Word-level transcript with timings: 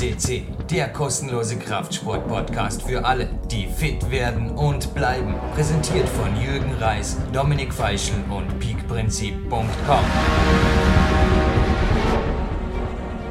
FCC, 0.00 0.44
der 0.70 0.88
kostenlose 0.88 1.58
Kraftsport-Podcast 1.58 2.88
für 2.88 3.04
alle, 3.04 3.28
die 3.50 3.66
fit 3.66 4.10
werden 4.10 4.50
und 4.50 4.94
bleiben. 4.94 5.34
Präsentiert 5.54 6.08
von 6.08 6.34
Jürgen 6.40 6.72
Reis, 6.80 7.18
Dominik 7.34 7.74
Feischl 7.74 8.14
und 8.30 8.58
peakprinzip.com. 8.58 10.04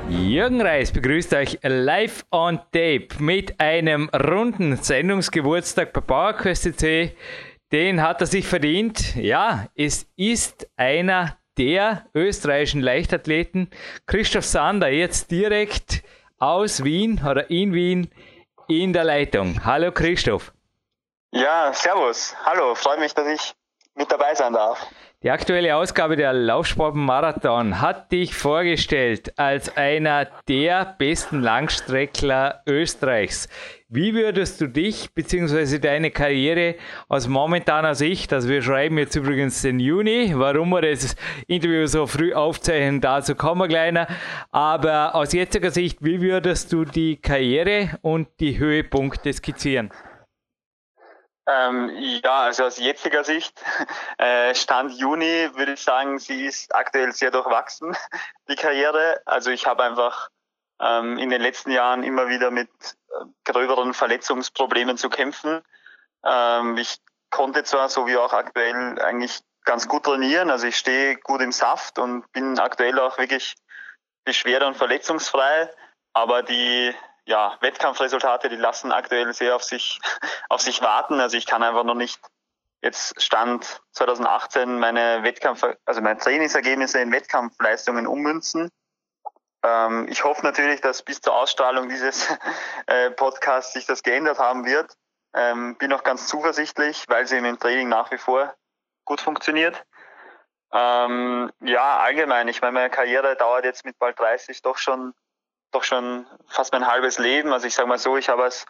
Jürgen 0.09 0.61
Reis 0.61 0.91
begrüßt 0.91 1.33
euch 1.33 1.57
live 1.63 2.23
on 2.29 2.59
tape 2.71 3.07
mit 3.17 3.59
einem 3.59 4.07
runden 4.09 4.77
Sendungsgeburtstag 4.77 5.91
bei 5.91 6.01
PowerQuest 6.01 6.83
Den 7.71 8.01
hat 8.03 8.21
er 8.21 8.27
sich 8.27 8.45
verdient. 8.45 9.15
Ja, 9.15 9.69
es 9.73 10.05
ist 10.15 10.69
einer 10.77 11.35
der 11.57 12.05
österreichischen 12.13 12.81
Leichtathleten. 12.81 13.69
Christoph 14.05 14.45
Sander 14.45 14.89
jetzt 14.89 15.31
direkt 15.31 16.03
aus 16.39 16.83
Wien 16.83 17.21
oder 17.29 17.49
in 17.49 17.73
Wien 17.73 18.09
in 18.67 18.93
der 18.93 19.03
Leitung. 19.03 19.63
Hallo 19.65 19.91
Christoph. 19.91 20.53
Ja, 21.31 21.71
servus. 21.73 22.35
Hallo, 22.45 22.73
freue 22.75 22.99
mich, 22.99 23.13
dass 23.13 23.27
ich 23.27 23.53
mit 23.95 24.11
dabei 24.11 24.33
sein 24.33 24.53
darf. 24.53 24.87
Die 25.21 25.29
aktuelle 25.29 25.75
Ausgabe 25.75 26.15
der 26.15 26.31
Laufsportmarathon 26.31 27.81
hat 27.81 28.13
dich 28.13 28.33
vorgestellt 28.33 29.37
als 29.37 29.75
einer 29.75 30.25
der 30.47 30.95
besten 30.97 31.41
Langstreckler 31.41 32.63
Österreichs. 32.65 33.49
Wie 33.91 34.13
würdest 34.13 34.61
du 34.61 34.67
dich 34.67 35.11
bzw. 35.15 35.79
deine 35.79 36.11
Karriere 36.11 36.75
aus 37.07 37.27
momentaner 37.27 37.95
Sicht, 37.95 38.31
also 38.31 38.47
wir 38.47 38.61
schreiben 38.61 38.99
jetzt 38.99 39.15
übrigens 39.15 39.63
den 39.63 39.79
Juni, 39.79 40.31
warum 40.35 40.69
wir 40.69 40.81
das 40.83 41.15
Interview 41.47 41.87
so 41.87 42.05
früh 42.05 42.31
aufzeichnen, 42.35 43.01
dazu 43.01 43.33
kommen 43.33 43.61
wir 43.61 43.67
kleiner, 43.67 44.05
aber 44.51 45.15
aus 45.15 45.33
jetziger 45.33 45.71
Sicht, 45.71 46.03
wie 46.03 46.21
würdest 46.21 46.71
du 46.71 46.85
die 46.85 47.19
Karriere 47.19 47.97
und 48.03 48.27
die 48.39 48.59
Höhepunkte 48.59 49.33
skizzieren? 49.33 49.91
Ähm, 51.47 51.89
ja, 52.23 52.41
also 52.41 52.65
aus 52.65 52.77
jetziger 52.77 53.23
Sicht, 53.23 53.59
äh, 54.19 54.53
Stand 54.53 54.99
Juni 54.99 55.49
würde 55.55 55.73
ich 55.73 55.81
sagen, 55.81 56.19
sie 56.19 56.45
ist 56.45 56.75
aktuell 56.75 57.11
sehr 57.11 57.31
durchwachsen, 57.31 57.97
die 58.49 58.55
Karriere. 58.55 59.19
Also 59.25 59.49
ich 59.49 59.65
habe 59.65 59.83
einfach 59.83 60.29
ähm, 60.81 61.17
in 61.17 61.29
den 61.29 61.41
letzten 61.41 61.71
Jahren 61.71 62.03
immer 62.03 62.29
wieder 62.29 62.51
mit 62.51 62.69
äh, 63.09 63.25
gröberen 63.45 63.93
Verletzungsproblemen 63.93 64.97
zu 64.97 65.09
kämpfen. 65.09 65.61
Ähm, 66.23 66.77
ich 66.77 66.99
konnte 67.29 67.63
zwar, 67.63 67.89
so 67.89 68.07
wie 68.07 68.17
auch 68.17 68.33
aktuell, 68.33 68.99
eigentlich 69.01 69.41
ganz 69.65 69.87
gut 69.87 70.03
trainieren. 70.03 70.49
Also 70.49 70.67
ich 70.67 70.77
stehe 70.77 71.17
gut 71.17 71.41
im 71.41 71.51
Saft 71.51 71.99
und 71.99 72.31
bin 72.31 72.59
aktuell 72.59 72.99
auch 72.99 73.17
wirklich 73.17 73.55
beschwerde- 74.25 74.67
und 74.67 74.77
verletzungsfrei. 74.77 75.69
Aber 76.13 76.43
die 76.43 76.93
ja, 77.25 77.55
Wettkampfresultate, 77.61 78.49
die 78.49 78.55
lassen 78.55 78.91
aktuell 78.91 79.31
sehr 79.33 79.55
auf 79.55 79.63
sich, 79.63 79.99
auf 80.49 80.61
sich 80.61 80.81
warten. 80.81 81.19
Also 81.19 81.37
ich 81.37 81.45
kann 81.45 81.63
einfach 81.63 81.83
noch 81.83 81.95
nicht 81.95 82.19
jetzt 82.81 83.21
Stand 83.21 83.81
2018 83.91 84.79
meine 84.79 85.23
Wettkampf, 85.23 85.63
also 85.85 86.01
meine 86.01 86.17
Trainingsergebnisse 86.17 86.99
in 86.99 87.11
Wettkampfleistungen 87.11 88.07
ummünzen. 88.07 88.71
Ähm, 89.63 90.07
ich 90.09 90.23
hoffe 90.23 90.43
natürlich, 90.43 90.81
dass 90.81 91.03
bis 91.03 91.21
zur 91.21 91.35
Ausstrahlung 91.35 91.89
dieses 91.89 92.27
äh, 92.87 93.11
Podcasts 93.11 93.73
sich 93.73 93.85
das 93.85 94.03
geändert 94.03 94.39
haben 94.39 94.65
wird. 94.65 94.93
Ähm, 95.33 95.77
bin 95.77 95.93
auch 95.93 96.03
ganz 96.03 96.27
zuversichtlich, 96.27 97.05
weil 97.07 97.27
sie 97.27 97.37
im 97.37 97.59
Training 97.59 97.89
nach 97.89 98.11
wie 98.11 98.17
vor 98.17 98.55
gut 99.05 99.21
funktioniert. 99.21 99.83
Ähm, 100.71 101.51
ja, 101.61 101.97
allgemein, 101.97 102.47
ich 102.47 102.61
meine, 102.61 102.73
meine 102.73 102.89
Karriere 102.89 103.35
dauert 103.35 103.65
jetzt 103.65 103.85
mit 103.85 103.97
bald 103.97 104.19
30 104.19 104.61
doch 104.61 104.77
schon 104.77 105.13
doch 105.71 105.83
schon 105.83 106.25
fast 106.47 106.73
mein 106.73 106.87
halbes 106.87 107.17
Leben. 107.19 107.53
Also 107.53 107.67
ich 107.67 107.75
sage 107.75 107.87
mal 107.87 107.97
so, 107.97 108.17
ich 108.17 108.29
habe 108.29 108.43
als, 108.43 108.65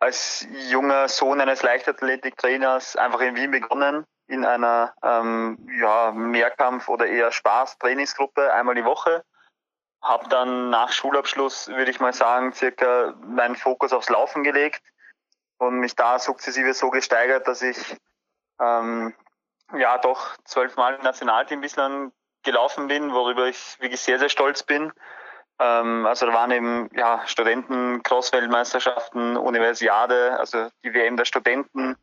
als 0.00 0.46
junger 0.70 1.08
Sohn 1.08 1.40
eines 1.40 1.62
Leichtathletiktrainers 1.62 2.96
einfach 2.96 3.20
in 3.20 3.36
Wien 3.36 3.50
begonnen, 3.50 4.04
in 4.26 4.44
einer 4.44 4.94
ähm, 5.02 5.68
ja, 5.80 6.12
Mehrkampf- 6.12 6.88
oder 6.88 7.06
eher 7.06 7.32
Spaß-Trainingsgruppe 7.32 8.52
einmal 8.52 8.74
die 8.74 8.84
Woche. 8.84 9.24
Habe 10.02 10.28
dann 10.28 10.70
nach 10.70 10.92
Schulabschluss, 10.92 11.68
würde 11.68 11.90
ich 11.90 12.00
mal 12.00 12.12
sagen, 12.12 12.52
circa 12.52 13.14
meinen 13.20 13.56
Fokus 13.56 13.92
aufs 13.92 14.08
Laufen 14.08 14.44
gelegt 14.44 14.82
und 15.58 15.80
mich 15.80 15.96
da 15.96 16.18
sukzessive 16.18 16.72
so 16.72 16.90
gesteigert, 16.90 17.48
dass 17.48 17.62
ich 17.62 17.96
ähm, 18.60 19.14
ja 19.76 19.98
doch 19.98 20.36
zwölfmal 20.44 20.94
im 20.94 21.02
Nationalteam 21.02 21.60
bislang 21.60 22.12
gelaufen 22.44 22.86
bin, 22.88 23.12
worüber 23.12 23.46
ich 23.46 23.80
wirklich 23.80 24.00
sehr, 24.00 24.18
sehr 24.18 24.28
stolz 24.28 24.62
bin. 24.62 24.92
Ähm, 25.58 26.06
also 26.06 26.26
da 26.26 26.32
waren 26.32 26.50
eben 26.50 26.88
ja, 26.94 27.26
Studenten, 27.26 28.02
Cross-Weltmeisterschaften, 28.02 29.36
Universiade, 29.36 30.38
also 30.38 30.68
die 30.84 30.94
WM 30.94 31.16
der 31.16 31.24
Studenten, 31.24 31.96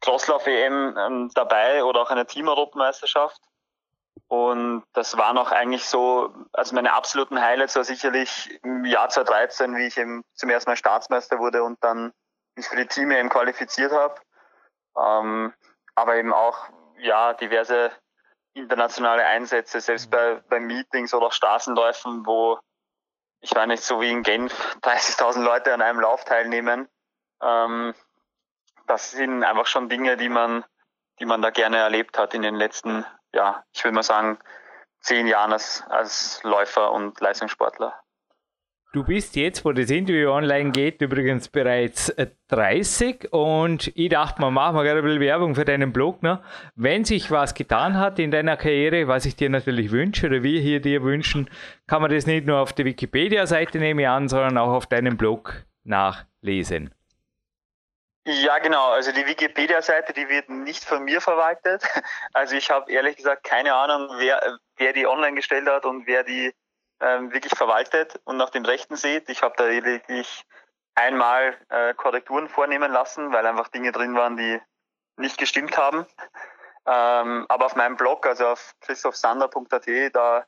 Crosslauf-WM 0.00 0.96
ähm, 0.98 1.30
dabei 1.34 1.82
oder 1.82 2.02
auch 2.02 2.10
eine 2.10 2.26
Team-Europameisterschaft. 2.26 3.40
Und 4.28 4.84
das 4.94 5.16
waren 5.16 5.38
auch 5.38 5.52
eigentlich 5.52 5.86
so, 5.86 6.34
also 6.52 6.74
meine 6.74 6.94
absoluten 6.94 7.40
Highlights 7.40 7.76
war 7.76 7.84
sicherlich 7.84 8.58
im 8.62 8.84
Jahr 8.84 9.08
2013, 9.08 9.76
wie 9.76 9.86
ich 9.86 9.98
eben 9.98 10.24
zum 10.34 10.50
ersten 10.50 10.70
Mal 10.70 10.76
Staatsmeister 10.76 11.38
wurde 11.38 11.62
und 11.62 11.82
dann 11.82 12.12
mich 12.56 12.66
für 12.66 12.76
die 12.76 12.86
Team 12.86 13.10
EM 13.10 13.28
qualifiziert 13.28 13.92
habe. 13.92 14.14
Ähm, 14.96 15.52
aber 15.94 16.16
eben 16.16 16.32
auch 16.32 16.68
ja 16.98 17.34
diverse 17.34 17.92
internationale 18.54 19.26
Einsätze, 19.26 19.80
selbst 19.80 20.10
bei, 20.10 20.36
bei 20.48 20.60
Meetings 20.60 21.12
oder 21.12 21.26
auch 21.26 21.32
Straßenläufen, 21.32 22.24
wo 22.24 22.58
ich 23.40 23.54
meine, 23.54 23.76
so 23.76 24.00
wie 24.00 24.10
in 24.10 24.22
Genf 24.22 24.76
30.000 24.82 25.42
Leute 25.42 25.74
an 25.74 25.82
einem 25.82 26.00
Lauf 26.00 26.24
teilnehmen. 26.24 26.88
Ähm, 27.42 27.94
das 28.86 29.10
sind 29.10 29.44
einfach 29.44 29.66
schon 29.66 29.88
Dinge, 29.88 30.16
die 30.16 30.28
man, 30.28 30.64
die 31.20 31.26
man 31.26 31.42
da 31.42 31.50
gerne 31.50 31.78
erlebt 31.78 32.18
hat 32.18 32.34
in 32.34 32.42
den 32.42 32.54
letzten, 32.54 33.04
ja, 33.34 33.64
ich 33.72 33.84
würde 33.84 33.94
mal 33.94 34.02
sagen, 34.02 34.38
zehn 35.00 35.26
Jahren 35.26 35.52
als, 35.52 35.84
als 35.88 36.40
Läufer 36.42 36.92
und 36.92 37.20
Leistungssportler. 37.20 37.94
Du 38.94 39.02
bist 39.02 39.34
jetzt, 39.34 39.64
wo 39.64 39.72
das 39.72 39.90
Interview 39.90 40.30
online 40.30 40.70
geht, 40.70 41.02
übrigens 41.02 41.48
bereits 41.48 42.14
30 42.46 43.24
äh, 43.24 43.28
und 43.30 43.90
ich 43.96 44.08
dachte 44.08 44.40
mal, 44.40 44.52
machen 44.52 44.76
wir 44.76 44.84
gerade 44.84 45.00
ein 45.00 45.04
bisschen 45.04 45.20
Werbung 45.20 45.56
für 45.56 45.64
deinen 45.64 45.92
Blog. 45.92 46.22
Ne? 46.22 46.40
Wenn 46.76 47.04
sich 47.04 47.28
was 47.32 47.54
getan 47.54 47.98
hat 47.98 48.20
in 48.20 48.30
deiner 48.30 48.56
Karriere, 48.56 49.08
was 49.08 49.26
ich 49.26 49.34
dir 49.34 49.50
natürlich 49.50 49.90
wünsche 49.90 50.28
oder 50.28 50.44
wir 50.44 50.60
hier 50.60 50.80
dir 50.80 51.02
wünschen, 51.02 51.50
kann 51.88 52.02
man 52.02 52.12
das 52.12 52.26
nicht 52.26 52.46
nur 52.46 52.60
auf 52.60 52.72
der 52.72 52.84
Wikipedia-Seite 52.84 53.80
nehmen 53.80 54.06
an, 54.06 54.28
sondern 54.28 54.56
auch 54.58 54.70
auf 54.70 54.86
deinem 54.86 55.16
Blog 55.16 55.64
nachlesen. 55.82 56.93
Ja, 58.26 58.58
genau. 58.58 58.90
Also 58.90 59.12
die 59.12 59.26
Wikipedia-Seite, 59.26 60.14
die 60.14 60.28
wird 60.28 60.48
nicht 60.48 60.84
von 60.84 61.04
mir 61.04 61.20
verwaltet. 61.20 61.82
Also 62.32 62.56
ich 62.56 62.70
habe 62.70 62.90
ehrlich 62.90 63.16
gesagt 63.16 63.44
keine 63.44 63.74
Ahnung, 63.74 64.08
wer, 64.18 64.58
wer 64.76 64.92
die 64.92 65.06
online 65.06 65.36
gestellt 65.36 65.68
hat 65.68 65.84
und 65.84 66.06
wer 66.06 66.24
die 66.24 66.52
ähm, 67.00 67.32
wirklich 67.32 67.54
verwaltet 67.54 68.20
und 68.24 68.36
nach 68.36 68.50
dem 68.50 68.64
Rechten 68.64 68.96
sieht. 68.96 69.28
Ich 69.28 69.42
habe 69.42 69.54
da 69.56 69.64
lediglich 69.66 70.44
einmal 70.94 71.56
äh, 71.68 71.94
Korrekturen 71.94 72.48
vornehmen 72.48 72.90
lassen, 72.90 73.32
weil 73.32 73.46
einfach 73.46 73.68
Dinge 73.68 73.92
drin 73.92 74.14
waren, 74.14 74.36
die 74.36 74.60
nicht 75.16 75.38
gestimmt 75.38 75.76
haben. 75.76 76.06
Ähm, 76.86 77.46
aber 77.48 77.66
auf 77.66 77.76
meinem 77.76 77.96
Blog, 77.96 78.26
also 78.26 78.48
auf 78.48 78.74
christophsander.at, 78.80 80.14
da 80.14 80.46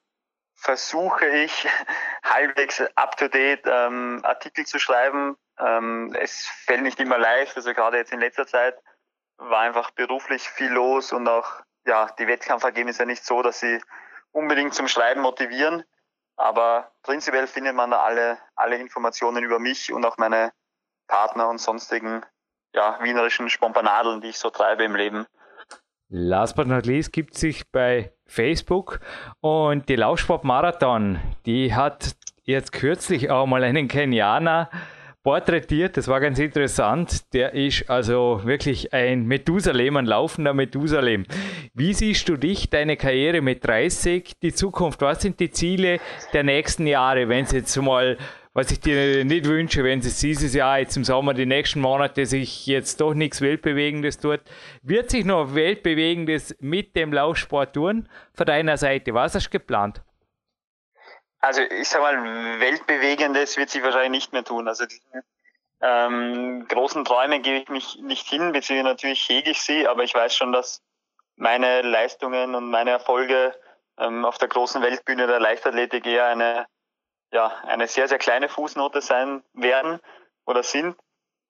versuche 0.54 1.26
ich 1.26 1.68
halbwegs 2.24 2.82
up-to-date 2.94 3.66
ähm, 3.66 4.20
Artikel 4.24 4.66
zu 4.66 4.78
schreiben. 4.78 5.36
Ähm, 5.58 6.14
es 6.20 6.46
fällt 6.46 6.82
nicht 6.82 7.00
immer 7.00 7.18
leicht, 7.18 7.56
also 7.56 7.72
gerade 7.72 7.96
jetzt 7.96 8.12
in 8.12 8.20
letzter 8.20 8.46
Zeit 8.46 8.76
war 9.38 9.60
einfach 9.60 9.90
beruflich 9.90 10.42
viel 10.48 10.70
los 10.70 11.12
und 11.12 11.28
auch 11.28 11.60
ja 11.86 12.10
die 12.18 12.26
Wettkampfergebnisse 12.26 13.06
nicht 13.06 13.24
so, 13.24 13.42
dass 13.42 13.60
sie 13.60 13.80
unbedingt 14.32 14.74
zum 14.74 14.88
Schreiben 14.88 15.22
motivieren. 15.22 15.84
Aber 16.36 16.92
prinzipiell 17.02 17.46
findet 17.46 17.74
man 17.74 17.90
da 17.90 18.00
alle, 18.00 18.38
alle 18.54 18.76
Informationen 18.76 19.42
über 19.42 19.58
mich 19.58 19.92
und 19.92 20.04
auch 20.04 20.18
meine 20.18 20.52
Partner 21.06 21.48
und 21.48 21.58
sonstigen 21.58 22.24
ja, 22.74 22.98
wienerischen 23.02 23.48
Spompanadeln, 23.48 24.20
die 24.20 24.28
ich 24.28 24.38
so 24.38 24.50
treibe 24.50 24.84
im 24.84 24.94
Leben. 24.94 25.26
Last 26.08 26.54
but 26.54 26.66
not 26.66 26.86
least 26.86 27.12
gibt 27.12 27.34
sich 27.34 27.70
bei 27.72 28.12
Facebook 28.26 29.00
und 29.40 29.88
die 29.88 29.96
Laufsport-Marathon, 29.96 31.20
die 31.46 31.74
hat 31.74 32.14
jetzt 32.44 32.72
kürzlich 32.72 33.30
auch 33.30 33.46
mal 33.46 33.64
einen 33.64 33.88
Kenianer 33.88 34.70
porträtiert. 35.26 35.96
Das 35.96 36.06
war 36.06 36.20
ganz 36.20 36.38
interessant. 36.38 37.34
Der 37.34 37.52
ist 37.52 37.90
also 37.90 38.42
wirklich 38.44 38.94
ein 38.94 39.26
Methusalem, 39.26 39.96
ein 39.96 40.06
laufender 40.06 40.54
Methusalem. 40.54 41.26
Wie 41.74 41.94
siehst 41.94 42.28
du 42.28 42.36
dich, 42.36 42.70
deine 42.70 42.96
Karriere 42.96 43.40
mit 43.40 43.66
30, 43.66 44.34
die 44.40 44.54
Zukunft? 44.54 45.00
Was 45.00 45.22
sind 45.22 45.40
die 45.40 45.50
Ziele 45.50 45.98
der 46.32 46.44
nächsten 46.44 46.86
Jahre, 46.86 47.28
wenn 47.28 47.44
es 47.44 47.50
jetzt 47.50 47.76
mal 47.76 48.16
was 48.54 48.70
ich 48.70 48.80
dir 48.80 49.24
nicht 49.24 49.44
wünsche, 49.46 49.84
wenn 49.84 49.98
es 49.98 50.18
dieses 50.20 50.54
Jahr, 50.54 50.78
jetzt 50.78 50.96
im 50.96 51.04
Sommer, 51.04 51.34
die 51.34 51.44
nächsten 51.44 51.80
Monate 51.80 52.24
sich 52.24 52.66
jetzt 52.66 53.00
doch 53.02 53.12
nichts 53.12 53.42
Weltbewegendes 53.42 54.18
tut, 54.18 54.40
wird 54.82 55.10
sich 55.10 55.26
noch 55.26 55.54
Weltbewegendes 55.54 56.56
mit 56.60 56.96
dem 56.96 57.12
Laufsport 57.12 57.74
tun 57.74 58.08
von 58.32 58.46
deiner 58.46 58.78
Seite? 58.78 59.12
Was 59.12 59.34
hast 59.34 59.48
du 59.48 59.50
geplant? 59.50 60.00
Also 61.46 61.62
ich 61.62 61.88
sag 61.88 62.02
mal, 62.02 62.60
weltbewegendes 62.60 63.56
wird 63.56 63.70
sie 63.70 63.82
wahrscheinlich 63.82 64.10
nicht 64.10 64.32
mehr 64.32 64.44
tun. 64.44 64.68
Also 64.68 64.86
diesen 64.86 65.22
ähm, 65.80 66.66
großen 66.68 67.04
Träume 67.04 67.40
gebe 67.40 67.58
ich 67.58 67.68
mich 67.68 67.96
nicht 68.02 68.26
hin, 68.28 68.52
beziehungsweise 68.52 68.94
natürlich 68.94 69.28
hege 69.28 69.50
ich 69.50 69.62
sie, 69.62 69.86
aber 69.86 70.02
ich 70.04 70.14
weiß 70.14 70.34
schon, 70.34 70.52
dass 70.52 70.82
meine 71.36 71.82
Leistungen 71.82 72.54
und 72.54 72.70
meine 72.70 72.90
Erfolge 72.90 73.54
ähm, 73.98 74.24
auf 74.24 74.38
der 74.38 74.48
großen 74.48 74.82
Weltbühne 74.82 75.26
der 75.26 75.40
Leichtathletik 75.40 76.06
eher 76.06 76.26
eine, 76.26 76.66
ja, 77.32 77.46
eine 77.66 77.86
sehr, 77.88 78.08
sehr 78.08 78.18
kleine 78.18 78.48
Fußnote 78.48 79.00
sein 79.00 79.42
werden 79.52 80.00
oder 80.46 80.62
sind. 80.62 80.96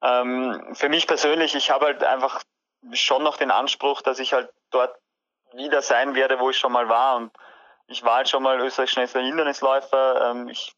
Ähm, 0.02 0.74
für 0.74 0.88
mich 0.88 1.06
persönlich, 1.06 1.54
ich 1.54 1.70
habe 1.70 1.86
halt 1.86 2.04
einfach 2.04 2.42
schon 2.92 3.22
noch 3.22 3.36
den 3.36 3.50
Anspruch, 3.50 4.02
dass 4.02 4.18
ich 4.18 4.32
halt 4.32 4.50
dort 4.70 4.96
wieder 5.54 5.82
sein 5.82 6.14
werde, 6.14 6.38
wo 6.38 6.50
ich 6.50 6.58
schon 6.58 6.72
mal 6.72 6.88
war. 6.88 7.16
Und 7.16 7.32
ich 7.88 8.04
war 8.04 8.16
halt 8.16 8.28
schon 8.28 8.42
mal 8.42 8.60
Österreichs 8.60 8.92
schnellster 8.92 9.20
Hindernisläufer. 9.20 10.30
Ähm, 10.30 10.48
ich 10.48 10.74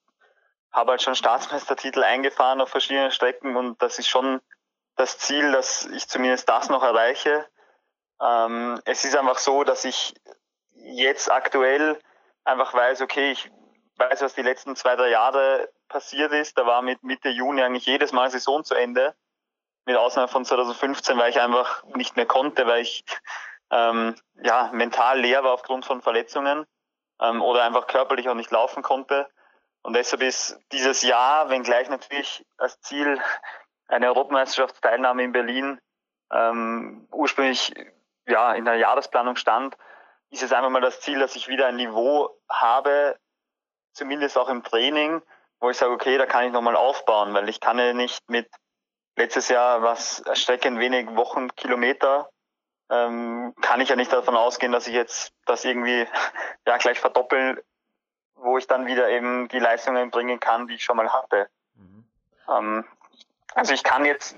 habe 0.73 0.93
halt 0.93 1.03
schon 1.03 1.15
Staatsmeistertitel 1.15 2.03
eingefahren 2.03 2.61
auf 2.61 2.69
verschiedenen 2.69 3.11
Strecken 3.11 3.57
und 3.57 3.81
das 3.83 3.99
ist 3.99 4.09
schon 4.09 4.41
das 4.97 5.19
Ziel, 5.19 5.53
dass 5.53 5.87
ich 5.87 6.09
zumindest 6.09 6.49
das 6.49 6.69
noch 6.69 6.83
erreiche. 6.83 7.47
Ähm, 8.21 8.81
es 8.85 9.05
ist 9.05 9.17
einfach 9.17 9.39
so, 9.39 9.65
dass 9.65 9.85
ich 9.85 10.15
jetzt 10.75 11.31
aktuell 11.31 11.99
einfach 12.45 12.75
weiß, 12.75 13.01
okay, 13.01 13.33
ich 13.33 13.51
weiß, 13.97 14.21
was 14.23 14.35
die 14.35 14.43
letzten 14.43 14.77
zwei, 14.77 14.97
drei 14.97 15.09
Jahre 15.09 15.69
passiert 15.89 16.33
ist. 16.33 16.59
Da 16.59 16.67
war 16.67 16.83
mit 16.83 17.03
Mitte 17.03 17.29
Juni 17.29 17.63
eigentlich 17.63 17.87
jedes 17.87 18.13
Mal 18.13 18.31
Saison 18.31 18.65
zu 18.65 18.75
Ende. 18.75 19.15
Mit 19.87 19.97
Ausnahme 19.97 20.29
von 20.29 20.45
2015, 20.45 21.17
weil 21.17 21.31
ich 21.31 21.41
einfach 21.41 21.83
nicht 21.95 22.17
mehr 22.17 22.27
konnte, 22.27 22.67
weil 22.67 22.83
ich 22.83 23.05
ähm, 23.71 24.15
ja, 24.43 24.71
mental 24.73 25.21
leer 25.21 25.45
war 25.45 25.53
aufgrund 25.53 25.87
von 25.87 26.03
Verletzungen 26.03 26.67
ähm, 27.21 27.43
oder 27.43 27.65
einfach 27.65 27.87
körperlich 27.87 28.29
auch 28.29 28.35
nicht 28.35 28.51
laufen 28.51 28.83
konnte. 28.83 29.29
Und 29.83 29.95
deshalb 29.95 30.23
ist 30.23 30.59
dieses 30.73 31.03
Jahr, 31.03 31.51
wenngleich 31.51 31.89
natürlich 31.89 32.45
als 32.57 32.81
Ziel 32.81 33.21
eine 33.87 34.09
Europameisterschaftsteilnahme 34.09 35.25
in 35.25 35.33
Berlin 35.33 35.81
ähm, 36.33 37.09
ursprünglich 37.11 37.73
ja 38.27 38.53
in 38.53 38.65
der 38.65 38.77
Jahresplanung 38.77 39.37
stand, 39.37 39.77
ist 40.31 40.43
es 40.43 40.53
einfach 40.53 40.71
mal 40.71 40.81
das 40.81 41.01
Ziel, 41.01 41.19
dass 41.19 41.37
ich 41.37 41.49
wieder 41.49 41.67
ein 41.67 41.77
Niveau 41.77 42.39
habe, 42.49 43.19
zumindest 43.95 44.37
auch 44.37 44.49
im 44.49 44.63
Training, 44.63 45.23
wo 45.61 45.71
ich 45.71 45.77
sage, 45.79 45.93
okay, 45.93 46.19
da 46.19 46.27
kann 46.27 46.45
ich 46.45 46.53
nochmal 46.53 46.77
aufbauen, 46.77 47.33
weil 47.35 47.49
ich 47.49 47.61
kann 47.61 47.79
ja 47.79 47.95
nicht 47.95 48.29
mit 48.29 48.49
letztes 49.17 49.49
Jahr 49.49 49.83
was 49.83 50.21
erschreckend 50.21 50.79
wenig 50.79 51.17
Wochen, 51.17 51.49
Kilometer, 51.57 52.31
ähm, 52.91 53.55
kann 53.61 53.81
ich 53.81 53.89
ja 53.89 53.97
nicht 53.97 54.13
davon 54.13 54.37
ausgehen, 54.37 54.73
dass 54.73 54.87
ich 54.87 54.95
jetzt 54.95 55.33
das 55.47 55.65
irgendwie 55.65 56.07
ja 56.67 56.77
gleich 56.79 57.01
verdoppeln 57.01 57.59
wo 58.41 58.59
ich 58.59 58.67
dann 58.67 58.87
wieder 58.87 59.09
eben 59.09 59.49
die 59.49 59.59
Leistungen 59.59 60.11
bringen 60.11 60.41
kann, 60.41 60.67
die 60.67 60.75
ich 60.75 60.85
schon 60.85 60.97
mal 60.97 61.13
hatte. 61.13 61.49
Mhm. 61.75 62.05
Ähm, 62.49 62.85
also 63.55 63.75
ich 63.75 63.83
kann 63.83 64.05
jetzt 64.05 64.37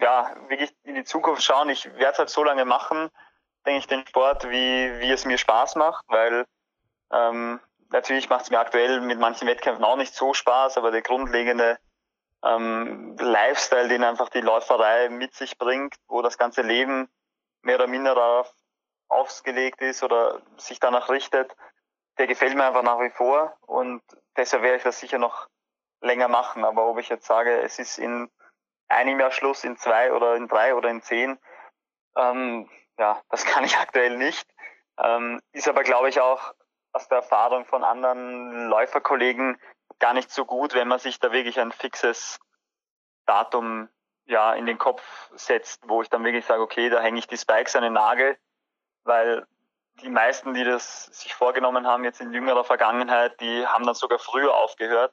ja 0.00 0.34
wirklich 0.48 0.74
in 0.84 0.94
die 0.94 1.04
Zukunft 1.04 1.42
schauen. 1.42 1.68
Ich 1.68 1.84
werde 1.94 2.12
es 2.12 2.18
halt 2.18 2.30
so 2.30 2.44
lange 2.44 2.64
machen, 2.64 3.10
denke 3.66 3.78
ich, 3.78 3.86
den 3.86 4.06
Sport, 4.06 4.48
wie, 4.48 5.00
wie 5.00 5.10
es 5.10 5.24
mir 5.24 5.38
Spaß 5.38 5.76
macht, 5.76 6.04
weil 6.08 6.46
ähm, 7.12 7.60
natürlich 7.90 8.28
macht 8.28 8.44
es 8.44 8.50
mir 8.50 8.58
aktuell 8.58 9.00
mit 9.00 9.18
manchen 9.18 9.46
Wettkämpfen 9.46 9.84
auch 9.84 9.96
nicht 9.96 10.14
so 10.14 10.34
Spaß, 10.34 10.78
aber 10.78 10.90
der 10.90 11.02
grundlegende 11.02 11.78
ähm, 12.42 13.16
Lifestyle, 13.18 13.88
den 13.88 14.02
einfach 14.02 14.30
die 14.30 14.40
Läuferei 14.40 15.08
mit 15.10 15.34
sich 15.34 15.58
bringt, 15.58 15.94
wo 16.08 16.22
das 16.22 16.38
ganze 16.38 16.62
Leben 16.62 17.08
mehr 17.62 17.76
oder 17.76 17.86
minder 17.86 18.14
darauf 18.14 18.52
ausgelegt 19.08 19.80
ist 19.80 20.02
oder 20.02 20.40
sich 20.56 20.80
danach 20.80 21.10
richtet, 21.10 21.54
der 22.18 22.26
gefällt 22.26 22.54
mir 22.54 22.64
einfach 22.64 22.82
nach 22.82 23.00
wie 23.00 23.10
vor 23.10 23.56
und 23.62 24.02
deshalb 24.36 24.62
werde 24.62 24.76
ich 24.76 24.82
das 24.82 25.00
sicher 25.00 25.18
noch 25.18 25.48
länger 26.00 26.28
machen. 26.28 26.64
Aber 26.64 26.86
ob 26.86 26.98
ich 26.98 27.08
jetzt 27.08 27.26
sage, 27.26 27.60
es 27.60 27.78
ist 27.78 27.98
in 27.98 28.30
einem 28.88 29.18
Jahr 29.20 29.30
Schluss, 29.30 29.64
in 29.64 29.76
zwei 29.76 30.12
oder 30.12 30.36
in 30.36 30.48
drei 30.48 30.74
oder 30.74 30.90
in 30.90 31.02
zehn, 31.02 31.38
ähm, 32.16 32.68
ja, 32.98 33.22
das 33.30 33.44
kann 33.46 33.64
ich 33.64 33.76
aktuell 33.76 34.16
nicht. 34.16 34.46
Ähm, 34.98 35.40
ist 35.52 35.68
aber, 35.68 35.82
glaube 35.82 36.08
ich, 36.08 36.20
auch 36.20 36.54
aus 36.92 37.08
der 37.08 37.18
Erfahrung 37.18 37.64
von 37.64 37.84
anderen 37.84 38.68
Läuferkollegen 38.68 39.58
gar 39.98 40.12
nicht 40.12 40.30
so 40.30 40.44
gut, 40.44 40.74
wenn 40.74 40.88
man 40.88 40.98
sich 40.98 41.18
da 41.18 41.32
wirklich 41.32 41.58
ein 41.58 41.72
fixes 41.72 42.38
Datum 43.24 43.88
ja 44.32 44.52
in 44.54 44.66
den 44.66 44.78
Kopf 44.78 45.02
setzt, 45.34 45.88
wo 45.88 46.02
ich 46.02 46.08
dann 46.08 46.24
wirklich 46.24 46.44
sage, 46.44 46.62
okay, 46.62 46.90
da 46.90 47.00
hänge 47.00 47.18
ich 47.18 47.28
die 47.28 47.38
Spikes 47.38 47.76
an 47.76 47.82
den 47.82 47.92
Nagel, 47.92 48.36
weil 49.04 49.46
die 50.00 50.08
meisten, 50.08 50.54
die 50.54 50.64
das 50.64 51.04
sich 51.06 51.34
vorgenommen 51.34 51.86
haben, 51.86 52.04
jetzt 52.04 52.20
in 52.20 52.32
jüngerer 52.32 52.64
Vergangenheit, 52.64 53.40
die 53.40 53.66
haben 53.66 53.86
dann 53.86 53.94
sogar 53.94 54.18
früher 54.18 54.54
aufgehört. 54.56 55.12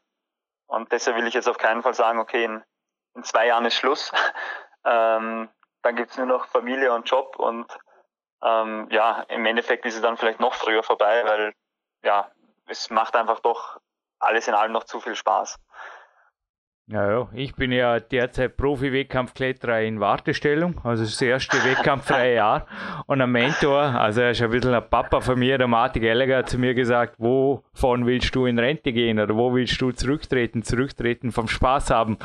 Und 0.68 0.92
deshalb 0.92 1.18
will 1.18 1.28
ich 1.28 1.34
jetzt 1.34 1.50
auf 1.50 1.58
keinen 1.58 1.84
Fall 1.84 1.94
sagen, 1.94 2.20
okay, 2.20 2.46
in, 2.46 2.64
in 3.16 3.24
zwei 3.24 3.48
Jahren 3.48 3.66
ist 3.66 3.76
Schluss. 3.76 4.12
ähm, 4.86 5.50
dann 5.82 5.96
gibt's 5.96 6.18
nur 6.18 6.26
noch 6.26 6.46
Familie 6.48 6.94
und 6.94 7.10
Job 7.10 7.38
und 7.38 7.78
ähm, 8.42 8.88
ja, 8.92 9.24
im 9.28 9.46
Endeffekt 9.46 9.86
ist 9.86 9.96
es 9.96 10.02
dann 10.02 10.18
vielleicht 10.18 10.40
noch 10.40 10.54
früher 10.54 10.84
vorbei, 10.84 11.24
weil 11.26 11.54
ja, 12.04 12.32
es 12.68 12.90
macht 12.90 13.16
einfach 13.16 13.40
doch 13.42 13.80
alles 14.20 14.48
in 14.48 14.54
allem 14.54 14.72
noch 14.72 14.84
zu 14.84 15.00
viel 15.00 15.16
Spaß. 15.16 15.58
Ja, 16.92 17.30
ich 17.36 17.54
bin 17.54 17.72
ja 17.72 18.00
derzeit 18.00 18.58
Profi-Wettkampfkletterer 18.58 19.82
in 19.82 20.00
Wartestellung, 20.00 20.82
also 20.84 21.04
das 21.04 21.22
erste 21.22 21.58
wettkampffreie 21.64 22.34
Jahr. 22.34 22.66
Und 23.06 23.22
ein 23.22 23.32
Mentor, 23.32 23.80
also 23.80 24.22
er 24.22 24.32
ist 24.32 24.42
ein 24.42 24.50
bisschen 24.50 24.74
ein 24.74 24.90
Papa 24.90 25.22
von 25.22 25.38
mir, 25.38 25.60
der 25.60 25.68
Martin 25.68 26.02
Gallagher, 26.02 26.40
hat 26.40 26.50
zu 26.50 26.58
mir 26.58 26.74
gesagt, 26.74 27.14
wovon 27.20 28.08
willst 28.08 28.34
du 28.34 28.48
in 28.48 28.58
Rente 28.58 28.92
gehen 28.92 29.20
oder 29.20 29.36
wo 29.36 29.54
willst 29.54 29.80
du 29.80 29.92
zurücktreten, 29.92 30.64
zurücktreten 30.64 31.32
vom 31.32 31.48
Spaß 31.48 31.92
haben. 31.92 32.18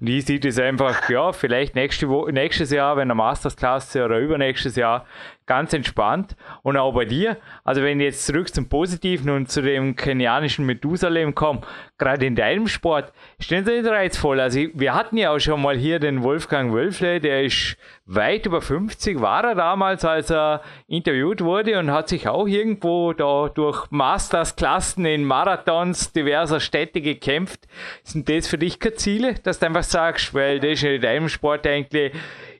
Und 0.00 0.08
ich 0.08 0.26
sehe 0.26 0.40
das 0.40 0.58
einfach, 0.58 1.08
ja, 1.08 1.30
vielleicht 1.30 1.76
nächste 1.76 2.08
nächstes 2.32 2.72
Jahr, 2.72 2.96
wenn 2.96 3.10
er 3.10 3.14
Mastersklasse 3.14 4.04
oder 4.04 4.18
übernächstes 4.18 4.74
Jahr, 4.74 5.06
ganz 5.48 5.72
entspannt. 5.72 6.36
Und 6.62 6.76
auch 6.76 6.92
bei 6.94 7.04
dir, 7.04 7.38
also 7.64 7.82
wenn 7.82 7.98
ich 7.98 8.04
jetzt 8.04 8.26
zurück 8.26 8.54
zum 8.54 8.68
Positiven 8.68 9.30
und 9.30 9.50
zu 9.50 9.62
dem 9.62 9.96
kenianischen 9.96 10.64
Methusalem 10.64 11.34
komme, 11.34 11.62
gerade 11.98 12.26
in 12.26 12.36
deinem 12.36 12.68
Sport, 12.68 13.12
ist 13.38 13.50
das 13.50 13.64
nicht 13.64 13.86
reizvoll. 13.86 14.38
Also 14.38 14.60
wir 14.74 14.94
hatten 14.94 15.16
ja 15.16 15.30
auch 15.32 15.40
schon 15.40 15.60
mal 15.60 15.76
hier 15.76 15.98
den 15.98 16.22
Wolfgang 16.22 16.72
Wölfle, 16.72 17.18
der 17.18 17.42
ist 17.42 17.76
weit 18.06 18.46
über 18.46 18.62
50, 18.62 19.20
war 19.20 19.44
er 19.44 19.54
damals, 19.54 20.04
als 20.04 20.30
er 20.30 20.62
interviewt 20.86 21.42
wurde 21.42 21.78
und 21.78 21.90
hat 21.90 22.08
sich 22.08 22.28
auch 22.28 22.46
irgendwo 22.46 23.12
da 23.12 23.50
durch 23.52 23.90
Mastersklassen 23.90 25.04
in 25.04 25.24
Marathons 25.24 26.12
diverser 26.12 26.60
Städte 26.60 27.00
gekämpft. 27.00 27.66
Sind 28.02 28.28
das 28.28 28.48
für 28.48 28.58
dich 28.58 28.78
keine 28.78 28.94
Ziele, 28.94 29.34
dass 29.34 29.58
du 29.58 29.66
einfach 29.66 29.82
sagst, 29.82 30.32
weil 30.34 30.60
das 30.60 30.70
ist 30.70 30.84
in 30.84 31.00
deinem 31.00 31.28
Sport 31.28 31.66
eigentlich 31.66 32.12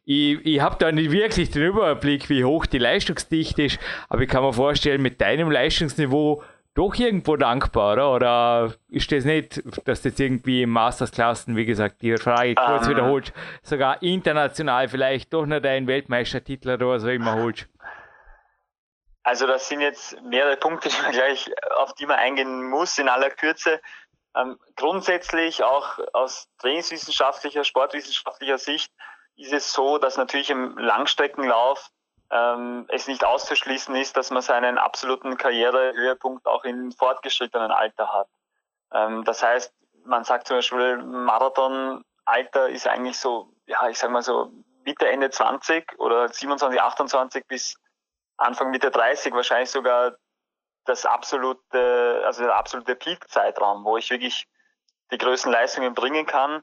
ich, 0.09 0.47
ich 0.47 0.61
habe 0.63 0.77
da 0.79 0.91
nicht 0.91 1.13
wirklich 1.13 1.51
den 1.51 1.65
Überblick, 1.65 2.31
wie 2.31 2.43
hoch 2.43 2.65
die 2.65 2.79
Leistungsdichte 2.79 3.65
ist, 3.65 3.79
aber 4.09 4.23
ich 4.23 4.29
kann 4.31 4.43
mir 4.43 4.55
vorstellen, 4.55 5.03
mit 5.03 5.21
deinem 5.21 5.51
Leistungsniveau 5.51 6.43
doch 6.73 6.95
irgendwo 6.95 7.37
dankbar, 7.37 7.93
oder? 7.93 8.15
Oder 8.15 8.75
ist 8.89 9.13
das 9.13 9.27
nicht, 9.27 9.63
dass 9.87 10.01
das 10.01 10.19
irgendwie 10.19 10.63
im 10.63 10.71
Mastersklassen, 10.71 11.57
wie 11.57 11.67
gesagt, 11.67 12.01
die 12.01 12.17
Frage 12.17 12.55
kurz 12.55 12.87
um. 12.87 12.93
Ähm. 12.93 12.97
wiederholt, 12.97 13.35
sogar 13.63 14.03
international 14.03 14.89
vielleicht 14.89 15.35
doch 15.35 15.45
noch 15.45 15.61
deinen 15.61 15.87
Weltmeistertitel 15.87 16.71
oder 16.71 16.89
was 16.89 17.05
auch 17.05 17.09
immer 17.09 17.35
holst? 17.35 17.69
Also 19.25 19.47
das 19.47 19.69
sind 19.69 19.83
jetzt 19.83 20.19
mehrere 20.23 20.57
Punkte, 20.57 20.89
die 20.89 21.03
man 21.03 21.13
gleich, 21.13 21.51
auf 21.77 21.93
die 21.93 22.07
man 22.07 22.17
eingehen 22.17 22.71
muss 22.71 22.97
in 22.97 23.11
aller 23.11 23.29
Kürze. 23.29 23.79
Ähm, 24.35 24.59
grundsätzlich 24.75 25.63
auch 25.65 25.99
aus 26.15 26.49
trainingswissenschaftlicher, 26.61 27.63
sportwissenschaftlicher 27.65 28.57
Sicht 28.57 28.91
ist 29.39 29.53
es 29.53 29.73
so, 29.73 29.99
dass 29.99 30.17
natürlich 30.17 30.51
im 30.51 30.77
Langstreckenlauf 30.77 31.91
ähm, 32.31 32.87
es 32.89 33.07
nicht 33.07 33.25
auszuschließen 33.25 33.95
ist, 33.95 34.17
dass 34.17 34.31
man 34.31 34.43
seinen 34.43 34.79
absoluten 34.79 35.37
Karrierehöhepunkt 35.37 36.47
auch 36.47 36.65
im 36.65 36.93
fortgeschrittenen 36.93 37.71
Alter 37.71 38.13
hat. 38.13 38.29
Ähm, 38.93 39.25
das 39.25 39.43
heißt, 39.43 39.73
man 40.05 40.25
sagt 40.25 40.49
zum 40.49 40.59
Beispiel, 40.59 40.99
Marathonalter 40.99 42.69
ist 42.69 42.87
eigentlich 42.89 43.19
so, 43.19 43.53
ja, 43.67 43.89
ich 43.89 43.99
sag 43.99 44.11
mal 44.11 44.23
so 44.23 44.53
Mitte, 44.85 45.09
Ende 45.09 45.31
20 45.31 45.99
oder 45.99 46.29
27, 46.29 46.81
28 46.81 47.47
bis 47.47 47.77
Anfang 48.37 48.71
Mitte 48.71 48.91
30 48.91 49.33
wahrscheinlich 49.33 49.71
sogar 49.71 50.17
das 50.85 51.07
absolute, 51.07 52.23
also 52.25 52.43
der 52.43 52.57
absolute 52.57 52.97
Peak-Zeitraum, 52.97 53.85
wo 53.85 53.97
ich 53.97 54.11
wirklich 54.11 54.49
die 55.13 55.19
größten 55.19 55.53
Leistungen 55.53 55.95
bringen 55.95 56.27
kann 56.27 56.63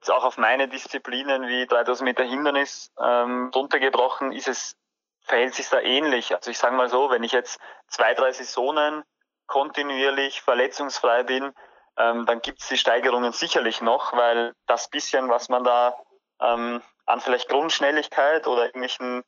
jetzt 0.00 0.10
auch 0.10 0.24
auf 0.24 0.38
meine 0.38 0.68
Disziplinen 0.68 1.48
wie 1.48 1.66
3000 1.66 2.04
Meter 2.04 2.24
Hindernis 2.24 2.92
ähm, 3.00 3.50
runtergebrochen, 3.54 4.32
ist 4.32 4.48
es, 4.48 4.76
verhält 5.22 5.54
sich 5.54 5.68
da 5.68 5.80
ähnlich. 5.80 6.34
Also 6.34 6.50
ich 6.50 6.58
sage 6.58 6.76
mal 6.76 6.88
so, 6.88 7.10
wenn 7.10 7.24
ich 7.24 7.32
jetzt 7.32 7.60
zwei, 7.88 8.14
drei 8.14 8.32
Saisonen 8.32 9.02
kontinuierlich 9.46 10.42
verletzungsfrei 10.42 11.24
bin, 11.24 11.52
ähm, 11.96 12.26
dann 12.26 12.40
gibt 12.40 12.60
es 12.60 12.68
die 12.68 12.76
Steigerungen 12.76 13.32
sicherlich 13.32 13.80
noch, 13.80 14.12
weil 14.12 14.54
das 14.66 14.88
bisschen, 14.88 15.28
was 15.28 15.48
man 15.48 15.64
da 15.64 15.96
ähm, 16.40 16.80
an 17.06 17.20
vielleicht 17.20 17.48
Grundschnelligkeit 17.48 18.46
oder 18.46 18.66
irgendwelchen 18.66 19.24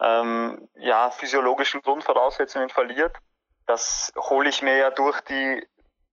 ähm, 0.00 0.68
ja, 0.74 1.10
physiologischen 1.10 1.80
Grundvoraussetzungen 1.82 2.68
verliert, 2.68 3.16
das 3.66 4.12
hole 4.16 4.48
ich 4.48 4.62
mir 4.62 4.76
ja 4.76 4.90
durch 4.90 5.20
die 5.22 5.66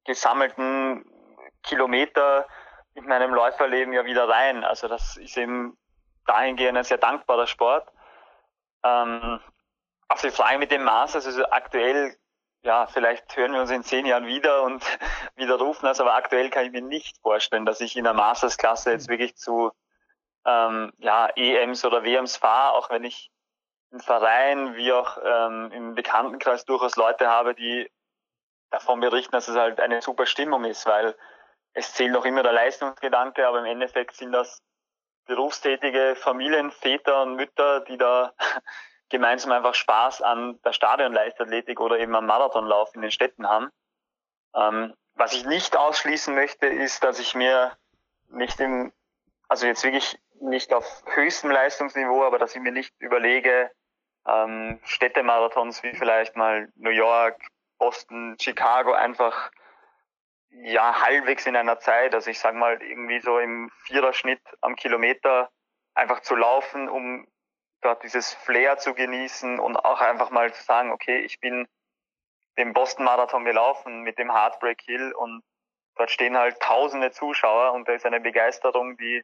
gesammelten 0.06 1.04
Kilometer 1.64 2.48
in 2.98 3.06
meinem 3.06 3.32
Läuferleben 3.32 3.94
ja 3.94 4.06
wieder 4.06 4.28
rein. 4.28 4.64
Also 4.64 4.88
das 4.88 5.18
ist 5.18 5.38
eben 5.38 5.78
dahingehend 6.26 6.78
ein 6.78 6.84
sehr 6.84 6.98
dankbarer 6.98 7.46
Sport. 7.46 7.88
Ähm, 8.84 9.40
auf 10.08 10.22
die 10.22 10.32
Frage 10.32 10.58
mit 10.58 10.72
dem 10.72 10.84
Masters, 10.84 11.28
also 11.28 11.46
aktuell, 11.52 12.18
ja, 12.64 12.88
vielleicht 12.88 13.38
hören 13.38 13.54
wir 13.54 13.62
uns 13.62 13.70
in 13.70 13.84
zehn 13.84 14.08
Jahren 14.08 14.26
wieder 14.26 14.64
und 14.64 14.84
wieder 15.36 15.60
rufen 15.60 15.86
das, 15.86 16.00
aber 16.00 16.16
aktuell 16.16 16.50
kann 16.50 16.66
ich 16.66 16.72
mir 16.72 16.82
nicht 16.82 17.20
vorstellen, 17.22 17.66
dass 17.68 17.82
ich 17.82 17.96
in 17.96 18.04
der 18.04 18.16
Masters-Klasse 18.16 18.92
jetzt 18.92 19.10
wirklich 19.10 19.36
zu 19.38 19.72
ähm, 20.46 20.92
ja, 20.98 21.28
EMs 21.36 21.86
oder 21.86 22.04
WMs 22.04 22.38
fahre, 22.38 22.74
auch 22.74 22.90
wenn 22.90 23.04
ich 23.04 23.30
im 23.92 24.00
Verein 24.00 24.76
wie 24.76 24.92
auch 24.92 25.20
ähm, 25.24 25.72
im 25.72 25.94
Bekanntenkreis 25.94 26.66
durchaus 26.66 26.96
Leute 26.96 27.28
habe, 27.28 27.54
die 27.54 27.92
davon 28.72 29.02
berichten, 29.02 29.34
dass 29.34 29.48
es 29.48 29.56
halt 29.56 29.80
eine 29.80 30.02
super 30.02 30.26
Stimmung 30.26 30.66
ist, 30.66 30.88
weil 30.88 31.16
es 31.78 31.94
zählt 31.94 32.12
noch 32.12 32.26
immer 32.26 32.42
der 32.42 32.54
Leistungsgedanke, 32.54 33.48
aber 33.48 33.60
im 33.60 33.66
Endeffekt 33.66 34.16
sind 34.16 34.32
das 34.32 34.64
berufstätige 35.28 36.16
Familien, 36.16 36.72
Väter 36.72 37.22
und 37.22 37.36
Mütter, 37.36 37.82
die 37.82 37.98
da 37.98 38.34
gemeinsam 39.10 39.52
einfach 39.52 39.76
Spaß 39.76 40.24
an 40.24 40.60
der 40.64 40.74
Stadionleichtathletik 40.74 41.80
oder 41.80 42.00
eben 42.00 42.16
am 42.16 42.26
Marathonlauf 42.26 42.96
in 42.96 43.02
den 43.02 43.12
Städten 43.12 43.48
haben. 43.48 43.70
Ähm, 44.56 44.96
was 45.14 45.34
ich 45.34 45.46
nicht 45.46 45.78
ausschließen 45.78 46.34
möchte, 46.34 46.66
ist, 46.66 47.04
dass 47.04 47.20
ich 47.20 47.36
mir 47.36 47.78
nicht 48.30 48.60
im, 48.60 48.92
also 49.48 49.68
jetzt 49.68 49.84
wirklich 49.84 50.18
nicht 50.42 50.74
auf 50.74 51.04
höchstem 51.06 51.52
Leistungsniveau, 51.52 52.24
aber 52.24 52.40
dass 52.40 52.56
ich 52.56 52.62
mir 52.62 52.72
nicht 52.72 52.94
überlege, 53.00 53.72
ähm, 54.28 54.80
Städtemarathons 54.84 55.84
wie 55.84 55.96
vielleicht 55.96 56.36
mal 56.36 56.70
New 56.76 56.90
York, 56.90 57.40
Boston, 57.78 58.36
Chicago 58.40 58.94
einfach 58.94 59.52
ja 60.64 61.02
halbwegs 61.02 61.46
in 61.46 61.56
einer 61.56 61.80
Zeit, 61.80 62.14
also 62.14 62.30
ich 62.30 62.40
sage 62.40 62.58
mal 62.58 62.82
irgendwie 62.82 63.20
so 63.20 63.40
im 63.40 63.70
Viererschnitt 63.86 64.42
am 64.62 64.76
Kilometer 64.76 65.50
einfach 65.94 66.22
zu 66.22 66.36
laufen, 66.36 66.90
um 66.90 67.28
dort 67.82 68.04
dieses 68.04 68.34
Flair 68.34 68.78
zu 68.78 68.94
genießen 68.94 69.60
und 69.60 69.78
auch 69.78 70.02
einfach 70.02 70.30
mal 70.30 70.54
zu 70.54 70.64
sagen, 70.64 70.92
okay, 70.92 71.20
ich 71.20 71.40
bin 71.40 71.68
den 72.58 72.74
Boston 72.74 73.06
Marathon 73.06 73.46
gelaufen 73.46 74.02
mit 74.02 74.18
dem 74.18 74.32
Heartbreak 74.32 74.82
Hill 74.82 75.14
und 75.14 75.44
dort 75.96 76.10
stehen 76.10 76.38
halt 76.38 76.60
tausende 76.60 77.12
Zuschauer 77.12 77.74
und 77.74 77.88
da 77.88 77.94
ist 77.94 78.06
eine 78.06 78.20
Begeisterung, 78.20 78.98
die 78.98 79.24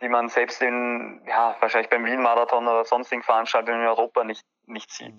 die 0.00 0.08
man 0.08 0.28
selbst 0.28 0.60
in, 0.60 1.22
ja, 1.26 1.56
wahrscheinlich 1.60 1.90
beim 1.90 2.04
Wien-Marathon 2.04 2.66
oder 2.66 2.84
sonstigen 2.84 3.22
Veranstaltungen 3.22 3.80
in 3.80 3.86
Europa 3.86 4.24
nicht, 4.24 4.44
nicht 4.66 4.90
sieht. 4.90 5.14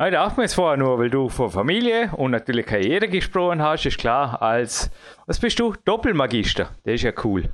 Ich 0.00 0.12
dachte 0.12 0.36
mir 0.36 0.44
jetzt 0.44 0.54
vorher 0.54 0.76
nur, 0.76 0.96
weil 1.00 1.10
du 1.10 1.28
von 1.28 1.50
Familie 1.50 2.12
und 2.16 2.30
natürlich 2.30 2.66
Karriere 2.66 3.08
gesprochen 3.08 3.60
hast, 3.60 3.84
ist 3.84 3.98
klar, 3.98 4.40
als, 4.40 4.92
was 5.26 5.40
bist 5.40 5.58
du? 5.58 5.74
Doppelmagister. 5.84 6.70
Das 6.84 6.94
ist 6.94 7.02
ja 7.02 7.12
cool. 7.24 7.48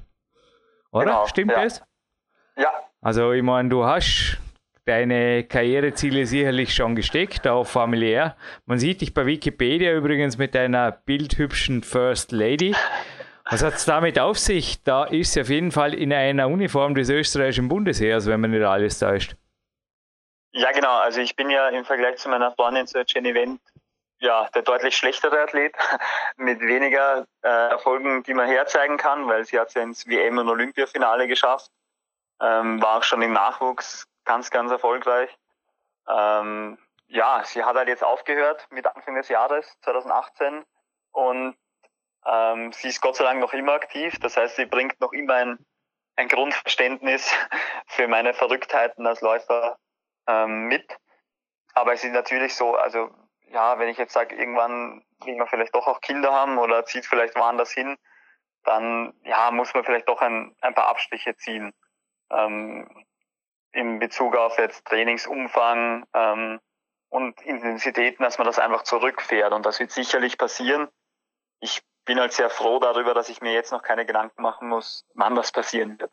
Oder? 0.93 1.07
Genau, 1.07 1.27
Stimmt 1.27 1.53
ja. 1.53 1.63
das? 1.65 1.83
Ja. 2.59 2.69
Also, 3.01 3.33
ich 3.33 3.43
meine, 3.43 3.71
du 3.71 3.85
hast 3.85 4.37
deine 4.85 5.45
Karriereziele 5.45 6.27
sicherlich 6.27 6.75
schon 6.75 6.95
gesteckt, 6.95 7.49
auch 7.49 7.65
familiär. 7.65 8.37
Man 8.67 8.79
sieht 8.79 9.01
dich 9.01 9.15
bei 9.15 9.25
Wikipedia 9.25 9.95
übrigens 9.95 10.37
mit 10.37 10.55
deiner 10.55 10.93
bildhübschen 10.93 11.83
First 11.83 12.31
Lady. 12.31 12.75
Was 13.51 13.63
hat 13.63 13.77
es 13.77 13.87
damit 13.87 14.19
auf 14.19 14.39
sich? 14.39 14.83
Da 14.83 15.05
ist 15.05 15.33
sie 15.33 15.41
auf 15.41 15.49
jeden 15.49 15.73
Fall 15.73 15.95
in 15.95 16.13
einer 16.13 16.49
Uniform 16.49 16.95
des 16.95 17.09
österreichischen 17.09 17.69
Bundesheers, 17.69 18.27
wenn 18.27 18.41
man 18.41 18.51
nicht 18.51 18.65
alles 18.65 18.99
täuscht. 18.99 19.35
Ja, 20.57 20.71
genau. 20.71 20.97
Also 20.99 21.21
ich 21.21 21.35
bin 21.35 21.51
ja 21.51 21.69
im 21.69 21.85
Vergleich 21.85 22.19
zu 22.19 22.29
meiner 22.29 22.53
Freundin, 22.53 22.87
zu 22.87 23.03
Jenny 23.05 23.35
Wendt, 23.35 23.61
ja, 24.21 24.49
der 24.55 24.63
deutlich 24.63 24.97
schlechtere 24.97 25.43
Athlet 25.43 25.75
mit 26.37 26.61
weniger 26.61 27.27
äh, 27.43 27.49
Erfolgen, 27.49 28.23
die 28.23 28.35
man 28.35 28.47
herzeigen 28.47 28.97
kann, 28.97 29.27
weil 29.27 29.45
sie 29.45 29.59
hat 29.59 29.69
es 29.69 29.75
ja 29.75 29.83
ins 29.83 30.07
WM- 30.07 30.39
und 30.39 30.49
Olympiafinale 30.49 31.27
geschafft, 31.27 31.73
ähm, 32.41 32.81
war 32.81 32.99
auch 32.99 33.03
schon 33.03 33.21
im 33.23 33.33
Nachwuchs 33.33 34.07
ganz, 34.25 34.51
ganz 34.51 34.71
erfolgreich. 34.71 35.37
Ähm, 36.09 36.79
ja, 37.09 37.43
sie 37.45 37.65
hat 37.65 37.75
halt 37.75 37.89
jetzt 37.89 38.05
aufgehört 38.05 38.65
mit 38.71 38.87
Anfang 38.87 39.17
des 39.17 39.29
Jahres 39.29 39.77
2018 39.83 40.65
und 41.11 41.57
ähm, 42.27 42.73
sie 42.73 42.89
ist 42.89 43.01
Gott 43.01 43.17
sei 43.17 43.25
Dank 43.25 43.41
noch 43.41 43.53
immer 43.53 43.73
aktiv. 43.73 44.15
Das 44.21 44.37
heißt, 44.37 44.55
sie 44.55 44.67
bringt 44.67 45.01
noch 45.01 45.13
immer 45.13 45.35
ein, 45.35 45.67
ein 46.15 46.29
Grundverständnis 46.29 47.35
für 47.89 48.07
meine 48.07 48.35
Verrücktheiten 48.35 49.05
als 49.05 49.21
Läufer 49.21 49.79
ähm, 50.27 50.67
mit. 50.67 50.97
Aber 51.75 51.93
es 51.93 52.05
ist 52.05 52.13
natürlich 52.13 52.55
so, 52.55 52.75
also 52.77 53.11
ja, 53.49 53.79
wenn 53.79 53.89
ich 53.89 53.99
jetzt 53.99 54.13
sage, 54.13 54.35
irgendwann 54.35 55.05
will 55.25 55.37
man 55.37 55.49
vielleicht 55.49 55.75
doch 55.75 55.87
auch 55.87 56.01
Kinder 56.01 56.33
haben 56.33 56.59
oder 56.59 56.85
zieht 56.85 57.07
vielleicht 57.07 57.37
woanders 57.37 57.73
hin, 57.73 57.97
dann 58.65 59.15
ja, 59.25 59.51
muss 59.51 59.75
man 59.75 59.85
vielleicht 59.85 60.09
doch 60.09 60.21
ein, 60.21 60.55
ein 60.61 60.75
paar 60.75 60.89
Abstriche 60.89 61.37
ziehen. 61.37 61.73
Ähm, 62.31 62.89
in 63.73 63.99
Bezug 63.99 64.37
auf 64.37 64.59
jetzt 64.59 64.87
Trainingsumfang 64.87 66.07
ähm, 66.15 66.61
und 67.09 67.41
Intensitäten, 67.43 68.23
dass 68.23 68.39
man 68.39 68.47
das 68.47 68.59
einfach 68.59 68.83
zurückfährt. 68.83 69.53
Und 69.53 69.67
das 69.67 69.81
wird 69.81 69.91
sicherlich 69.91 70.39
passieren. 70.39 70.89
Ich 71.61 71.83
bin 72.05 72.21
halt 72.21 72.33
sehr 72.33 72.51
froh 72.51 72.79
darüber, 72.79 73.15
dass 73.15 73.29
ich 73.29 73.41
mir 73.41 73.53
jetzt 73.53 73.73
noch 73.73 73.83
keine 73.83 74.07
Gedanken 74.07 74.43
machen 74.43 74.69
muss, 74.69 75.05
wann 75.15 75.35
das 75.35 75.53
passieren 75.53 75.99
wird. 75.99 76.13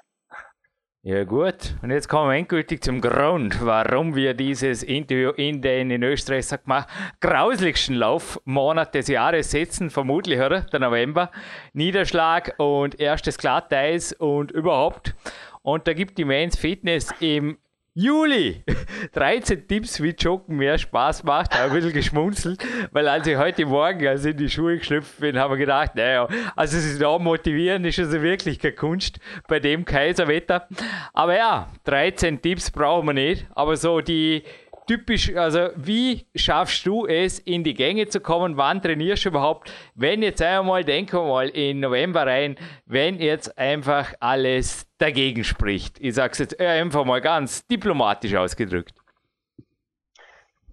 Ja 1.03 1.23
gut, 1.23 1.73
und 1.81 1.89
jetzt 1.89 2.07
kommen 2.07 2.29
wir 2.29 2.37
endgültig 2.37 2.83
zum 2.83 3.01
Grund, 3.01 3.65
warum 3.65 4.15
wir 4.15 4.35
dieses 4.35 4.83
Interview 4.83 5.31
in 5.31 5.59
den 5.59 5.89
in 5.89 6.03
Österreich, 6.03 6.45
sag 6.45 6.67
mal, 6.67 6.85
grauslichsten 7.21 7.95
Laufmonat 7.95 8.93
des 8.93 9.07
Jahres 9.07 9.49
setzen, 9.49 9.89
vermutlich, 9.89 10.39
oder? 10.39 10.61
Der 10.61 10.79
November. 10.79 11.31
Niederschlag 11.73 12.53
und 12.59 12.99
erstes 12.99 13.39
Glatteis 13.39 14.13
und 14.13 14.51
überhaupt. 14.51 15.15
Und 15.63 15.87
da 15.87 15.93
gibt 15.93 16.19
die 16.19 16.25
Men's 16.25 16.55
Fitness 16.55 17.09
im 17.19 17.57
Juli! 17.93 18.63
13 19.11 19.67
Tipps, 19.67 20.01
wie 20.01 20.11
Joggen 20.11 20.55
mehr 20.55 20.77
Spaß 20.77 21.25
macht. 21.25 21.53
Habe 21.53 21.71
ein 21.71 21.73
bisschen 21.73 21.91
geschmunzelt, 21.91 22.63
weil 22.91 23.05
als 23.09 23.27
ich 23.27 23.35
heute 23.35 23.65
Morgen 23.65 24.07
also 24.07 24.29
in 24.29 24.37
die 24.37 24.49
Schuhe 24.49 24.77
geschlüpft 24.77 25.19
bin, 25.19 25.37
habe 25.37 25.55
ich 25.55 25.59
gedacht, 25.59 25.95
naja, 25.95 26.25
also 26.55 26.77
es 26.77 26.85
ist 26.85 27.01
da 27.01 27.19
motivieren, 27.19 27.83
ist 27.83 27.99
also 27.99 28.21
wirklich 28.21 28.59
keine 28.59 28.75
Kunst 28.75 29.19
bei 29.49 29.59
dem 29.59 29.83
Kaiserwetter. 29.83 30.69
Aber 31.11 31.35
ja, 31.35 31.69
13 31.83 32.41
Tipps 32.41 32.71
brauchen 32.71 33.07
wir 33.07 33.13
nicht. 33.13 33.45
Aber 33.55 33.75
so 33.75 33.99
die 33.99 34.43
typisch, 34.87 35.35
also 35.35 35.69
wie 35.75 36.27
schaffst 36.35 36.85
du 36.85 37.05
es, 37.05 37.39
in 37.39 37.63
die 37.63 37.73
Gänge 37.73 38.07
zu 38.07 38.19
kommen? 38.19 38.57
Wann 38.57 38.81
trainierst 38.81 39.25
du 39.25 39.29
überhaupt? 39.29 39.71
Wenn 39.95 40.21
jetzt 40.21 40.41
einmal, 40.41 40.83
denken 40.83 41.17
wir 41.17 41.25
mal 41.25 41.49
in 41.49 41.79
November 41.79 42.25
rein, 42.25 42.57
wenn 42.85 43.19
jetzt 43.19 43.57
einfach 43.57 44.13
alles 44.19 44.87
dagegen 44.97 45.43
spricht. 45.43 45.99
Ich 45.99 46.15
sage 46.15 46.33
es 46.33 46.39
jetzt 46.39 46.59
einfach 46.59 47.05
mal 47.05 47.21
ganz 47.21 47.65
diplomatisch 47.67 48.35
ausgedrückt. 48.35 48.93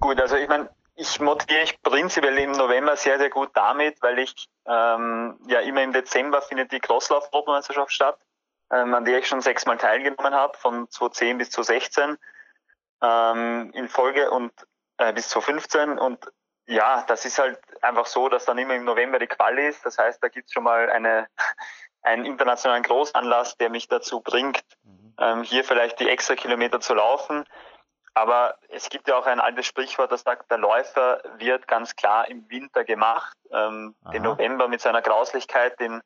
Gut, 0.01 0.21
also 0.21 0.37
ich 0.37 0.49
meine, 0.49 0.69
ich 0.97 1.21
motiviere 1.21 1.61
mich 1.61 1.83
prinzipiell 1.83 2.39
im 2.39 2.53
November 2.53 2.97
sehr, 2.97 3.19
sehr 3.19 3.31
gut 3.31 3.51
damit, 3.55 4.03
weil 4.03 4.19
ich 4.19 4.35
ähm, 4.67 5.39
ja 5.47 5.61
immer 5.61 5.83
im 5.83 5.93
Dezember 5.93 6.43
findet 6.43 6.73
die 6.73 6.81
Crosslauf-Europameisterschaft 6.81 7.93
statt, 7.93 8.19
ähm, 8.73 8.95
an 8.95 9.05
der 9.05 9.21
ich 9.21 9.27
schon 9.27 9.41
sechsmal 9.41 9.79
teilgenommen 9.79 10.35
habe, 10.35 10.57
von 10.59 10.91
2010 10.91 11.39
bis 11.39 11.51
2016 11.51 12.19
ähm, 13.03 13.71
in 13.75 13.89
Folge 13.89 14.31
und 14.31 14.53
äh, 14.99 15.13
bis 15.13 15.29
2015 15.31 15.99
und 15.99 16.27
ja, 16.69 17.03
das 17.09 17.25
ist 17.25 17.39
halt 17.39 17.59
einfach 17.83 18.07
so, 18.07 18.29
dass 18.29 18.45
dann 18.45 18.59
immer 18.59 18.75
im 18.75 18.85
November 18.85 19.19
die 19.19 19.27
Quali 19.27 19.67
ist. 19.67 19.87
Das 19.87 19.97
heißt, 19.97 20.23
da 20.23 20.29
gibt's 20.29 20.53
schon 20.53 20.65
mal 20.65 20.91
eine, 20.91 21.27
einen 22.03 22.27
internationalen 22.27 22.83
Großanlass, 22.83 23.57
der 23.57 23.71
mich 23.71 23.89
dazu 23.89 24.21
bringt, 24.21 24.61
mhm. 24.83 25.15
ähm, 25.19 25.43
hier 25.43 25.65
vielleicht 25.65 25.99
die 25.99 26.09
extra 26.09 26.35
Kilometer 26.35 26.81
zu 26.81 26.95
laufen. 26.95 27.47
Aber 28.13 28.59
es 28.69 28.91
gibt 28.91 29.09
ja 29.09 29.17
auch 29.17 29.27
ein 29.27 29.41
altes 29.41 29.67
Sprichwort, 29.67 30.13
das 30.13 30.23
sagt, 30.23 30.51
der 30.51 30.59
Läufer 30.59 31.23
wird 31.39 31.69
ganz 31.69 31.95
klar 31.95 32.29
im 32.29 32.51
Winter 32.51 32.85
gemacht. 32.85 33.37
Ähm, 33.53 33.95
den 34.13 34.23
November 34.23 34.69
mit 34.69 34.81
seiner 34.81 35.03
Grauslichkeit, 35.03 35.79
den, 35.81 36.03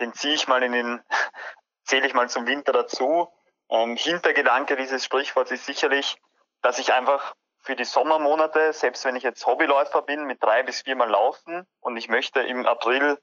den 0.00 0.12
ziehe 0.12 0.34
ich 0.34 0.48
mal 0.48 0.62
in 0.62 0.72
den, 0.72 1.00
zähle 1.84 2.06
ich 2.06 2.14
mal 2.14 2.28
zum 2.28 2.46
Winter 2.46 2.72
dazu. 2.72 3.28
Ähm, 3.68 3.96
Hintergedanke 3.96 4.76
dieses 4.76 5.04
Sprichworts 5.04 5.50
ist 5.50 5.66
sicherlich, 5.66 6.16
dass 6.62 6.78
ich 6.78 6.92
einfach 6.92 7.34
für 7.58 7.74
die 7.74 7.84
Sommermonate, 7.84 8.72
selbst 8.72 9.04
wenn 9.04 9.16
ich 9.16 9.24
jetzt 9.24 9.44
Hobbyläufer 9.46 10.02
bin, 10.02 10.24
mit 10.24 10.42
drei 10.42 10.62
bis 10.62 10.82
viermal 10.82 11.10
laufen 11.10 11.66
und 11.80 11.96
ich 11.96 12.08
möchte 12.08 12.40
im 12.40 12.64
April, 12.64 13.18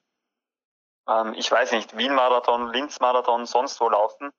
ähm, 1.07 1.33
ich 1.35 1.49
weiß 1.49 1.71
nicht, 1.71 1.97
Wien-Marathon, 1.97 2.71
Linz-Marathon, 2.71 3.45
sonst 3.45 3.79
wo 3.79 3.87
laufen, 3.87 4.33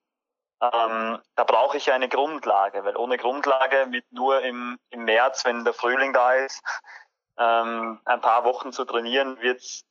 ähm, 0.60 1.20
da 1.34 1.44
brauche 1.44 1.76
ich 1.76 1.92
eine 1.92 2.08
Grundlage, 2.08 2.84
weil 2.84 2.96
ohne 2.96 3.16
Grundlage 3.16 3.86
mit 3.86 4.10
nur 4.12 4.40
im, 4.42 4.78
im 4.90 5.04
März, 5.04 5.44
wenn 5.44 5.64
der 5.64 5.74
Frühling 5.74 6.12
da 6.12 6.34
ist, 6.34 6.62
ähm, 7.38 8.00
ein 8.04 8.20
paar 8.20 8.44
Wochen 8.44 8.72
zu 8.72 8.84
trainieren, 8.84 9.40
wird's, 9.40 9.84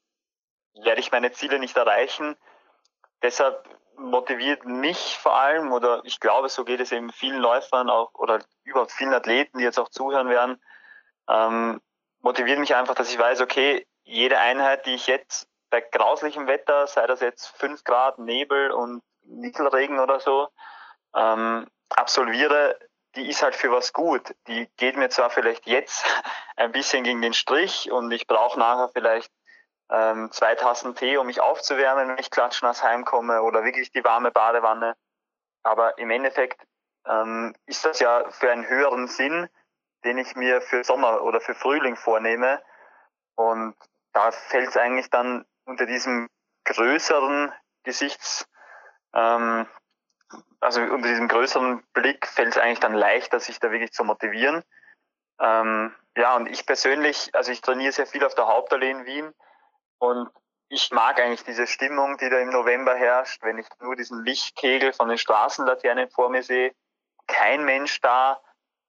werde 0.75 1.01
ich 1.01 1.11
meine 1.11 1.31
Ziele 1.31 1.59
nicht 1.59 1.75
erreichen. 1.75 2.35
Deshalb 3.21 3.67
motiviert 3.97 4.65
mich 4.65 5.17
vor 5.17 5.35
allem, 5.35 5.71
oder 5.71 6.01
ich 6.03 6.19
glaube, 6.19 6.49
so 6.49 6.63
geht 6.63 6.79
es 6.79 6.91
eben 6.91 7.11
vielen 7.11 7.39
Läufern 7.39 7.89
auch 7.89 8.13
oder 8.13 8.43
überhaupt 8.63 8.91
vielen 8.91 9.13
Athleten, 9.13 9.57
die 9.57 9.63
jetzt 9.63 9.79
auch 9.79 9.89
zuhören 9.89 10.29
werden, 10.29 10.61
ähm, 11.29 11.81
motiviert 12.21 12.59
mich 12.59 12.75
einfach, 12.75 12.95
dass 12.95 13.11
ich 13.11 13.19
weiß, 13.19 13.41
okay, 13.41 13.85
jede 14.03 14.39
Einheit, 14.39 14.85
die 14.85 14.95
ich 14.95 15.07
jetzt 15.07 15.47
bei 15.69 15.81
grauslichem 15.81 16.47
Wetter, 16.47 16.87
sei 16.87 17.07
das 17.07 17.21
jetzt 17.21 17.47
5 17.57 17.83
Grad, 17.83 18.19
Nebel 18.19 18.71
und 18.71 19.01
Nieselregen 19.23 19.99
oder 19.99 20.19
so, 20.19 20.49
ähm, 21.15 21.67
absolviere, 21.89 22.77
die 23.15 23.27
ist 23.29 23.43
halt 23.43 23.55
für 23.55 23.71
was 23.71 23.93
gut. 23.93 24.35
Die 24.47 24.67
geht 24.77 24.97
mir 24.97 25.09
zwar 25.09 25.29
vielleicht 25.29 25.67
jetzt 25.67 26.05
ein 26.55 26.71
bisschen 26.71 27.03
gegen 27.03 27.21
den 27.21 27.33
Strich 27.33 27.91
und 27.91 28.11
ich 28.11 28.27
brauche 28.27 28.59
nachher 28.59 28.89
vielleicht 28.89 29.31
ähm, 29.93 30.31
zwei 30.31 30.55
Tassen 30.55 30.95
Tee, 30.95 31.17
um 31.17 31.27
mich 31.27 31.39
aufzuwärmen, 31.39 32.09
wenn 32.09 32.17
ich 32.17 32.31
klatschnass 32.31 32.83
heimkomme 32.83 33.43
oder 33.43 33.63
wirklich 33.63 33.91
die 33.91 34.03
warme 34.03 34.31
Badewanne. 34.31 34.95
Aber 35.61 35.97
im 35.99 36.09
Endeffekt 36.09 36.65
ähm, 37.07 37.55
ist 37.67 37.85
das 37.85 37.99
ja 37.99 38.29
für 38.31 38.51
einen 38.51 38.67
höheren 38.67 39.07
Sinn, 39.07 39.47
den 40.03 40.17
ich 40.17 40.35
mir 40.35 40.61
für 40.61 40.83
Sommer 40.83 41.21
oder 41.21 41.39
für 41.39 41.53
Frühling 41.53 41.95
vornehme. 41.95 42.61
Und 43.35 43.75
da 44.13 44.31
fällt 44.31 44.69
es 44.69 44.77
eigentlich 44.77 45.11
dann 45.11 45.45
unter 45.65 45.85
diesem 45.85 46.27
größeren 46.65 47.53
Gesichts, 47.83 48.47
ähm, 49.13 49.67
also 50.59 50.81
unter 50.81 51.07
diesem 51.07 51.27
größeren 51.27 51.83
Blick 51.93 52.25
fällt 52.25 52.49
es 52.49 52.57
eigentlich 52.57 52.79
dann 52.79 52.93
leichter, 52.93 53.39
sich 53.39 53.59
da 53.59 53.69
wirklich 53.69 53.91
zu 53.91 54.03
motivieren. 54.03 54.63
Ähm, 55.39 55.93
ja, 56.17 56.35
und 56.35 56.47
ich 56.47 56.65
persönlich, 56.65 57.35
also 57.35 57.51
ich 57.51 57.61
trainiere 57.61 57.91
sehr 57.91 58.07
viel 58.07 58.25
auf 58.25 58.33
der 58.33 58.47
Hauptallee 58.47 58.89
in 58.89 59.05
Wien 59.05 59.33
und 60.03 60.29
ich 60.67 60.91
mag 60.91 61.17
eigentlich 61.19 61.45
diese 61.45 61.65
Stimmung, 61.65 62.17
die 62.17 62.29
da 62.29 62.37
im 62.39 62.49
November 62.49 62.93
herrscht, 62.93 63.41
wenn 63.41 63.57
ich 63.57 63.67
nur 63.79 63.95
diesen 63.95 64.25
Lichtkegel 64.25 64.91
von 64.91 65.07
den 65.07 65.17
Straßenlaternen 65.17 66.09
vor 66.09 66.29
mir 66.29 66.43
sehe, 66.43 66.73
kein 67.27 67.63
Mensch 67.63 68.01
da, 68.01 68.41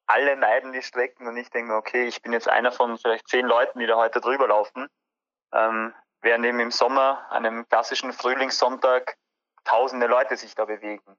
alle 0.06 0.34
meiden 0.34 0.72
die 0.72 0.82
Strecken 0.82 1.28
und 1.28 1.36
ich 1.36 1.50
denke 1.50 1.70
mir, 1.70 1.76
okay, 1.78 2.06
ich 2.06 2.20
bin 2.20 2.32
jetzt 2.32 2.48
einer 2.48 2.72
von 2.72 2.98
vielleicht 2.98 3.28
zehn 3.28 3.46
Leuten, 3.46 3.78
die 3.78 3.86
da 3.86 3.96
heute 3.96 4.20
drüber 4.20 4.48
laufen. 4.48 4.88
Ähm, 5.52 5.94
während 6.20 6.44
eben 6.46 6.58
im 6.58 6.72
Sommer, 6.72 7.24
einem 7.30 7.68
klassischen 7.68 8.12
Frühlingssonntag, 8.12 9.16
tausende 9.64 10.06
Leute 10.06 10.36
sich 10.36 10.54
da 10.56 10.64
bewegen. 10.64 11.16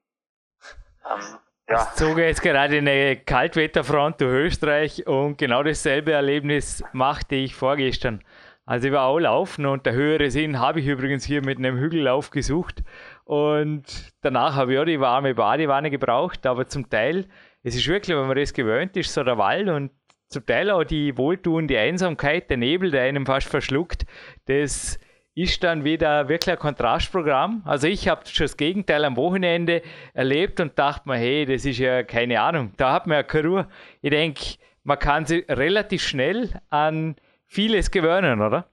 Ähm, 1.08 1.38
ja. 1.68 1.88
Ich 1.90 1.96
zog 1.96 2.18
jetzt 2.18 2.42
gerade 2.42 2.78
eine 2.78 3.16
Kaltwetterfront 3.16 4.20
durch 4.20 4.32
Österreich 4.32 5.06
und 5.06 5.38
genau 5.38 5.62
dasselbe 5.62 6.12
Erlebnis 6.12 6.84
machte 6.92 7.34
ich 7.34 7.54
vorgestern. 7.54 8.22
Also 8.66 8.88
ich 8.88 8.92
war 8.92 9.06
auch 9.06 9.20
laufen 9.20 9.64
und 9.64 9.86
der 9.86 9.92
höhere 9.92 10.28
Sinn 10.28 10.58
habe 10.58 10.80
ich 10.80 10.86
übrigens 10.88 11.24
hier 11.24 11.40
mit 11.44 11.56
einem 11.58 11.78
Hügellauf 11.78 12.30
gesucht. 12.30 12.82
Und 13.24 14.12
danach 14.22 14.56
habe 14.56 14.74
ich 14.74 14.78
auch 14.80 14.84
die 14.84 14.98
warme 14.98 15.36
Badewanne 15.36 15.88
gebraucht, 15.88 16.44
aber 16.46 16.66
zum 16.66 16.90
Teil, 16.90 17.26
es 17.62 17.76
ist 17.76 17.86
wirklich, 17.86 18.16
wenn 18.16 18.26
man 18.26 18.36
das 18.36 18.52
gewöhnt 18.52 18.96
ist, 18.96 19.14
so 19.14 19.22
der 19.22 19.38
Wald 19.38 19.68
und 19.68 19.92
zum 20.28 20.44
Teil 20.44 20.70
auch 20.70 20.82
die 20.82 21.16
wohltuende 21.16 21.78
Einsamkeit, 21.78 22.50
der 22.50 22.56
Nebel, 22.56 22.90
der 22.90 23.02
einem 23.02 23.24
fast 23.24 23.48
verschluckt, 23.48 24.04
das 24.46 24.98
ist 25.36 25.62
dann 25.62 25.84
wieder 25.84 26.28
wirklich 26.28 26.54
ein 26.54 26.58
Kontrastprogramm. 26.58 27.62
Also 27.66 27.86
ich 27.86 28.08
habe 28.08 28.26
schon 28.26 28.44
das 28.44 28.56
Gegenteil 28.56 29.04
am 29.04 29.16
Wochenende 29.16 29.82
erlebt 30.12 30.58
und 30.58 30.76
dachte 30.76 31.08
mir, 31.08 31.18
hey, 31.18 31.44
das 31.44 31.64
ist 31.64 31.78
ja 31.78 32.02
keine 32.02 32.40
Ahnung, 32.40 32.72
da 32.78 32.94
hat 32.94 33.06
man 33.06 33.18
ja 33.18 33.22
keine 33.22 33.48
Ruhe. 33.48 33.68
Ich 34.02 34.10
denke, 34.10 34.56
man 34.82 34.98
kann 34.98 35.24
sich 35.24 35.44
relativ 35.48 36.02
schnell 36.02 36.50
an 36.70 37.14
vieles 37.46 37.90
gewöhnen, 37.90 38.40
oder? 38.40 38.66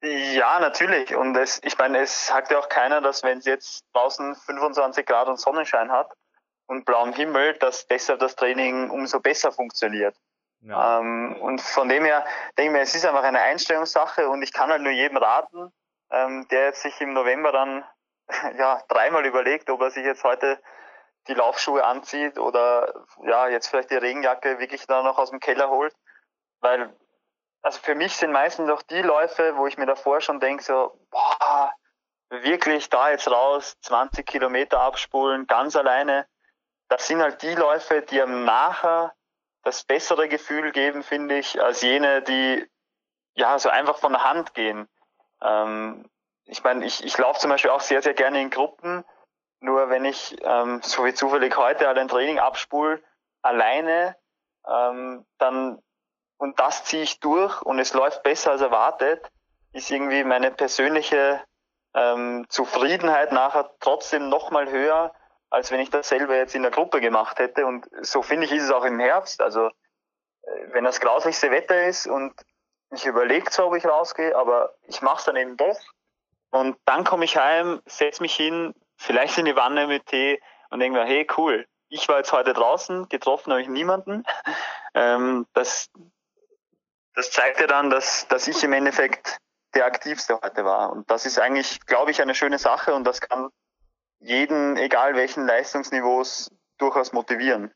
Ja, 0.00 0.60
natürlich. 0.60 1.14
Und 1.16 1.36
es, 1.36 1.60
ich 1.64 1.76
meine, 1.76 2.00
es 2.00 2.26
sagt 2.28 2.50
ja 2.50 2.58
auch 2.58 2.68
keiner, 2.68 3.00
dass 3.00 3.24
wenn 3.24 3.38
es 3.38 3.46
jetzt 3.46 3.84
draußen 3.92 4.36
25 4.36 5.04
Grad 5.04 5.28
und 5.28 5.40
Sonnenschein 5.40 5.90
hat 5.90 6.12
und 6.66 6.84
blauen 6.84 7.12
Himmel, 7.12 7.54
dass 7.54 7.86
deshalb 7.88 8.20
das 8.20 8.36
Training 8.36 8.90
umso 8.90 9.18
besser 9.20 9.50
funktioniert. 9.50 10.14
Ja. 10.60 11.00
Ähm, 11.00 11.36
und 11.40 11.60
von 11.60 11.88
dem 11.88 12.04
her 12.04 12.24
denke 12.56 12.70
ich 12.70 12.76
mir, 12.76 12.82
es 12.82 12.94
ist 12.94 13.06
einfach 13.06 13.22
eine 13.22 13.40
Einstellungssache 13.40 14.28
und 14.28 14.42
ich 14.42 14.52
kann 14.52 14.70
halt 14.70 14.82
nur 14.82 14.92
jedem 14.92 15.16
raten, 15.16 15.72
ähm, 16.10 16.46
der 16.48 16.66
jetzt 16.66 16.82
sich 16.82 17.00
im 17.00 17.12
November 17.12 17.52
dann 17.52 17.84
ja 18.58 18.80
dreimal 18.88 19.26
überlegt, 19.26 19.70
ob 19.70 19.80
er 19.82 19.90
sich 19.90 20.04
jetzt 20.04 20.24
heute 20.24 20.60
die 21.26 21.34
Laufschuhe 21.34 21.84
anzieht 21.84 22.38
oder 22.38 22.92
ja 23.24 23.48
jetzt 23.48 23.68
vielleicht 23.68 23.90
die 23.90 23.96
Regenjacke 23.96 24.58
wirklich 24.58 24.86
dann 24.86 25.04
noch 25.04 25.18
aus 25.18 25.30
dem 25.30 25.40
Keller 25.40 25.68
holt, 25.68 25.94
weil 26.60 26.92
also 27.68 27.80
für 27.82 27.94
mich 27.94 28.16
sind 28.16 28.32
meistens 28.32 28.70
auch 28.70 28.80
die 28.80 29.02
Läufe, 29.02 29.54
wo 29.58 29.66
ich 29.66 29.76
mir 29.76 29.84
davor 29.84 30.22
schon 30.22 30.40
denke, 30.40 30.64
so, 30.64 30.98
boah, 31.10 31.70
wirklich 32.30 32.88
da 32.88 33.10
jetzt 33.10 33.30
raus, 33.30 33.76
20 33.82 34.24
Kilometer 34.24 34.80
abspulen, 34.80 35.46
ganz 35.46 35.76
alleine. 35.76 36.26
Das 36.88 37.06
sind 37.06 37.20
halt 37.20 37.42
die 37.42 37.54
Läufe, 37.54 38.00
die 38.00 38.22
am 38.22 38.46
nachher 38.46 39.12
das 39.64 39.84
bessere 39.84 40.30
Gefühl 40.30 40.72
geben, 40.72 41.02
finde 41.02 41.36
ich, 41.36 41.60
als 41.60 41.82
jene, 41.82 42.22
die 42.22 42.66
ja 43.34 43.58
so 43.58 43.68
einfach 43.68 43.98
von 43.98 44.12
der 44.12 44.24
Hand 44.24 44.54
gehen. 44.54 44.88
Ähm, 45.42 46.08
ich 46.46 46.64
meine, 46.64 46.86
ich, 46.86 47.04
ich 47.04 47.18
laufe 47.18 47.40
zum 47.40 47.50
Beispiel 47.50 47.70
auch 47.70 47.82
sehr, 47.82 48.00
sehr 48.00 48.14
gerne 48.14 48.40
in 48.40 48.48
Gruppen. 48.48 49.04
Nur 49.60 49.90
wenn 49.90 50.06
ich, 50.06 50.38
ähm, 50.40 50.80
so 50.82 51.04
wie 51.04 51.12
zufällig 51.12 51.54
heute, 51.58 51.86
halt 51.86 51.98
ein 51.98 52.08
Training 52.08 52.38
abspule, 52.38 53.02
alleine, 53.42 54.16
ähm, 54.66 55.26
dann 55.36 55.82
und 56.38 56.58
das 56.60 56.84
ziehe 56.84 57.02
ich 57.02 57.20
durch 57.20 57.60
und 57.62 57.78
es 57.78 57.92
läuft 57.94 58.22
besser 58.22 58.52
als 58.52 58.62
erwartet, 58.62 59.28
ist 59.72 59.90
irgendwie 59.90 60.24
meine 60.24 60.50
persönliche 60.50 61.42
ähm, 61.94 62.46
Zufriedenheit 62.48 63.32
nachher 63.32 63.70
trotzdem 63.80 64.28
nochmal 64.28 64.70
höher, 64.70 65.12
als 65.50 65.70
wenn 65.70 65.80
ich 65.80 65.90
das 65.90 66.08
selber 66.08 66.36
jetzt 66.36 66.54
in 66.54 66.62
der 66.62 66.70
Gruppe 66.70 67.00
gemacht 67.00 67.38
hätte. 67.38 67.66
Und 67.66 67.88
so 68.02 68.22
finde 68.22 68.46
ich, 68.46 68.52
ist 68.52 68.64
es 68.64 68.70
auch 68.70 68.84
im 68.84 69.00
Herbst. 69.00 69.40
Also 69.42 69.66
äh, 69.66 69.70
wenn 70.72 70.84
das 70.84 71.00
grauslichste 71.00 71.50
Wetter 71.50 71.86
ist 71.86 72.06
und 72.06 72.34
ich 72.90 73.04
überlege 73.04 73.50
zwar, 73.50 73.66
ob 73.66 73.76
ich 73.76 73.84
rausgehe, 73.84 74.36
aber 74.36 74.74
ich 74.82 75.02
mache 75.02 75.18
es 75.18 75.24
dann 75.24 75.36
eben 75.36 75.56
doch. 75.56 75.78
Und 76.50 76.78
dann 76.86 77.04
komme 77.04 77.24
ich 77.24 77.36
heim, 77.36 77.82
setze 77.84 78.22
mich 78.22 78.34
hin, 78.34 78.74
vielleicht 78.96 79.36
in 79.38 79.44
die 79.44 79.56
Wanne 79.56 79.86
mit 79.86 80.06
Tee 80.06 80.40
und 80.70 80.80
denke 80.80 80.98
mir, 80.98 81.04
hey, 81.04 81.26
cool, 81.36 81.66
ich 81.88 82.08
war 82.08 82.18
jetzt 82.18 82.32
heute 82.32 82.54
draußen, 82.54 83.08
getroffen 83.08 83.52
habe 83.52 83.62
ich 83.62 83.68
niemanden. 83.68 84.24
Ähm, 84.94 85.46
das, 85.52 85.90
das 87.18 87.32
zeigt 87.32 87.58
ja 87.58 87.66
dann, 87.66 87.90
dass, 87.90 88.28
dass 88.28 88.46
ich 88.46 88.62
im 88.62 88.72
Endeffekt 88.72 89.38
der 89.74 89.86
Aktivste 89.86 90.38
heute 90.40 90.64
war. 90.64 90.92
Und 90.92 91.10
das 91.10 91.26
ist 91.26 91.40
eigentlich, 91.40 91.80
glaube 91.84 92.12
ich, 92.12 92.22
eine 92.22 92.36
schöne 92.36 92.58
Sache 92.58 92.94
und 92.94 93.02
das 93.02 93.20
kann 93.20 93.48
jeden, 94.20 94.76
egal 94.76 95.16
welchen 95.16 95.44
Leistungsniveaus, 95.44 96.48
durchaus 96.78 97.12
motivieren. 97.12 97.72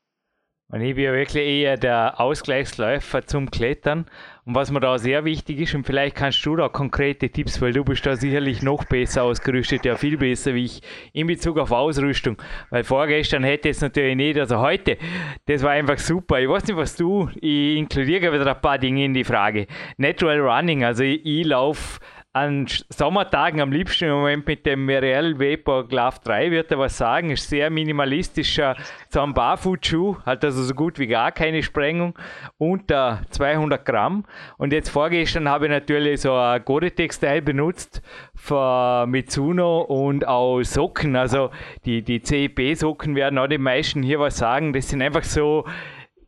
Und 0.72 0.80
ich 0.80 0.94
bin 0.94 1.04
ja 1.04 1.12
wirklich 1.12 1.46
eher 1.46 1.76
der 1.76 2.18
Ausgleichsläufer 2.18 3.26
zum 3.26 3.50
Klettern. 3.50 4.06
Und 4.46 4.54
was 4.54 4.70
mir 4.70 4.80
da 4.80 4.96
sehr 4.96 5.22
wichtig 5.26 5.60
ist, 5.60 5.74
und 5.74 5.84
vielleicht 5.84 6.16
kannst 6.16 6.44
du 6.46 6.56
da 6.56 6.70
konkrete 6.70 7.28
Tipps, 7.28 7.60
weil 7.60 7.74
du 7.74 7.84
bist 7.84 8.06
da 8.06 8.16
sicherlich 8.16 8.62
noch 8.62 8.86
besser 8.86 9.24
ausgerüstet, 9.24 9.84
ja 9.84 9.96
viel 9.96 10.16
besser 10.16 10.54
wie 10.54 10.64
ich 10.64 10.80
in 11.12 11.26
Bezug 11.26 11.58
auf 11.58 11.72
Ausrüstung. 11.72 12.40
Weil 12.70 12.84
vorgestern 12.84 13.44
hätte 13.44 13.68
es 13.68 13.82
natürlich 13.82 14.16
nicht, 14.16 14.38
also 14.38 14.60
heute, 14.60 14.96
das 15.44 15.62
war 15.62 15.72
einfach 15.72 15.98
super. 15.98 16.40
Ich 16.40 16.48
weiß 16.48 16.64
nicht, 16.66 16.76
was 16.76 16.96
du, 16.96 17.28
ich 17.34 17.76
inkludiere 17.76 18.32
wieder 18.32 18.46
ein 18.46 18.60
paar 18.62 18.78
Dinge 18.78 19.04
in 19.04 19.12
die 19.12 19.24
Frage. 19.24 19.66
Natural 19.98 20.40
Running, 20.40 20.84
also 20.84 21.04
ich, 21.04 21.20
ich 21.24 21.44
laufe 21.44 22.00
an 22.34 22.66
Sommertagen 22.88 23.60
am 23.60 23.72
liebsten 23.72 24.06
im 24.06 24.12
Moment 24.12 24.46
mit 24.46 24.64
dem 24.64 24.86
Merrell 24.86 25.38
Vapor 25.38 25.86
Glove 25.86 26.16
3 26.24 26.50
wird 26.50 26.70
er 26.70 26.78
was 26.78 26.96
sagen. 26.96 27.30
Ist 27.30 27.48
sehr 27.48 27.68
minimalistischer, 27.68 28.74
so 29.10 29.20
ein 29.20 29.34
Barfußschuh, 29.34 30.16
hat 30.24 30.42
also 30.42 30.62
so 30.62 30.72
gut 30.74 30.98
wie 30.98 31.08
gar 31.08 31.30
keine 31.30 31.62
Sprengung, 31.62 32.18
unter 32.56 33.20
200 33.30 33.84
Gramm. 33.84 34.24
Und 34.56 34.72
jetzt 34.72 34.88
vorgestern 34.88 35.46
habe 35.46 35.66
ich 35.66 35.70
natürlich 35.70 36.22
so 36.22 36.34
ein 36.34 36.64
Gore-Tex-Teil 36.64 37.42
benutzt 37.42 38.00
von 38.34 39.10
Mitsuno 39.10 39.82
und 39.82 40.26
auch 40.26 40.62
Socken. 40.62 41.16
Also 41.16 41.50
die, 41.84 42.00
die 42.00 42.22
CEP-Socken 42.22 43.14
werden 43.14 43.38
auch 43.38 43.46
den 43.46 43.62
meisten 43.62 44.02
hier 44.02 44.20
was 44.20 44.38
sagen. 44.38 44.72
Das 44.72 44.88
sind 44.88 45.02
einfach 45.02 45.24
so 45.24 45.66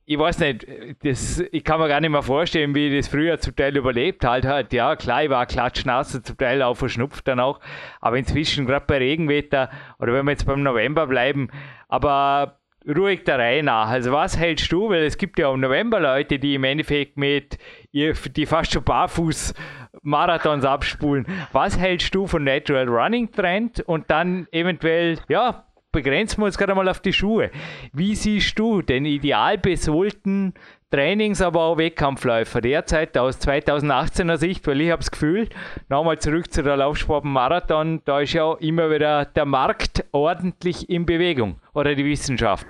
ich 0.06 0.18
weiß 0.18 0.38
nicht, 0.40 0.66
das, 1.02 1.42
ich 1.50 1.64
kann 1.64 1.80
mir 1.80 1.88
gar 1.88 2.00
nicht 2.00 2.10
mehr 2.10 2.22
vorstellen, 2.22 2.74
wie 2.74 2.88
ich 2.88 2.98
das 2.98 3.08
früher 3.08 3.38
zum 3.38 3.56
Teil 3.56 3.76
überlebt 3.76 4.24
halt 4.24 4.44
hat. 4.44 4.72
Ja, 4.72 4.96
klar, 4.96 5.24
ich 5.24 5.30
war 5.30 5.46
klatschnass, 5.46 6.20
zum 6.22 6.36
Teil 6.36 6.62
auch 6.62 6.74
verschnupft 6.74 7.26
dann 7.26 7.40
auch. 7.40 7.60
Aber 8.00 8.18
inzwischen, 8.18 8.66
gerade 8.66 8.84
bei 8.86 8.98
Regenwetter 8.98 9.70
oder 9.98 10.12
wenn 10.12 10.26
wir 10.26 10.32
jetzt 10.32 10.46
beim 10.46 10.62
November 10.62 11.06
bleiben, 11.06 11.48
aber 11.88 12.58
ruhig 12.86 13.24
der 13.24 13.38
Reihe 13.38 13.62
nach. 13.62 13.88
Also 13.88 14.12
was 14.12 14.38
hältst 14.38 14.70
du, 14.70 14.90
weil 14.90 15.04
es 15.04 15.16
gibt 15.16 15.38
ja 15.38 15.48
auch 15.48 15.54
im 15.54 15.60
November 15.60 16.00
Leute, 16.00 16.38
die 16.38 16.54
im 16.54 16.64
Endeffekt 16.64 17.16
mit, 17.16 17.58
die 17.92 18.46
fast 18.46 18.72
schon 18.72 18.84
barfuß 18.84 19.54
Marathons 20.02 20.66
abspulen. 20.66 21.26
Was 21.52 21.78
hältst 21.78 22.14
du 22.14 22.26
von 22.26 22.44
Natural 22.44 22.88
Running 22.88 23.32
Trend 23.32 23.80
und 23.80 24.10
dann 24.10 24.46
eventuell, 24.52 25.18
ja, 25.28 25.64
begrenzen 25.94 26.42
wir 26.42 26.46
uns 26.46 26.58
gerade 26.58 26.74
mal 26.74 26.88
auf 26.88 27.00
die 27.00 27.14
Schuhe. 27.14 27.50
Wie 27.94 28.14
siehst 28.14 28.58
du 28.58 28.82
den 28.82 29.06
ideal 29.06 29.56
besohlten 29.56 30.52
Trainings, 30.90 31.40
aber 31.40 31.62
auch 31.62 31.78
Wettkampfläufer 31.78 32.60
derzeit 32.60 33.16
aus 33.18 33.40
2018er 33.40 34.36
Sicht, 34.36 34.66
weil 34.66 34.80
ich 34.80 34.90
habe 34.90 35.00
das 35.00 35.10
Gefühl, 35.10 35.48
nochmal 35.88 36.18
zurück 36.18 36.52
zu 36.52 36.62
der 36.62 36.76
Laufsport 36.76 37.24
da 37.24 38.20
ist 38.20 38.32
ja 38.32 38.54
immer 38.60 38.90
wieder 38.90 39.24
der 39.24 39.44
Markt 39.44 40.04
ordentlich 40.12 40.88
in 40.88 41.06
Bewegung 41.06 41.60
oder 41.72 41.94
die 41.94 42.04
Wissenschaft. 42.04 42.66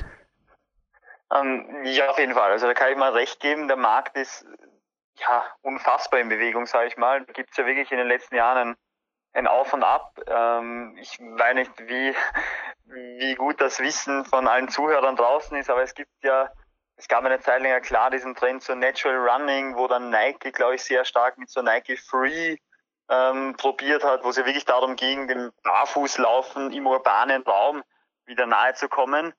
Ähm, 1.35 1.67
ja, 1.85 2.09
auf 2.09 2.19
jeden 2.19 2.33
Fall. 2.33 2.53
Also 2.53 2.67
da 2.67 2.73
kann 2.73 2.93
ich 2.93 2.97
mal 2.97 3.13
recht 3.13 3.41
geben, 3.41 3.69
der 3.69 3.77
Markt 3.77 4.17
ist 4.17 4.47
ja, 5.21 5.45
unfassbar 5.63 6.21
in 6.21 6.29
Bewegung, 6.29 6.67
sage 6.67 6.89
ich 6.89 6.97
mal. 6.97 7.25
Da 7.25 7.33
gibt 7.33 7.51
es 7.51 7.57
ja 7.57 7.67
wirklich 7.67 7.91
in 7.93 7.99
den 7.99 8.09
letzten 8.09 8.37
Jahren 8.37 8.69
ein, 8.69 8.77
ein 9.35 9.47
Auf 9.47 9.73
und 9.73 9.83
Ab. 9.83 10.19
Ähm, 10.27 10.97
ich 11.01 11.19
weiß 11.21 11.55
nicht, 11.55 11.73
wie, 11.89 12.15
wie 12.87 13.35
gut 13.35 13.61
das 13.61 13.81
Wissen 13.81 14.25
von 14.25 14.49
allen 14.49 14.69
Zuhörern 14.69 15.17
draußen 15.17 15.57
ist, 15.59 15.69
aber 15.69 15.83
es 15.83 15.95
gibt 15.95 16.13
ja, 16.23 16.51
es 16.97 17.09
gab 17.09 17.25
eine 17.25 17.41
Zeit 17.41 17.61
lang 17.61 17.71
ja 17.71 17.81
klar 17.81 18.11
diesen 18.11 18.35
Trend 18.35 18.63
zur 18.63 18.77
Natural 18.77 19.29
Running, 19.29 19.77
wo 19.77 19.89
dann 19.89 20.11
Nike, 20.11 20.53
glaube 20.53 20.77
ich, 20.77 20.85
sehr 20.85 21.05
stark 21.05 21.37
mit 21.37 21.51
so 21.51 21.61
Nike 21.61 21.97
Free 21.97 22.57
ähm, 23.09 23.55
probiert 23.57 24.05
hat, 24.05 24.25
wo 24.25 24.31
es 24.31 24.37
ja 24.37 24.47
wirklich 24.47 24.65
darum 24.65 24.97
ging, 24.97 25.29
dem 25.29 25.53
Barfußlaufen 25.63 26.73
im 26.73 26.87
urbanen 26.87 27.43
Raum 27.43 27.83
wieder 28.25 28.47
nahe 28.47 28.75
zu 28.75 28.89
kommen. 28.89 29.35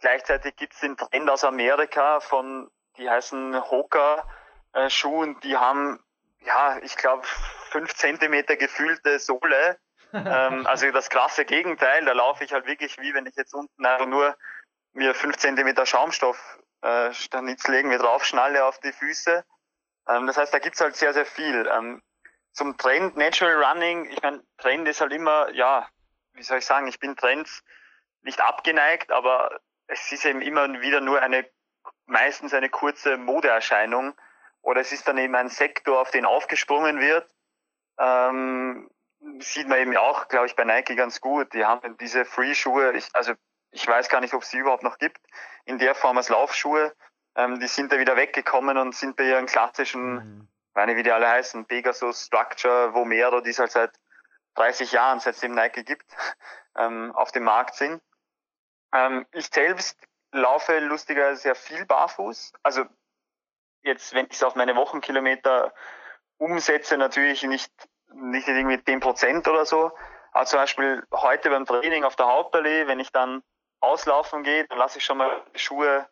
Gleichzeitig 0.00 0.54
gibt 0.56 0.74
es 0.74 0.80
den 0.80 0.96
Trend 0.96 1.28
aus 1.28 1.42
Amerika 1.42 2.20
von, 2.20 2.70
die 2.98 3.10
heißen 3.10 3.70
Hoka-Schuhen, 3.70 5.40
die 5.40 5.56
haben, 5.56 5.98
ja, 6.40 6.78
ich 6.82 6.96
glaube, 6.96 7.26
fünf 7.70 7.94
Zentimeter 7.94 8.56
gefühlte 8.56 9.18
Sohle. 9.18 9.78
ähm, 10.12 10.66
also 10.66 10.90
das 10.90 11.10
krasse 11.10 11.44
Gegenteil, 11.44 12.04
da 12.04 12.12
laufe 12.12 12.44
ich 12.44 12.52
halt 12.52 12.66
wirklich 12.66 12.98
wie 12.98 13.14
wenn 13.14 13.26
ich 13.26 13.36
jetzt 13.36 13.54
unten 13.54 13.84
einfach 13.84 14.06
nur 14.06 14.36
mir 14.92 15.14
fünf 15.14 15.36
Zentimeter 15.36 15.86
Schaumstoff 15.86 16.58
äh, 16.82 17.10
legen 17.68 17.90
wir 17.90 17.98
drauf, 17.98 18.24
schnalle 18.24 18.64
auf 18.64 18.78
die 18.80 18.92
Füße. 18.92 19.44
Ähm, 20.08 20.26
das 20.26 20.36
heißt, 20.36 20.52
da 20.52 20.58
gibt's 20.58 20.80
halt 20.80 20.96
sehr, 20.96 21.12
sehr 21.12 21.26
viel. 21.26 21.68
Ähm, 21.72 22.02
zum 22.52 22.76
Trend 22.76 23.16
Natural 23.16 23.62
Running, 23.62 24.10
ich 24.10 24.22
meine, 24.22 24.42
Trend 24.58 24.88
ist 24.88 25.00
halt 25.00 25.12
immer, 25.12 25.50
ja, 25.50 25.88
wie 26.32 26.42
soll 26.42 26.58
ich 26.58 26.66
sagen, 26.66 26.86
ich 26.86 26.98
bin 26.98 27.16
Trends 27.16 27.62
nicht 28.22 28.40
abgeneigt, 28.40 29.12
aber 29.12 29.60
es 29.86 30.10
ist 30.12 30.24
eben 30.24 30.42
immer 30.42 30.68
wieder 30.80 31.00
nur 31.00 31.20
eine, 31.20 31.48
meistens 32.06 32.54
eine 32.54 32.68
kurze 32.68 33.16
Modeerscheinung 33.16 34.14
oder 34.62 34.80
es 34.80 34.92
ist 34.92 35.08
dann 35.08 35.18
eben 35.18 35.34
ein 35.34 35.48
Sektor, 35.48 36.00
auf 36.00 36.10
den 36.10 36.24
aufgesprungen 36.24 37.00
wird. 37.00 37.28
Ähm, 37.98 38.90
sieht 39.40 39.68
man 39.68 39.78
eben 39.78 39.96
auch, 39.96 40.28
glaube 40.28 40.46
ich, 40.46 40.56
bei 40.56 40.64
Nike 40.64 40.94
ganz 40.94 41.20
gut. 41.20 41.52
Die 41.54 41.64
haben 41.64 41.96
diese 41.98 42.24
Free-Schuhe, 42.24 42.92
ich, 42.92 43.08
also 43.14 43.34
ich 43.70 43.86
weiß 43.86 44.08
gar 44.08 44.20
nicht, 44.20 44.34
ob 44.34 44.42
es 44.42 44.50
die 44.50 44.58
überhaupt 44.58 44.82
noch 44.82 44.98
gibt, 44.98 45.20
in 45.64 45.78
der 45.78 45.94
Form 45.94 46.16
als 46.16 46.28
Laufschuhe. 46.28 46.94
Ähm, 47.34 47.60
die 47.60 47.66
sind 47.66 47.92
da 47.92 47.98
wieder 47.98 48.16
weggekommen 48.16 48.78
und 48.78 48.94
sind 48.94 49.16
bei 49.16 49.24
ihren 49.24 49.46
klassischen, 49.46 50.14
mhm. 50.14 50.48
meine 50.74 50.96
wie 50.96 51.02
die 51.02 51.12
alle 51.12 51.28
heißen, 51.28 51.66
Pegasus, 51.66 52.26
Structure, 52.26 52.94
Vomero, 52.94 53.40
die 53.40 53.50
es 53.50 53.58
halt 53.58 53.72
seit 53.72 53.92
30 54.54 54.92
Jahren, 54.92 55.20
seitdem 55.20 55.54
Nike 55.54 55.84
gibt, 55.84 56.06
ähm, 56.76 57.12
auf 57.14 57.32
dem 57.32 57.44
Markt 57.44 57.74
sind. 57.74 58.02
Ähm, 58.92 59.26
ich 59.32 59.46
selbst 59.46 59.98
laufe 60.32 60.78
lustigerweise 60.80 61.40
sehr 61.40 61.54
viel 61.54 61.84
barfuß. 61.86 62.52
Also 62.62 62.84
jetzt, 63.88 64.14
wenn 64.14 64.26
ich 64.26 64.34
es 64.34 64.42
auf 64.42 64.54
meine 64.54 64.76
Wochenkilometer 64.76 65.74
umsetze, 66.38 66.96
natürlich 66.96 67.42
nicht, 67.42 67.72
nicht 68.12 68.46
irgendwie 68.46 68.82
10 68.82 69.00
Prozent 69.00 69.48
oder 69.48 69.66
so. 69.66 69.90
Aber 70.32 70.46
zum 70.46 70.60
Beispiel 70.60 71.02
heute 71.12 71.50
beim 71.50 71.66
Training 71.66 72.04
auf 72.04 72.16
der 72.16 72.26
Hauptallee, 72.26 72.86
wenn 72.86 73.00
ich 73.00 73.10
dann 73.10 73.42
auslaufen 73.80 74.44
gehe, 74.44 74.66
dann 74.66 74.78
lasse 74.78 74.98
ich 74.98 75.04
schon 75.04 75.18
mal 75.18 75.42
die 75.54 75.58
Schuhe 75.58 76.08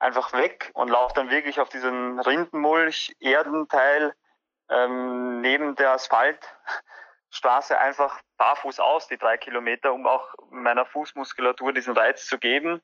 einfach 0.00 0.32
weg 0.32 0.70
und 0.74 0.88
laufe 0.88 1.14
dann 1.14 1.30
wirklich 1.30 1.60
auf 1.60 1.68
diesen 1.68 2.20
Rindenmulch, 2.20 3.14
Erdenteil 3.20 4.14
ähm, 4.70 5.40
neben 5.40 5.76
der 5.76 5.92
Asphalt 5.92 6.40
Straße 7.30 7.78
einfach 7.78 8.20
barfuß 8.38 8.80
aus, 8.80 9.06
die 9.08 9.18
drei 9.18 9.36
Kilometer, 9.36 9.92
um 9.92 10.06
auch 10.06 10.34
meiner 10.50 10.86
Fußmuskulatur 10.86 11.72
diesen 11.72 11.96
Reiz 11.96 12.26
zu 12.26 12.38
geben. 12.38 12.80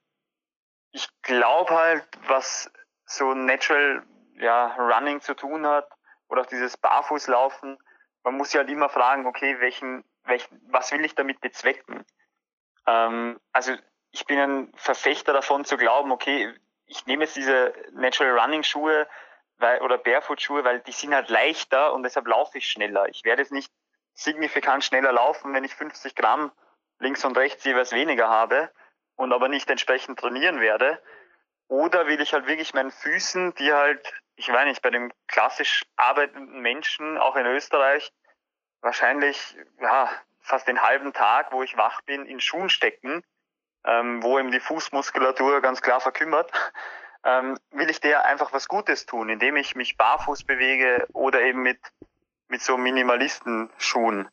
Ich 0.93 1.09
glaube 1.23 1.75
halt, 1.75 2.07
was 2.27 2.71
so 3.07 3.35
Natural 3.35 4.05
ja, 4.39 4.75
Running 4.79 5.21
zu 5.21 5.35
tun 5.35 5.67
hat 5.67 5.89
oder 6.29 6.43
auch 6.43 6.47
dieses 6.47 6.77
Barfußlaufen, 6.77 7.79
man 8.23 8.37
muss 8.37 8.51
sich 8.51 8.59
halt 8.59 8.71
immer 8.71 8.89
fragen, 8.89 9.27
okay, 9.27 9.61
welchen, 9.61 10.05
welchen, 10.25 10.61
was 10.71 10.93
will 10.93 11.05
ich 11.05 11.15
damit 11.15 11.41
bezwecken? 11.41 12.05
Ähm, 12.87 13.41
also 13.53 13.73
ich 14.11 14.27
bin 14.27 14.39
ein 14.39 14.73
Verfechter 14.77 15.33
davon 15.33 15.65
zu 15.65 15.77
glauben, 15.77 16.13
okay, 16.13 16.53
ich 16.87 17.07
nehme 17.07 17.25
jetzt 17.25 17.37
diese 17.37 17.73
Natural 17.93 18.39
Running 18.39 18.63
Schuhe 18.63 19.07
weil, 19.59 19.81
oder 19.83 19.99
Barefoot 19.99 20.41
Schuhe, 20.41 20.65
weil 20.65 20.81
die 20.81 20.93
sind 20.93 21.15
halt 21.15 21.29
leichter 21.29 21.93
und 21.93 22.03
deshalb 22.03 22.27
laufe 22.27 22.59
ich 22.59 22.69
schneller. 22.69 23.09
Ich 23.09 23.25
werde 23.25 23.43
es 23.43 23.51
nicht 23.51 23.73
signifikant 24.15 24.85
schneller 24.85 25.13
laufen, 25.13 25.55
wenn 25.55 25.65
ich 25.65 25.75
50 25.75 26.15
Gramm 26.15 26.53
links 26.99 27.25
und 27.25 27.37
rechts 27.37 27.65
jeweils 27.65 27.93
weniger 27.93 28.29
habe 28.29 28.71
und 29.17 29.33
aber 29.33 29.49
nicht 29.49 29.71
entsprechend 29.71 30.19
trainieren 30.19 30.61
werde. 30.61 31.01
Oder 31.69 32.07
will 32.07 32.21
ich 32.21 32.33
halt 32.33 32.47
wirklich 32.47 32.75
meinen 32.75 32.91
Füßen, 32.91 33.55
die 33.55 33.73
halt, 33.73 34.13
ich 34.37 34.51
weiß 34.51 34.67
nicht, 34.67 34.83
bei 34.83 34.91
dem 34.91 35.13
klassisch 35.27 35.85
arbeitenden 35.97 36.61
Menschen, 36.61 37.19
auch 37.19 37.37
in 37.37 37.47
Österreich, 37.47 38.13
wahrscheinlich 38.81 39.57
ja, 39.81 40.11
fast 40.41 40.69
den 40.69 40.83
halben 40.83 41.13
Tag, 41.13 41.53
wo 41.53 41.63
ich 41.63 41.77
wach 41.77 42.03
bin, 42.03 42.27
in 42.27 42.41
Schuhen 42.41 42.69
stecken, 42.69 43.23
ähm, 43.85 44.23
wo 44.23 44.39
eben 44.39 44.51
die 44.51 44.61
Fußmuskulatur 44.61 45.61
ganz 45.61 45.83
klar 45.83 46.01
verkümmert, 46.01 46.51
ähm, 47.25 47.59
will 47.71 47.91
ich 47.91 48.01
der 48.01 48.25
einfach 48.25 48.53
was 48.53 48.69
Gutes 48.69 49.07
tun, 49.07 49.29
indem 49.29 49.57
ich 49.57 49.75
mich 49.75 49.97
barfuß 49.97 50.45
bewege 50.45 51.07
oder 51.13 51.41
eben 51.41 51.63
mit 51.63 51.81
mit 52.49 52.63
so 52.63 52.77
Minimalistenschuhen. 52.77 54.29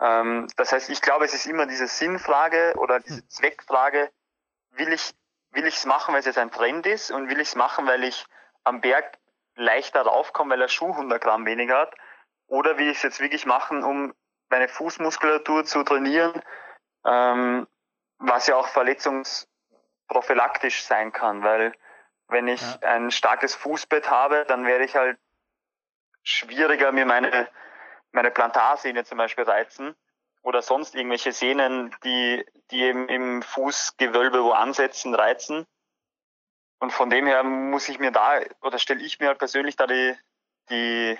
Ähm, 0.00 0.48
das 0.56 0.72
heißt, 0.72 0.90
ich 0.90 1.00
glaube, 1.02 1.24
es 1.24 1.34
ist 1.34 1.46
immer 1.46 1.66
diese 1.66 1.86
Sinnfrage 1.86 2.74
oder 2.76 3.00
diese 3.00 3.20
hm. 3.20 3.28
Zweckfrage, 3.28 4.10
will 4.70 4.92
ich 4.92 5.14
will 5.52 5.66
ich 5.66 5.76
es 5.76 5.86
machen, 5.86 6.12
weil 6.12 6.20
es 6.20 6.26
jetzt 6.26 6.38
ein 6.38 6.50
Trend 6.50 6.86
ist 6.86 7.10
und 7.10 7.28
will 7.28 7.40
ich 7.40 7.48
es 7.48 7.54
machen, 7.54 7.86
weil 7.86 8.04
ich 8.04 8.26
am 8.66 8.80
Berg 8.80 9.18
leichter 9.54 10.02
raufkomme, 10.02 10.52
weil 10.52 10.58
der 10.58 10.68
Schuh 10.68 10.90
100 10.90 11.22
Gramm 11.22 11.46
weniger 11.46 11.78
hat 11.78 11.94
oder 12.46 12.78
will 12.78 12.88
ich 12.88 12.98
es 12.98 13.02
jetzt 13.02 13.20
wirklich 13.20 13.46
machen, 13.46 13.82
um 13.84 14.14
meine 14.48 14.68
Fußmuskulatur 14.68 15.64
zu 15.64 15.82
trainieren, 15.82 16.40
ähm, 17.04 17.66
was 18.18 18.46
ja 18.46 18.54
auch 18.56 18.68
verletzungsprophylaktisch 18.68 20.84
sein 20.84 21.12
kann, 21.12 21.42
weil 21.42 21.72
wenn 22.28 22.48
ich 22.48 22.60
ja. 22.60 22.78
ein 22.82 23.10
starkes 23.10 23.54
Fußbett 23.54 24.10
habe, 24.10 24.44
dann 24.46 24.64
werde 24.64 24.84
ich 24.84 24.96
halt 24.96 25.18
schwieriger, 26.22 26.92
mir 26.92 27.06
meine, 27.06 27.48
meine 28.12 28.30
Plantarsehne 28.30 29.04
zum 29.04 29.18
Beispiel 29.18 29.44
reizen 29.44 29.94
oder 30.42 30.62
sonst 30.62 30.94
irgendwelche 30.94 31.32
Sehnen, 31.32 31.94
die, 32.04 32.44
die 32.70 32.82
eben 32.82 33.08
im 33.08 33.42
Fußgewölbe 33.42 34.42
wo 34.42 34.52
ansetzen, 34.52 35.14
reizen. 35.14 35.66
Und 36.78 36.92
von 36.92 37.10
dem 37.10 37.26
her 37.26 37.42
muss 37.42 37.88
ich 37.88 37.98
mir 37.98 38.12
da, 38.12 38.40
oder 38.62 38.78
stelle 38.78 39.02
ich 39.02 39.18
mir 39.18 39.28
halt 39.28 39.38
persönlich 39.38 39.76
da 39.76 39.86
die, 39.86 40.14
die, 40.70 41.18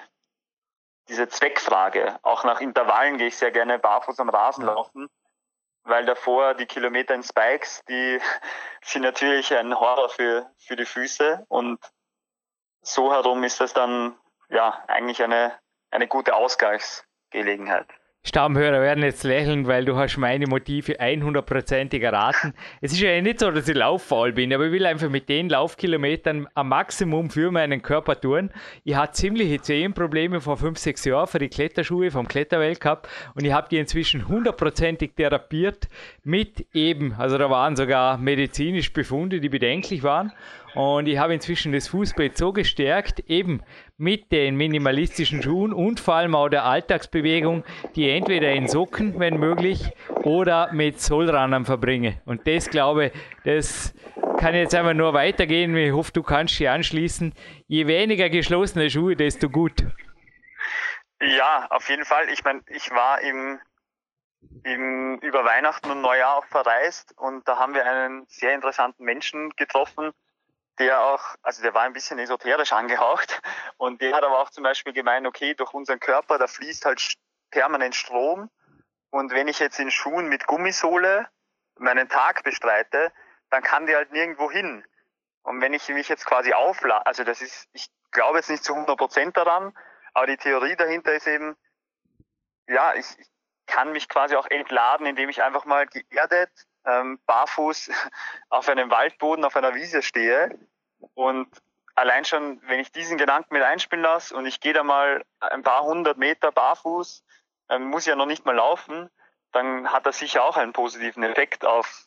diese 1.09 1.29
Zweckfrage. 1.29 2.19
Auch 2.23 2.45
nach 2.45 2.61
Intervallen 2.61 3.19
gehe 3.19 3.29
ich 3.29 3.37
sehr 3.37 3.53
gerne 3.53 3.79
barfuß 3.79 4.21
am 4.21 4.29
Rasen 4.29 4.67
laufen, 4.67 5.09
weil 5.85 6.05
davor 6.05 6.55
die 6.55 6.67
Kilometer 6.67 7.15
in 7.15 7.23
Spikes, 7.23 7.83
die 7.89 8.21
sind 8.83 9.03
natürlich 9.03 9.55
ein 9.55 9.79
Horror 9.79 10.11
für, 10.11 10.51
für 10.59 10.77
die 10.77 10.87
Füße 10.87 11.45
und 11.49 11.81
so 12.83 13.13
herum 13.13 13.43
ist 13.43 13.61
das 13.61 13.73
dann 13.73 14.17
ja, 14.49 14.85
eigentlich 14.87 15.23
eine, 15.23 15.59
eine 15.91 16.07
gute 16.07 16.35
Ausgleichsgelegenheit. 16.35 17.89
Stammhörer 18.27 18.81
werden 18.81 19.05
jetzt 19.05 19.23
lächeln, 19.23 19.69
weil 19.69 19.85
du 19.85 19.95
hast 19.95 20.17
meine 20.17 20.49
Motive 20.49 21.01
100%ig 21.01 22.03
erraten. 22.03 22.55
Es 22.81 22.91
ist 22.91 23.01
ja 23.01 23.21
nicht 23.23 23.39
so, 23.39 23.53
dass 23.53 23.69
ich 23.69 23.77
lauffaul 23.77 24.33
bin, 24.33 24.53
aber 24.53 24.67
ich 24.67 24.73
will 24.73 24.85
einfach 24.85 25.09
mit 25.09 25.29
den 25.29 25.49
Laufkilometern 25.49 26.49
am 26.55 26.69
Maximum 26.69 27.31
für 27.31 27.53
meinen 27.53 27.83
Körper 27.83 28.21
tun. 28.21 28.51
Ich 28.83 28.97
hatte 28.97 29.13
ziemliche 29.13 29.61
Zehenprobleme 29.61 30.41
vor 30.41 30.57
5, 30.57 30.77
6 30.77 31.05
Jahren 31.05 31.29
für 31.29 31.39
die 31.39 31.49
Kletterschuhe 31.49 32.11
vom 32.11 32.27
Kletterweltcup 32.27 33.09
und 33.37 33.45
ich 33.45 33.53
habe 33.53 33.69
die 33.71 33.79
inzwischen 33.79 34.25
100%ig 34.25 35.13
therapiert 35.15 35.89
mit 36.25 36.67
eben, 36.75 37.15
also 37.15 37.39
da 37.39 37.49
waren 37.49 37.77
sogar 37.77 38.19
medizinisch 38.19 38.93
Befunde, 38.93 39.41
die 39.41 39.49
bedenklich 39.49 40.03
waren. 40.03 40.33
Und 40.75 41.09
ich 41.09 41.17
habe 41.17 41.33
inzwischen 41.33 41.73
das 41.73 41.89
Fußbett 41.89 42.37
so 42.37 42.53
gestärkt, 42.53 43.21
eben 43.31 43.63
mit 43.99 44.31
den 44.31 44.57
minimalistischen 44.57 45.43
Schuhen 45.43 45.73
und 45.73 46.01
vor 46.01 46.15
allem 46.15 46.35
auch 46.35 46.49
der 46.49 46.65
Alltagsbewegung, 46.65 47.65
die 47.95 48.11
entweder 48.11 48.53
in 48.53 48.69
Socken, 48.69 49.19
wenn 49.19 49.39
möglich, 49.39 49.91
oder 50.23 50.73
mit 50.73 51.01
Sollrannern 51.01 51.65
verbringe. 51.65 52.21
Und 52.27 52.47
das 52.47 52.69
glaube 52.69 53.13
das 53.45 53.95
kann 54.39 54.55
jetzt 54.55 54.75
einfach 54.75 54.95
nur 54.95 55.15
weitergehen. 55.15 55.75
Ich 55.77 55.93
hoffe, 55.93 56.13
du 56.13 56.23
kannst 56.23 56.59
dich 56.59 56.69
anschließen. 56.69 57.35
Je 57.67 57.87
weniger 57.87 58.29
geschlossene 58.29 58.91
Schuhe, 58.91 59.17
desto 59.17 59.49
gut. 59.49 59.85
Ja, 61.21 61.67
auf 61.71 61.89
jeden 61.89 62.05
Fall. 62.05 62.29
Ich 62.29 62.45
meine, 62.45 62.63
ich 62.69 62.91
war 62.91 63.21
im, 63.23 63.59
im, 64.65 65.19
über 65.23 65.45
Weihnachten 65.45 65.91
und 65.91 66.03
Neujahr 66.03 66.37
auch 66.37 66.47
verreist 66.47 67.17
und 67.17 67.49
da 67.49 67.59
haben 67.59 67.75
wir 67.75 67.87
einen 67.87 68.27
sehr 68.29 68.55
interessanten 68.55 69.05
Menschen 69.05 69.51
getroffen, 69.57 70.13
der 70.79 71.01
auch, 71.01 71.23
also 71.43 71.63
der 71.63 71.75
war 71.75 71.83
ein 71.83 71.93
bisschen 71.93 72.19
esoterisch 72.19 72.73
angehaucht 72.73 73.41
und 73.77 74.01
der 74.01 74.15
hat 74.15 74.25
aber 74.25 74.41
auch 74.41 74.51
zum 74.51 74.65
Beispiel 74.65 74.93
gemeint, 74.93 75.27
okay, 75.27 75.55
durch 75.55 75.73
unseren 75.73 76.01
Körper, 76.01 76.39
da 76.39 76.47
fließt 76.47 76.85
halt 76.85 77.17
permanent 77.51 77.95
Strom 77.95 78.51
und 79.11 79.33
wenn 79.33 79.49
ich 79.49 79.59
jetzt 79.59 79.79
in 79.79 79.91
Schuhen 79.91 80.29
mit 80.29 80.47
Gummisohle 80.47 81.29
meinen 81.79 82.09
Tag 82.09 82.43
bestreite, 82.43 83.13
dann 83.51 83.63
kann 83.63 83.87
die 83.87 83.95
halt 83.95 84.13
nirgendwo 84.13 84.51
hin. 84.51 84.85
Und 85.43 85.61
wenn 85.61 85.73
ich 85.73 85.89
mich 85.89 86.09
jetzt 86.09 86.27
quasi 86.27 86.53
auflade, 86.53 87.07
also 87.07 87.23
das 87.25 87.41
ist, 87.41 87.69
ich 87.73 87.89
glaube 88.11 88.39
jetzt 88.39 88.51
nicht 88.51 88.65
zu 88.65 88.75
100 88.75 88.99
Prozent 88.99 89.37
daran, 89.37 89.77
aber 90.13 90.27
die 90.27 90.37
Theorie 90.37 90.77
dahinter 90.77 91.15
ist 91.15 91.27
eben, 91.27 91.57
ja, 92.67 92.95
ich, 92.95 93.07
ich 93.19 93.29
kann 93.67 93.93
mich 93.93 94.09
quasi 94.09 94.35
auch 94.37 94.47
entladen, 94.47 95.07
indem 95.07 95.29
ich 95.29 95.43
einfach 95.43 95.65
mal 95.65 95.87
geerdet, 95.87 96.51
ähm, 96.87 97.19
barfuß 97.27 97.91
auf 98.49 98.69
einem 98.69 98.91
Waldboden, 98.91 99.45
auf 99.45 99.57
einer 99.57 99.75
Wiese 99.75 100.03
stehe 100.03 100.59
und 101.15 101.49
allein 101.95 102.25
schon, 102.25 102.61
wenn 102.69 102.81
ich 102.81 102.93
diesen 102.93 103.19
Gedanken 103.19 103.55
mit 103.55 103.63
einspielen 103.63 104.03
lasse 104.03 104.35
und 104.37 104.47
ich 104.47 104.61
gehe 104.61 104.73
da 104.73 104.83
mal 104.83 105.25
ein 105.41 105.63
paar 105.63 105.83
hundert 105.83 106.19
Meter 106.19 106.53
barfuß, 106.53 107.25
ähm, 107.71 107.85
muss 107.85 108.07
ja 108.07 108.17
noch 108.17 108.27
nicht 108.27 108.45
mal 108.45 108.55
laufen, 108.55 109.11
dann 109.53 109.91
hat 109.91 110.07
das 110.07 110.19
sicher 110.19 110.45
auch 110.45 110.57
einen 110.57 110.73
positiven 110.73 111.23
Effekt 111.23 111.65
auf, 111.65 112.07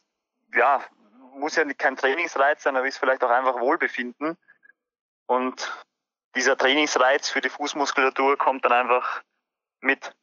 ja, 0.53 0.83
muss 1.33 1.55
ja 1.55 1.65
kein 1.73 1.97
Trainingsreiz 1.97 2.63
sein, 2.63 2.75
aber 2.75 2.87
ist 2.87 2.97
vielleicht 2.97 3.23
auch 3.23 3.29
einfach 3.29 3.59
Wohlbefinden. 3.59 4.37
Und 5.25 5.85
dieser 6.35 6.57
Trainingsreiz 6.57 7.29
für 7.29 7.41
die 7.41 7.49
Fußmuskulatur 7.49 8.37
kommt 8.37 8.65
dann 8.65 8.73
einfach 8.73 9.23
mit. 9.79 10.15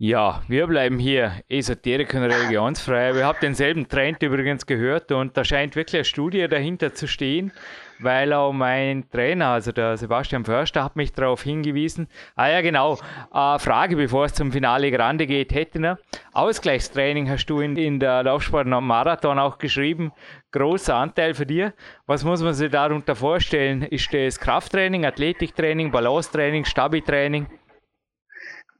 Ja, 0.00 0.42
wir 0.46 0.68
bleiben 0.68 1.00
hier 1.00 1.32
esoterik 1.48 2.14
und 2.14 2.22
religionsfrei. 2.22 3.16
Wir 3.16 3.26
haben 3.26 3.38
denselben 3.42 3.88
Trend 3.88 4.22
übrigens 4.22 4.64
gehört 4.64 5.10
und 5.10 5.36
da 5.36 5.42
scheint 5.42 5.74
wirklich 5.74 5.96
eine 5.96 6.04
Studie 6.04 6.46
dahinter 6.46 6.94
zu 6.94 7.08
stehen, 7.08 7.50
weil 7.98 8.32
auch 8.32 8.52
mein 8.52 9.10
Trainer, 9.10 9.48
also 9.48 9.72
der 9.72 9.96
Sebastian 9.96 10.44
Förster, 10.44 10.84
hat 10.84 10.94
mich 10.94 11.14
darauf 11.14 11.42
hingewiesen. 11.42 12.06
Ah 12.36 12.46
ja, 12.46 12.60
genau. 12.60 13.00
Äh, 13.34 13.58
Frage, 13.58 13.96
bevor 13.96 14.26
es 14.26 14.34
zum 14.34 14.52
Finale 14.52 14.92
Grande 14.92 15.26
geht, 15.26 15.52
Hettener. 15.52 15.98
Ausgleichstraining 16.32 17.28
hast 17.28 17.46
du 17.46 17.58
in, 17.58 17.76
in 17.76 17.98
der 17.98 18.22
Laufsport 18.22 18.68
Marathon 18.68 19.40
auch 19.40 19.58
geschrieben. 19.58 20.12
Großer 20.52 20.94
Anteil 20.94 21.34
für 21.34 21.44
dir. 21.44 21.74
Was 22.06 22.22
muss 22.22 22.40
man 22.40 22.54
sich 22.54 22.70
darunter 22.70 23.16
vorstellen? 23.16 23.82
Ist 23.82 24.14
das 24.14 24.38
Krafttraining, 24.38 25.04
Athletiktraining, 25.04 25.90
Balancetraining, 25.90 26.66
Stabi-Training? 26.66 27.48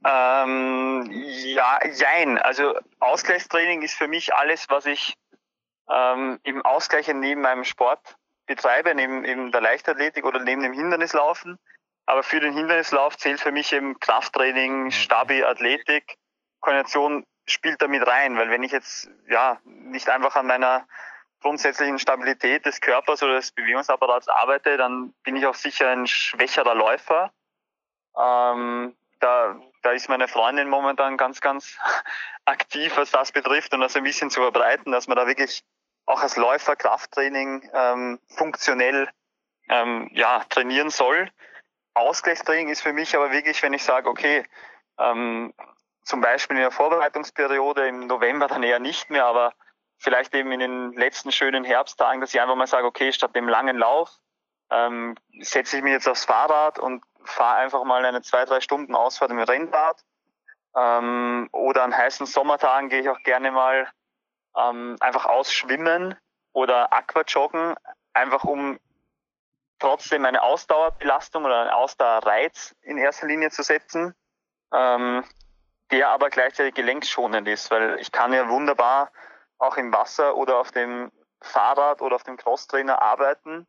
Ähm, 0.05 1.09
ja, 1.11 1.79
jein. 1.87 2.37
Also 2.37 2.77
Ausgleichstraining 2.99 3.81
ist 3.81 3.95
für 3.95 4.07
mich 4.07 4.33
alles, 4.33 4.69
was 4.69 4.85
ich 4.85 5.17
ähm, 5.89 6.39
im 6.43 6.61
Ausgleich 6.63 7.07
neben 7.07 7.41
meinem 7.41 7.65
Sport 7.65 8.15
betreibe, 8.45 8.95
neben, 8.95 9.21
neben 9.21 9.51
der 9.51 9.61
Leichtathletik 9.61 10.25
oder 10.25 10.39
neben 10.39 10.63
dem 10.63 10.73
Hindernislaufen. 10.73 11.59
Aber 12.05 12.23
für 12.23 12.39
den 12.39 12.53
Hindernislauf 12.53 13.17
zählt 13.17 13.39
für 13.39 13.51
mich 13.51 13.71
eben 13.73 13.99
Krafttraining, 13.99 14.91
Stabi, 14.91 15.43
Athletik, 15.43 16.17
Koordination 16.59 17.25
spielt 17.45 17.81
damit 17.81 18.05
rein, 18.07 18.37
weil 18.37 18.49
wenn 18.49 18.63
ich 18.63 18.71
jetzt 18.71 19.09
ja 19.27 19.59
nicht 19.63 20.09
einfach 20.09 20.35
an 20.35 20.47
meiner 20.47 20.87
grundsätzlichen 21.41 21.99
Stabilität 21.99 22.65
des 22.65 22.81
Körpers 22.81 23.23
oder 23.23 23.35
des 23.35 23.51
Bewegungsapparats 23.51 24.27
arbeite, 24.27 24.77
dann 24.77 25.13
bin 25.23 25.35
ich 25.35 25.45
auch 25.45 25.55
sicher 25.55 25.89
ein 25.89 26.07
schwächerer 26.07 26.75
Läufer. 26.75 27.31
Ähm, 28.17 28.95
da 29.19 29.59
da 29.81 29.91
ist 29.91 30.09
meine 30.09 30.27
Freundin 30.27 30.69
momentan 30.69 31.17
ganz, 31.17 31.41
ganz 31.41 31.77
aktiv, 32.45 32.95
was 32.97 33.11
das 33.11 33.31
betrifft 33.31 33.73
und 33.73 33.81
das 33.81 33.95
ein 33.95 34.03
bisschen 34.03 34.29
zu 34.29 34.41
verbreiten, 34.41 34.91
dass 34.91 35.07
man 35.07 35.17
da 35.17 35.27
wirklich 35.27 35.63
auch 36.05 36.21
als 36.21 36.37
Läufer 36.37 36.75
Krafttraining 36.75 37.69
ähm, 37.73 38.19
funktionell 38.27 39.09
ähm, 39.69 40.09
ja, 40.13 40.43
trainieren 40.49 40.89
soll. 40.89 41.29
Ausgleichstraining 41.93 42.69
ist 42.69 42.81
für 42.81 42.93
mich 42.93 43.15
aber 43.15 43.31
wirklich, 43.31 43.61
wenn 43.61 43.73
ich 43.73 43.83
sage, 43.83 44.09
okay, 44.09 44.45
ähm, 44.97 45.53
zum 46.03 46.21
Beispiel 46.21 46.57
in 46.57 46.63
der 46.63 46.71
Vorbereitungsperiode 46.71 47.87
im 47.87 48.07
November 48.07 48.47
dann 48.47 48.63
eher 48.63 48.79
nicht 48.79 49.09
mehr, 49.09 49.25
aber 49.25 49.53
vielleicht 49.97 50.33
eben 50.33 50.51
in 50.51 50.59
den 50.59 50.93
letzten 50.93 51.31
schönen 51.31 51.63
Herbsttagen, 51.63 52.21
dass 52.21 52.33
ich 52.33 52.41
einfach 52.41 52.55
mal 52.55 52.67
sage, 52.67 52.87
okay, 52.87 53.11
statt 53.11 53.35
dem 53.35 53.47
langen 53.47 53.77
Lauf 53.77 54.09
ähm, 54.71 55.15
setze 55.41 55.77
ich 55.77 55.83
mich 55.83 55.93
jetzt 55.93 56.07
aufs 56.07 56.25
Fahrrad 56.25 56.79
und 56.79 57.03
fahre 57.23 57.57
einfach 57.57 57.83
mal 57.83 58.05
eine 58.05 58.21
zwei, 58.21 58.45
drei 58.45 58.61
Stunden 58.61 58.95
Ausfahrt 58.95 59.31
im 59.31 59.39
Rennbad. 59.39 60.03
Ähm, 60.75 61.49
oder 61.51 61.83
an 61.83 61.95
heißen 61.95 62.25
Sommertagen 62.25 62.89
gehe 62.89 63.01
ich 63.01 63.09
auch 63.09 63.21
gerne 63.23 63.51
mal 63.51 63.89
ähm, 64.55 64.97
einfach 64.99 65.25
ausschwimmen 65.25 66.15
oder 66.53 66.93
Aquajoggen, 66.93 67.75
einfach 68.13 68.43
um 68.43 68.79
trotzdem 69.79 70.25
eine 70.25 70.43
Ausdauerbelastung 70.43 71.45
oder 71.45 71.61
einen 71.61 71.69
Ausdauerreiz 71.69 72.75
in 72.81 72.97
erster 72.97 73.27
Linie 73.27 73.49
zu 73.49 73.63
setzen, 73.63 74.13
ähm, 74.73 75.23
der 75.91 76.09
aber 76.09 76.29
gleichzeitig 76.29 76.75
gelenkschonend 76.75 77.47
ist, 77.47 77.71
weil 77.71 77.97
ich 77.99 78.11
kann 78.11 78.33
ja 78.33 78.47
wunderbar 78.49 79.11
auch 79.57 79.77
im 79.77 79.91
Wasser 79.91 80.35
oder 80.35 80.57
auf 80.57 80.71
dem 80.71 81.11
Fahrrad 81.41 82.01
oder 82.01 82.15
auf 82.15 82.23
dem 82.23 82.37
Crosstrainer 82.37 83.01
arbeiten 83.01 83.65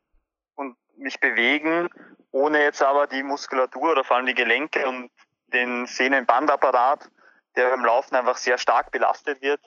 und 0.57 0.77
mich 1.01 1.21
bewegen 1.21 1.89
ohne 2.33 2.63
jetzt 2.63 2.83
aber 2.83 3.07
die 3.07 3.23
Muskulatur 3.23 3.93
oder 3.93 4.05
vor 4.05 4.17
allem 4.17 4.27
die 4.27 4.35
Gelenke 4.35 4.87
und 4.87 5.11
den 5.49 5.87
Sehnenbandapparat, 5.87 7.11
der 7.57 7.71
beim 7.71 7.85
Laufen 7.85 8.15
einfach 8.15 8.37
sehr 8.37 8.59
stark 8.59 8.93
belastet 8.93 9.43
wird, 9.43 9.61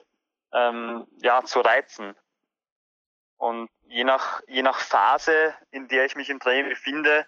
ähm, 0.52 1.06
ja, 1.20 1.44
zu 1.44 1.60
reizen. 1.60 2.14
Und 3.36 3.68
je 3.82 4.04
nach, 4.04 4.40
je 4.46 4.62
nach 4.62 4.80
Phase, 4.80 5.54
in 5.70 5.88
der 5.88 6.06
ich 6.06 6.16
mich 6.16 6.30
im 6.30 6.40
Training 6.40 6.70
befinde, 6.70 7.26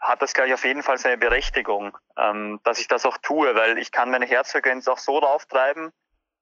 hat 0.00 0.20
das, 0.20 0.34
glaube 0.34 0.48
ich, 0.48 0.54
auf 0.54 0.64
jeden 0.64 0.82
Fall 0.82 0.98
seine 0.98 1.16
Berechtigung, 1.16 1.96
ähm, 2.18 2.60
dass 2.64 2.78
ich 2.78 2.88
das 2.88 3.06
auch 3.06 3.16
tue, 3.18 3.54
weil 3.54 3.78
ich 3.78 3.90
kann 3.90 4.10
meine 4.10 4.26
Herzfrequenz 4.26 4.86
auch 4.86 4.98
so 4.98 5.16
rauftreiben. 5.16 5.92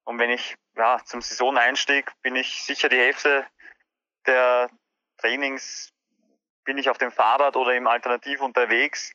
Und 0.05 0.19
wenn 0.19 0.31
ich 0.31 0.57
ja, 0.77 0.99
zum 1.05 1.21
Saisoneinstieg 1.21 2.11
bin 2.23 2.35
ich 2.35 2.65
sicher 2.65 2.89
die 2.89 2.99
Hälfte 2.99 3.47
der 4.27 4.69
Trainings 5.19 5.93
bin 6.65 6.79
ich 6.79 6.91
auf 6.91 6.99
dem 6.99 7.11
Fahrrad 7.11 7.57
oder 7.57 7.75
im 7.75 7.87
Alternativ 7.87 8.41
unterwegs, 8.41 9.13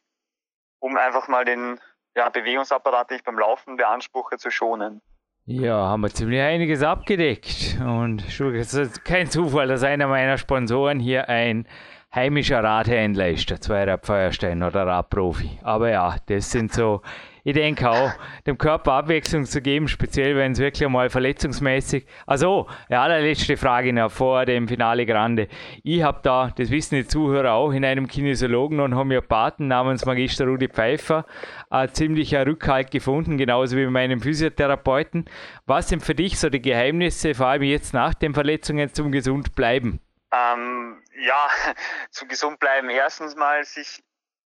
um 0.80 0.98
einfach 0.98 1.28
mal 1.28 1.46
den 1.46 1.80
ja, 2.16 2.30
Bewegungsapparat, 2.30 3.10
den 3.10 3.18
ich 3.18 3.24
beim 3.24 3.38
Laufen 3.38 3.78
beanspruche, 3.78 4.38
zu 4.38 4.50
schonen. 4.50 5.02
Ja, 5.46 5.76
haben 5.76 6.02
wir 6.02 6.10
ziemlich 6.10 6.42
einiges 6.42 6.84
abgedeckt. 6.84 7.78
Und 7.80 8.22
es 8.28 8.74
ist 8.74 9.06
kein 9.06 9.30
Zufall, 9.30 9.68
dass 9.68 9.84
einer 9.84 10.08
meiner 10.08 10.38
Sponsoren 10.38 11.00
hier 11.00 11.30
ein 11.30 11.68
heimischer 12.14 12.64
Radhändler 12.64 13.30
ist, 13.30 13.50
der 13.50 13.62
Zweirad 13.62 14.06
Feuerstein 14.06 14.64
oder 14.64 14.86
Radprofi. 14.86 15.60
Aber 15.64 15.90
ja, 15.90 16.18
das 16.26 16.52
sind 16.52 16.74
so 16.74 17.02
ich 17.48 17.54
denke 17.54 17.90
auch, 17.90 18.12
dem 18.46 18.58
Körper 18.58 18.92
Abwechslung 18.92 19.46
zu 19.46 19.62
geben, 19.62 19.88
speziell 19.88 20.36
wenn 20.36 20.52
es 20.52 20.60
wirklich 20.60 20.90
mal 20.90 21.10
verletzungsmäßig. 21.10 22.06
Also, 22.26 22.68
ja, 22.90 23.02
allerletzte 23.02 23.56
Frage 23.56 23.94
noch 23.94 24.12
vor 24.12 24.44
dem 24.46 24.68
Finale 24.68 25.06
Grande. 25.06 25.48
Ich 25.82 26.04
habe 26.04 26.20
da, 26.24 26.52
das 26.58 26.70
wissen 26.72 26.96
die 26.96 27.08
Zuhörer 27.08 27.54
auch, 27.54 27.72
in 27.72 27.86
einem 27.86 28.10
Kinesiologen 28.10 28.82
und 28.82 28.98
Homöopathen 28.98 29.70
namens 29.70 30.06
Magister 30.06 30.44
Rudi 30.44 30.68
Pfeiffer 30.68 31.26
ein 31.70 31.94
ziemlicher 31.94 32.46
Rückhalt 32.46 32.92
gefunden, 32.92 33.38
genauso 33.38 33.78
wie 33.78 33.86
bei 33.86 33.92
meinem 33.92 34.20
Physiotherapeuten. 34.20 35.24
Was 35.66 35.88
sind 35.88 36.04
für 36.04 36.16
dich 36.16 36.38
so 36.38 36.50
die 36.50 36.62
Geheimnisse, 36.62 37.34
vor 37.34 37.48
allem 37.48 37.64
jetzt 37.64 37.94
nach 37.94 38.14
den 38.14 38.34
Verletzungen 38.34 38.94
zum 38.94 39.10
gesund 39.10 39.56
bleiben? 39.56 40.02
Ähm, 40.34 41.02
ja, 41.26 41.48
zum 42.12 42.28
gesund 42.28 42.60
bleiben. 42.60 42.90
Erstens 42.90 43.38
mal 43.38 43.64
sich 43.64 44.04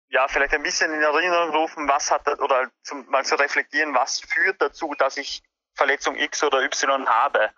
ja, 0.10 0.28
vielleicht 0.28 0.54
ein 0.54 0.64
bisschen 0.64 0.94
in 0.94 1.02
Erinnerung 1.02 1.50
rufen, 1.56 1.88
was 1.88 2.12
hat, 2.12 2.28
oder 2.40 2.70
zum, 2.84 3.10
mal 3.10 3.26
zu 3.26 3.36
reflektieren, 3.36 3.94
was 3.96 4.20
führt 4.20 4.62
dazu, 4.62 4.94
dass 4.98 5.18
ich 5.18 5.44
Verletzung 5.74 6.16
X 6.16 6.44
oder 6.44 6.62
Y 6.62 7.08
habe. 7.08 7.52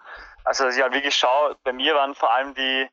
Also, 0.44 0.66
dass 0.66 0.76
ich 0.76 0.82
halt 0.82 0.94
wirklich 0.94 1.16
schaue, 1.16 1.58
bei 1.64 1.74
mir 1.74 1.94
waren 1.96 2.16
vor 2.16 2.32
allem 2.32 2.54
die 2.56 2.90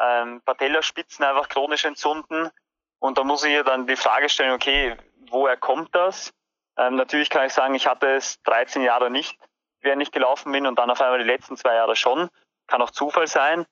ähm, 0.00 0.42
Patellaspitzen 0.44 1.24
einfach 1.24 1.48
chronisch 1.48 1.84
entzünden. 1.84 2.50
Und 2.98 3.18
da 3.18 3.24
muss 3.24 3.44
ich 3.44 3.52
ja 3.52 3.62
dann 3.62 3.86
die 3.86 3.96
Frage 3.96 4.28
stellen, 4.28 4.52
okay, 4.52 4.96
woher 5.30 5.56
kommt 5.56 5.94
das? 5.94 6.32
Ähm, 6.76 6.96
natürlich 6.96 7.30
kann 7.30 7.46
ich 7.46 7.52
sagen, 7.52 7.74
ich 7.74 7.86
hatte 7.86 8.14
es 8.14 8.42
13 8.42 8.82
Jahre 8.82 9.10
nicht, 9.10 9.38
während 9.80 10.02
ich 10.02 10.12
gelaufen 10.12 10.52
bin 10.52 10.66
und 10.66 10.78
dann 10.78 10.90
auf 10.90 11.00
einmal 11.00 11.18
die 11.18 11.24
letzten 11.24 11.56
zwei 11.56 11.74
Jahre 11.74 11.96
schon. 11.96 12.28
Kann 12.66 12.82
auch 12.82 12.90
Zufall 12.90 13.26
sein. 13.26 13.64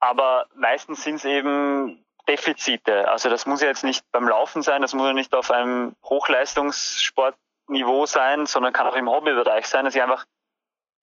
Aber 0.00 0.46
meistens 0.54 1.02
sind 1.02 1.16
es 1.16 1.24
eben 1.24 2.04
Defizite. 2.28 3.08
Also 3.08 3.28
das 3.28 3.46
muss 3.46 3.60
ja 3.60 3.68
jetzt 3.68 3.84
nicht 3.84 4.04
beim 4.12 4.28
Laufen 4.28 4.62
sein, 4.62 4.82
das 4.82 4.94
muss 4.94 5.06
ja 5.06 5.12
nicht 5.12 5.34
auf 5.34 5.50
einem 5.50 5.94
Hochleistungssportniveau 6.04 8.06
sein, 8.06 8.46
sondern 8.46 8.72
kann 8.72 8.86
auch 8.86 8.96
im 8.96 9.10
Hobbybereich 9.10 9.66
sein, 9.66 9.84
dass 9.84 9.94
ich 9.94 10.02
einfach 10.02 10.24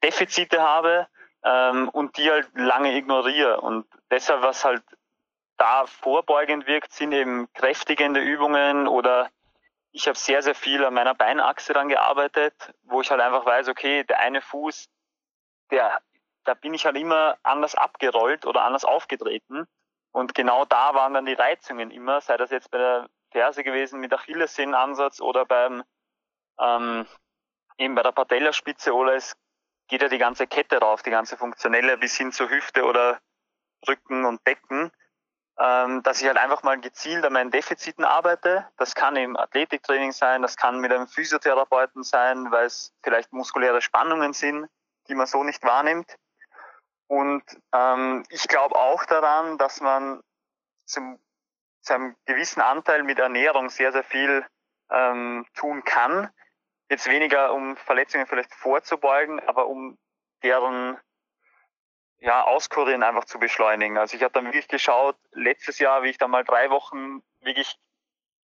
Defizite 0.03 0.61
habe 0.61 1.07
ähm, 1.43 1.89
und 1.89 2.17
die 2.17 2.29
halt 2.29 2.49
lange 2.55 2.95
ignoriere. 2.95 3.61
Und 3.61 3.85
deshalb, 4.09 4.41
was 4.41 4.65
halt 4.65 4.83
da 5.57 5.85
vorbeugend 5.85 6.65
wirkt, 6.65 6.91
sind 6.91 7.11
eben 7.11 7.51
kräftigende 7.53 8.19
Übungen 8.19 8.87
oder 8.87 9.29
ich 9.91 10.07
habe 10.07 10.17
sehr, 10.17 10.41
sehr 10.41 10.55
viel 10.55 10.83
an 10.85 10.93
meiner 10.93 11.13
Beinachse 11.13 11.73
dann 11.73 11.89
gearbeitet, 11.89 12.73
wo 12.83 13.01
ich 13.01 13.11
halt 13.11 13.21
einfach 13.21 13.45
weiß, 13.45 13.67
okay, 13.67 14.03
der 14.03 14.19
eine 14.19 14.41
Fuß, 14.41 14.89
der, 15.69 16.01
da 16.45 16.53
bin 16.53 16.73
ich 16.73 16.85
halt 16.85 16.97
immer 16.97 17.37
anders 17.43 17.75
abgerollt 17.75 18.45
oder 18.45 18.63
anders 18.63 18.85
aufgetreten. 18.85 19.67
Und 20.11 20.35
genau 20.35 20.65
da 20.65 20.93
waren 20.93 21.13
dann 21.13 21.25
die 21.25 21.33
Reizungen 21.33 21.91
immer, 21.91 22.21
sei 22.21 22.37
das 22.37 22.51
jetzt 22.51 22.69
bei 22.71 22.77
der 22.77 23.09
Ferse 23.31 23.63
gewesen 23.63 23.99
mit 23.99 24.13
Achillessehnenansatz 24.13 25.21
oder 25.21 25.45
beim 25.45 25.83
ähm, 26.59 27.07
eben 27.77 27.95
bei 27.95 28.03
der 28.03 28.11
Patellaspitze 28.11 28.93
oder 28.93 29.15
es 29.15 29.35
geht 29.87 30.01
ja 30.01 30.09
die 30.09 30.17
ganze 30.17 30.47
Kette 30.47 30.79
rauf, 30.79 31.01
die 31.01 31.09
ganze 31.09 31.37
funktionelle 31.37 31.97
bis 31.97 32.15
hin 32.17 32.31
zur 32.31 32.49
Hüfte 32.49 32.83
oder 32.85 33.19
Rücken 33.87 34.25
und 34.25 34.43
Becken. 34.43 34.91
ähm, 35.59 36.01
dass 36.03 36.21
ich 36.21 36.27
halt 36.27 36.37
einfach 36.37 36.63
mal 36.63 36.79
gezielt 36.79 37.25
an 37.25 37.33
meinen 37.33 37.51
Defiziten 37.51 38.03
arbeite. 38.03 38.67
Das 38.77 38.95
kann 38.95 39.15
im 39.15 39.37
Athletiktraining 39.37 40.11
sein, 40.11 40.41
das 40.41 40.57
kann 40.57 40.79
mit 40.79 40.91
einem 40.91 41.07
Physiotherapeuten 41.07 42.03
sein, 42.03 42.51
weil 42.51 42.65
es 42.65 42.93
vielleicht 43.03 43.31
muskuläre 43.33 43.81
Spannungen 43.81 44.33
sind, 44.33 44.67
die 45.07 45.15
man 45.15 45.27
so 45.27 45.43
nicht 45.43 45.63
wahrnimmt. 45.63 46.15
Und 47.11 47.43
ähm, 47.73 48.23
ich 48.29 48.47
glaube 48.47 48.73
auch 48.73 49.03
daran, 49.03 49.57
dass 49.57 49.81
man 49.81 50.23
zum, 50.85 51.19
zu 51.81 51.93
einem 51.93 52.15
gewissen 52.23 52.61
Anteil 52.61 53.03
mit 53.03 53.19
Ernährung 53.19 53.69
sehr, 53.69 53.91
sehr 53.91 54.05
viel 54.05 54.45
ähm, 54.89 55.45
tun 55.53 55.83
kann. 55.83 56.29
Jetzt 56.89 57.09
weniger, 57.09 57.51
um 57.51 57.75
Verletzungen 57.75 58.27
vielleicht 58.27 58.53
vorzubeugen, 58.53 59.41
aber 59.41 59.67
um 59.67 59.97
deren 60.41 60.97
ja, 62.19 62.45
Auskurieren 62.45 63.03
einfach 63.03 63.25
zu 63.25 63.39
beschleunigen. 63.39 63.97
Also 63.97 64.15
ich 64.15 64.23
habe 64.23 64.31
dann 64.31 64.45
wirklich 64.45 64.69
geschaut, 64.69 65.17
letztes 65.33 65.79
Jahr, 65.79 66.03
wie 66.03 66.11
ich 66.11 66.17
dann 66.17 66.31
mal 66.31 66.45
drei 66.45 66.69
Wochen 66.69 67.21
wirklich 67.41 67.77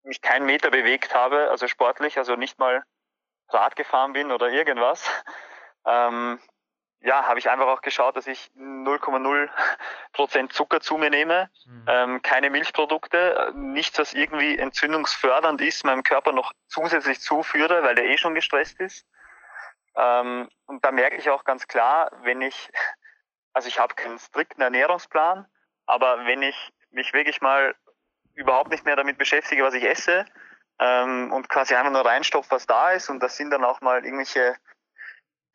mich 0.01 0.23
keinen 0.23 0.47
Meter 0.47 0.71
bewegt 0.71 1.13
habe, 1.13 1.51
also 1.51 1.67
sportlich, 1.67 2.17
also 2.17 2.35
nicht 2.35 2.57
mal 2.57 2.83
Rad 3.49 3.75
gefahren 3.75 4.13
bin 4.13 4.31
oder 4.31 4.49
irgendwas. 4.49 5.07
Ähm, 5.85 6.39
ja, 7.01 7.25
habe 7.25 7.39
ich 7.39 7.49
einfach 7.49 7.67
auch 7.67 7.81
geschaut, 7.81 8.15
dass 8.15 8.27
ich 8.27 8.51
0,0 8.57 9.49
Prozent 10.13 10.53
Zucker 10.53 10.81
zu 10.81 10.97
mir 10.97 11.09
nehme, 11.09 11.49
mhm. 11.65 11.85
ähm, 11.87 12.21
keine 12.21 12.49
Milchprodukte, 12.49 13.51
nichts, 13.55 13.99
was 13.99 14.13
irgendwie 14.13 14.57
entzündungsfördernd 14.57 15.61
ist, 15.61 15.85
meinem 15.85 16.03
Körper 16.03 16.31
noch 16.31 16.53
zusätzlich 16.67 17.19
zuführe, 17.21 17.83
weil 17.83 17.95
der 17.95 18.05
eh 18.05 18.17
schon 18.17 18.35
gestresst 18.35 18.79
ist. 18.79 19.05
Ähm, 19.95 20.49
und 20.65 20.83
da 20.83 20.91
merke 20.91 21.17
ich 21.17 21.29
auch 21.29 21.43
ganz 21.43 21.67
klar, 21.67 22.11
wenn 22.23 22.41
ich, 22.41 22.69
also 23.53 23.67
ich 23.67 23.79
habe 23.79 23.95
keinen 23.95 24.19
strikten 24.19 24.61
Ernährungsplan, 24.61 25.45
aber 25.85 26.25
wenn 26.25 26.41
ich 26.41 26.71
mich 26.91 27.13
wirklich 27.13 27.41
mal 27.41 27.75
überhaupt 28.33 28.69
nicht 28.69 28.85
mehr 28.85 28.95
damit 28.95 29.17
beschäftige, 29.17 29.63
was 29.63 29.73
ich 29.73 29.83
esse, 29.83 30.25
ähm, 30.79 31.31
und 31.33 31.49
quasi 31.49 31.75
einfach 31.75 31.91
nur 31.91 32.05
reinstopfe, 32.05 32.51
was 32.51 32.67
da 32.67 32.91
ist, 32.91 33.09
und 33.09 33.21
das 33.21 33.37
sind 33.37 33.51
dann 33.51 33.63
auch 33.63 33.81
mal 33.81 34.03
irgendwelche 34.03 34.55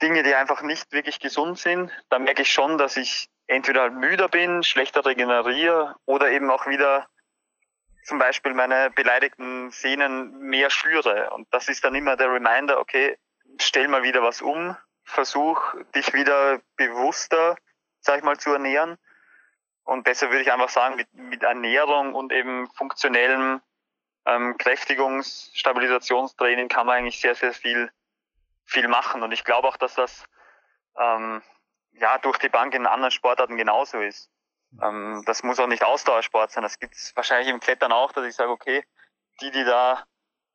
Dinge, 0.00 0.22
die 0.22 0.34
einfach 0.34 0.62
nicht 0.62 0.92
wirklich 0.92 1.20
gesund 1.20 1.58
sind, 1.58 1.90
dann 2.08 2.24
merke 2.24 2.42
ich 2.42 2.52
schon, 2.52 2.78
dass 2.78 2.96
ich 2.96 3.28
entweder 3.46 3.90
müder 3.90 4.28
bin, 4.28 4.62
schlechter 4.62 5.04
regeneriere 5.04 5.94
oder 6.06 6.30
eben 6.30 6.50
auch 6.50 6.66
wieder 6.66 7.06
zum 8.04 8.18
Beispiel 8.18 8.54
meine 8.54 8.90
beleidigten 8.90 9.70
Sehnen 9.70 10.38
mehr 10.40 10.70
schüre. 10.70 11.30
Und 11.30 11.46
das 11.52 11.68
ist 11.68 11.84
dann 11.84 11.94
immer 11.94 12.16
der 12.16 12.32
Reminder, 12.32 12.80
okay, 12.80 13.16
stell 13.60 13.88
mal 13.88 14.02
wieder 14.02 14.22
was 14.22 14.42
um, 14.42 14.76
versuch 15.04 15.74
dich 15.94 16.12
wieder 16.12 16.60
bewusster, 16.76 17.56
sag 18.00 18.18
ich 18.18 18.24
mal, 18.24 18.38
zu 18.38 18.52
ernähren. 18.52 18.98
Und 19.84 20.06
deshalb 20.06 20.32
würde 20.32 20.42
ich 20.42 20.52
einfach 20.52 20.68
sagen, 20.68 20.96
mit, 20.96 21.12
mit 21.14 21.42
Ernährung 21.42 22.14
und 22.14 22.32
eben 22.32 22.68
funktionellem 22.72 23.60
ähm, 24.26 24.56
Kräftigungs-, 24.58 25.50
Stabilisationstraining 25.54 26.68
kann 26.68 26.86
man 26.86 26.98
eigentlich 26.98 27.20
sehr, 27.20 27.34
sehr 27.34 27.52
viel 27.52 27.90
viel 28.72 28.88
machen. 28.88 29.22
Und 29.22 29.32
ich 29.32 29.44
glaube 29.44 29.68
auch, 29.68 29.76
dass 29.76 29.94
das 29.94 30.24
ähm, 30.98 31.42
ja 31.92 32.18
durch 32.18 32.38
die 32.38 32.48
Bank 32.48 32.74
in 32.74 32.86
anderen 32.86 33.10
Sportarten 33.10 33.56
genauso 33.56 34.00
ist. 34.00 34.30
Ähm, 34.80 35.22
das 35.26 35.42
muss 35.42 35.60
auch 35.60 35.66
nicht 35.66 35.84
Ausdauersport 35.84 36.50
sein. 36.50 36.62
Das 36.62 36.78
gibt 36.78 36.94
es 36.94 37.14
wahrscheinlich 37.14 37.48
im 37.48 37.60
Klettern 37.60 37.92
auch, 37.92 38.12
dass 38.12 38.26
ich 38.26 38.34
sage, 38.34 38.50
okay, 38.50 38.84
die, 39.40 39.50
die 39.50 39.64
da 39.64 40.04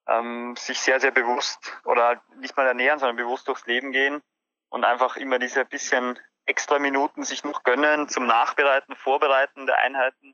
ähm, 0.08 0.56
sich 0.56 0.80
sehr, 0.80 1.00
sehr 1.00 1.12
bewusst 1.12 1.78
oder 1.86 2.22
nicht 2.40 2.56
mal 2.58 2.68
ernähren, 2.68 3.00
sondern 3.00 3.18
bewusst 3.18 3.48
durchs 3.48 3.66
Leben 3.66 3.92
gehen 3.92 4.22
und 4.70 4.84
einfach 4.84 5.18
immer 5.18 5.40
diese 5.40 5.66
bisschen 5.66 6.20
extra 6.46 6.80
Minuten 6.80 7.24
sich 7.24 7.44
noch 7.44 7.64
gönnen 7.64 8.08
zum 8.08 8.26
Nachbereiten, 8.26 8.96
Vorbereiten 8.96 9.66
der 9.66 9.80
Einheiten, 9.80 10.34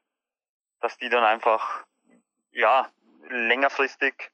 dass 0.80 0.98
die 0.98 1.10
dann 1.10 1.24
einfach 1.24 1.84
ja 2.52 2.90
längerfristig 3.30 4.32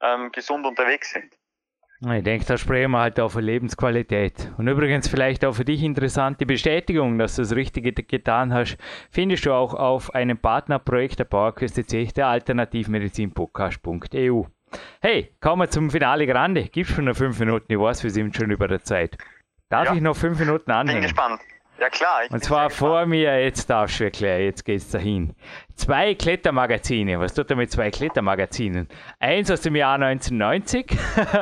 ähm, 0.00 0.30
gesund 0.32 0.66
unterwegs 0.66 1.10
sind. 1.10 1.34
Ich 2.04 2.24
denke, 2.24 2.44
da 2.44 2.58
sprechen 2.58 2.90
wir 2.90 2.98
halt 2.98 3.20
auch 3.20 3.30
von 3.30 3.44
Lebensqualität. 3.44 4.50
Und 4.56 4.66
übrigens 4.66 5.06
vielleicht 5.06 5.44
auch 5.44 5.52
für 5.52 5.64
dich 5.64 5.84
interessante 5.84 6.46
Bestätigung, 6.46 7.16
dass 7.16 7.36
du 7.36 7.42
das 7.42 7.54
Richtige 7.54 7.92
getan 7.92 8.52
hast, 8.52 8.76
findest 9.10 9.46
du 9.46 9.52
auch 9.52 9.72
auf 9.72 10.12
einem 10.12 10.36
Partnerprojekt 10.36 11.20
der 11.20 11.26
Bauerküste 11.26 11.86
C, 11.86 12.06
der 12.06 12.26
Alternativmedizinpodcast.eu. 12.26 14.42
Hey, 15.00 15.30
kommen 15.40 15.62
wir 15.62 15.70
zum 15.70 15.90
Finale 15.90 16.26
Grande. 16.26 16.64
Gibst 16.64 16.92
schon 16.92 17.04
noch 17.04 17.14
fünf 17.14 17.38
Minuten? 17.38 17.72
Ich 17.72 17.78
weiß, 17.78 18.02
wir 18.02 18.10
sind 18.10 18.34
schon 18.34 18.50
über 18.50 18.66
der 18.66 18.82
Zeit. 18.82 19.16
Darf 19.68 19.86
ja. 19.86 19.94
ich 19.94 20.00
noch 20.00 20.16
fünf 20.16 20.40
Minuten 20.40 20.72
anhängen? 20.72 21.02
Bin 21.02 21.08
gespannt. 21.08 21.40
Ja 21.82 21.90
klar. 21.90 22.20
Und 22.30 22.44
zwar 22.44 22.70
vor 22.70 23.06
mir, 23.06 23.42
jetzt 23.42 23.68
darfst 23.68 23.98
du 23.98 24.04
erklären, 24.04 24.42
jetzt 24.42 24.64
geht's 24.64 24.90
dahin. 24.90 25.34
Zwei 25.74 26.14
Klettermagazine. 26.14 27.18
Was 27.18 27.34
tut 27.34 27.50
er 27.50 27.56
mit 27.56 27.72
zwei 27.72 27.90
Klettermagazinen? 27.90 28.86
Eins 29.18 29.50
aus 29.50 29.62
dem 29.62 29.74
Jahr 29.74 30.00
1990, 30.00 30.96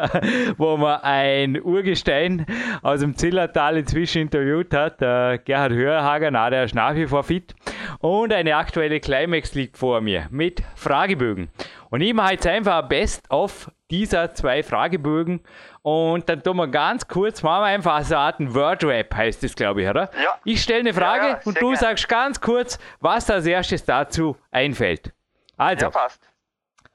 wo 0.57 0.79
man 0.79 1.03
ein 1.03 1.61
Urgestein 1.61 2.47
aus 2.81 3.01
dem 3.01 3.19
Zillertal 3.19 3.77
inzwischen 3.77 4.23
interviewt 4.23 4.73
hat, 4.73 5.03
der 5.03 5.37
Gerhard 5.45 5.73
Hörhager, 5.73 6.31
na, 6.31 6.49
der 6.49 6.65
ist 6.65 6.75
nach 6.75 6.95
wie 6.95 7.07
vor 7.07 7.23
fit. 7.23 7.55
Und 7.99 8.33
eine 8.33 8.57
aktuelle 8.57 8.99
Climax 8.99 9.55
liegt 9.55 9.77
vor 9.77 10.01
mir 10.01 10.27
mit 10.31 10.63
Fragebögen. 10.75 11.51
Und 11.91 12.01
ich 12.01 12.15
mache 12.15 12.33
jetzt 12.33 12.47
einfach 12.47 12.89
Best-of 12.89 13.71
dieser 13.91 14.33
zwei 14.33 14.63
Fragebögen 14.63 15.41
und 15.83 16.29
dann 16.29 16.43
tun 16.43 16.57
wir 16.57 16.69
ganz 16.69 17.09
kurz, 17.09 17.43
machen 17.43 17.63
wir 17.63 17.67
einfach 17.67 18.03
so 18.03 18.15
eine 18.15 18.25
Art 18.25 18.55
Word-Rap, 18.55 19.15
heißt 19.15 19.43
das, 19.43 19.55
glaube 19.55 19.83
ich, 19.83 19.89
oder? 19.89 20.11
Ja. 20.23 20.39
Ich 20.45 20.63
stelle 20.63 20.81
eine 20.81 20.95
Frage 20.95 21.25
ja, 21.25 21.33
ja, 21.33 21.41
und 21.45 21.61
du 21.61 21.69
gern. 21.69 21.77
sagst 21.77 22.09
ganz 22.09 22.41
kurz, 22.41 22.79
was 23.01 23.31
als 23.31 23.47
erstes 23.47 23.85
dazu 23.85 24.37
einfällt. 24.51 25.13
Also. 25.57 25.87
Ja, 25.87 25.91
passt. 25.91 26.31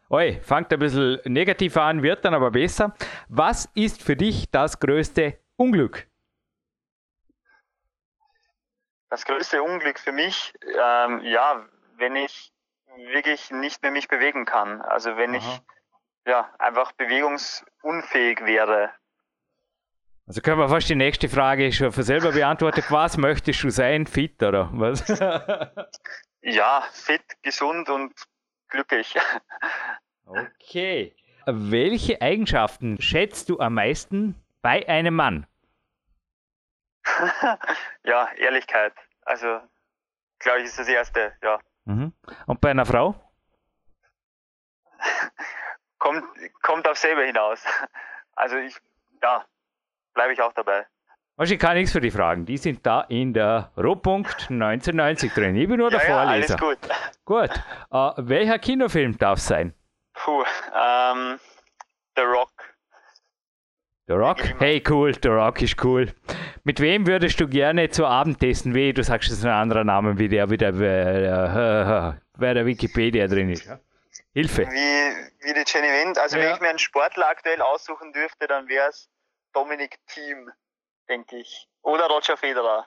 Oi, 0.10 0.40
fangt 0.44 0.72
ein 0.72 0.80
bisschen 0.80 1.20
negativ 1.26 1.78
an, 1.78 2.04
wird 2.04 2.24
dann 2.26 2.36
aber 2.36 2.52
besser. 2.52 2.94
Was 3.28 3.68
ist 3.74 4.04
für 4.04 4.16
dich 4.16 4.52
das 4.52 4.80
größte 4.80 5.40
Unglück? 5.58 6.08
Das 9.10 9.26
größte 9.26 9.64
Unglück 9.64 9.98
für 9.98 10.12
mich, 10.12 10.54
ähm, 10.62 11.22
ja, 11.24 11.66
wenn 11.98 12.16
ich 12.16 12.52
wirklich 13.12 13.50
nicht 13.52 13.82
mehr 13.82 13.92
mich 13.92 14.08
bewegen 14.08 14.46
kann. 14.46 14.82
Also 14.82 15.18
wenn 15.18 15.32
Aha. 15.32 15.38
ich 15.38 15.62
ja, 16.26 16.50
einfach 16.60 16.92
bewegungsunfähig 16.94 18.42
wäre. 18.46 18.92
Also 20.28 20.42
können 20.42 20.60
wir 20.60 20.70
fast 20.70 20.90
die 20.90 20.96
nächste 20.96 21.30
Frage 21.30 21.72
schon 21.72 21.92
für 21.92 22.04
selber 22.04 22.32
beantworten. 22.32 22.84
Was 22.90 23.18
möchtest 23.18 23.64
du 23.64 23.70
sein? 23.70 24.08
Fit 24.08 24.42
oder 24.42 24.70
was? 24.74 25.08
ja, 26.42 26.84
fit, 26.92 27.22
gesund 27.44 27.90
und 27.90 28.14
glücklich. 28.70 29.16
Okay. 30.26 31.16
Welche 31.46 32.22
Eigenschaften 32.22 33.00
schätzt 33.00 33.50
du 33.50 33.60
am 33.60 33.76
meisten 33.76 34.36
bei 34.64 34.88
einem 34.90 35.14
Mann? 35.14 35.46
ja, 38.04 38.32
Ehrlichkeit. 38.38 38.94
Also, 39.22 39.60
glaube 40.40 40.62
ich, 40.62 40.66
ist 40.66 40.80
das 40.80 40.88
Erste, 40.88 41.34
ja. 41.44 41.60
Mhm. 41.86 42.14
Und 42.48 42.62
bei 42.62 42.72
einer 42.72 42.86
Frau? 42.88 43.14
kommt, 46.06 46.24
kommt 46.62 46.88
auf 46.88 46.98
selber 46.98 47.24
hinaus. 47.24 47.64
Also 48.38 48.58
ich, 48.58 48.76
ja, 49.24 49.46
bleibe 50.14 50.34
ich 50.34 50.42
auch 50.42 50.52
dabei. 50.52 50.86
Also 51.38 51.54
ich 51.54 51.60
kann 51.60 51.78
nichts 51.78 51.94
für 51.94 52.02
die 52.02 52.12
Fragen. 52.12 52.46
Die 52.46 52.58
sind 52.58 52.86
da 52.86 53.00
in 53.08 53.34
der 53.34 53.72
Rohpunkt 53.78 54.52
1990 54.52 55.34
drin. 55.34 55.56
Ich 55.56 55.70
bin 55.70 55.78
nur 55.78 55.90
der 55.90 56.02
ja, 56.02 56.06
Vorleser. 56.06 56.58
Ja, 56.58 56.68
alles 56.68 56.80
gut. 56.82 56.90
Gut. 57.24 57.50
Uh, 57.94 58.12
welcher 58.18 58.60
Kinofilm 58.60 59.18
darf 59.18 59.38
es 59.38 59.48
sein? 59.48 59.74
Puh, 60.16 60.44
ähm, 60.74 61.40
The 62.18 62.24
Rock. 62.24 62.52
The 64.08 64.14
Rock? 64.16 64.40
Hey, 64.60 64.84
cool, 64.90 65.14
The 65.14 65.30
Rock 65.30 65.62
ist 65.62 65.82
cool. 65.82 66.14
Mit 66.66 66.82
wem 66.82 67.08
würdest 67.08 67.40
du 67.40 67.48
gerne 67.48 67.88
zu 67.88 68.06
Abend 68.06 68.42
testen? 68.42 68.76
Wie, 68.76 68.92
du 68.92 69.02
sagst 69.02 69.30
jetzt 69.30 69.46
ein 69.46 69.52
anderer 69.52 69.86
Name, 69.86 70.20
wie 70.20 70.28
der 70.28 70.50
wieder 70.50 70.74
bei 70.74 72.18
der 72.54 72.66
Wikipedia 72.66 73.28
drin 73.28 73.52
ist. 73.52 73.66
Ja? 73.66 73.80
Hilfe. 74.36 74.64
Wie, 74.64 75.48
wie 75.48 75.54
die 75.54 75.64
Jenny 75.66 75.88
Wendt. 75.88 76.18
Also 76.18 76.38
ja. 76.38 76.44
wenn 76.44 76.54
ich 76.56 76.60
mir 76.60 76.68
einen 76.68 76.80
Sportler 76.80 77.30
aktuell 77.30 77.62
aussuchen 77.62 78.12
dürfte, 78.12 78.48
dann 78.48 78.68
wäre 78.68 78.90
es 78.90 79.10
Dominik 79.54 79.98
Thiem, 80.08 80.52
denke 81.08 81.38
ich. 81.38 81.70
Oder 81.82 82.08
Roger 82.08 82.36
Federer. 82.36 82.86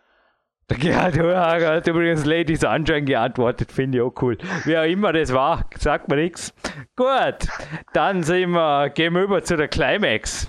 Der 0.69 0.77
Gerhard 0.77 1.17
Hörhager 1.17 1.77
hat 1.77 1.87
übrigens 1.87 2.27
Ladies 2.27 2.61
Sunshine 2.61 3.05
geantwortet, 3.05 3.73
finde 3.73 3.97
ich 3.97 4.05
auch 4.05 4.13
cool. 4.21 4.37
Wer 4.65 4.83
auch 4.83 4.87
immer 4.87 5.15
das 5.15 5.33
war, 5.33 5.65
sagt 5.79 6.09
mir 6.09 6.17
nichts. 6.17 6.53
Gut, 6.95 7.49
dann 7.95 8.23
sind 8.23 8.51
wir, 8.51 8.91
gehen 8.91 9.15
wir 9.15 9.23
über 9.23 9.43
zu 9.43 9.57
der 9.57 9.69
Climax. 9.69 10.49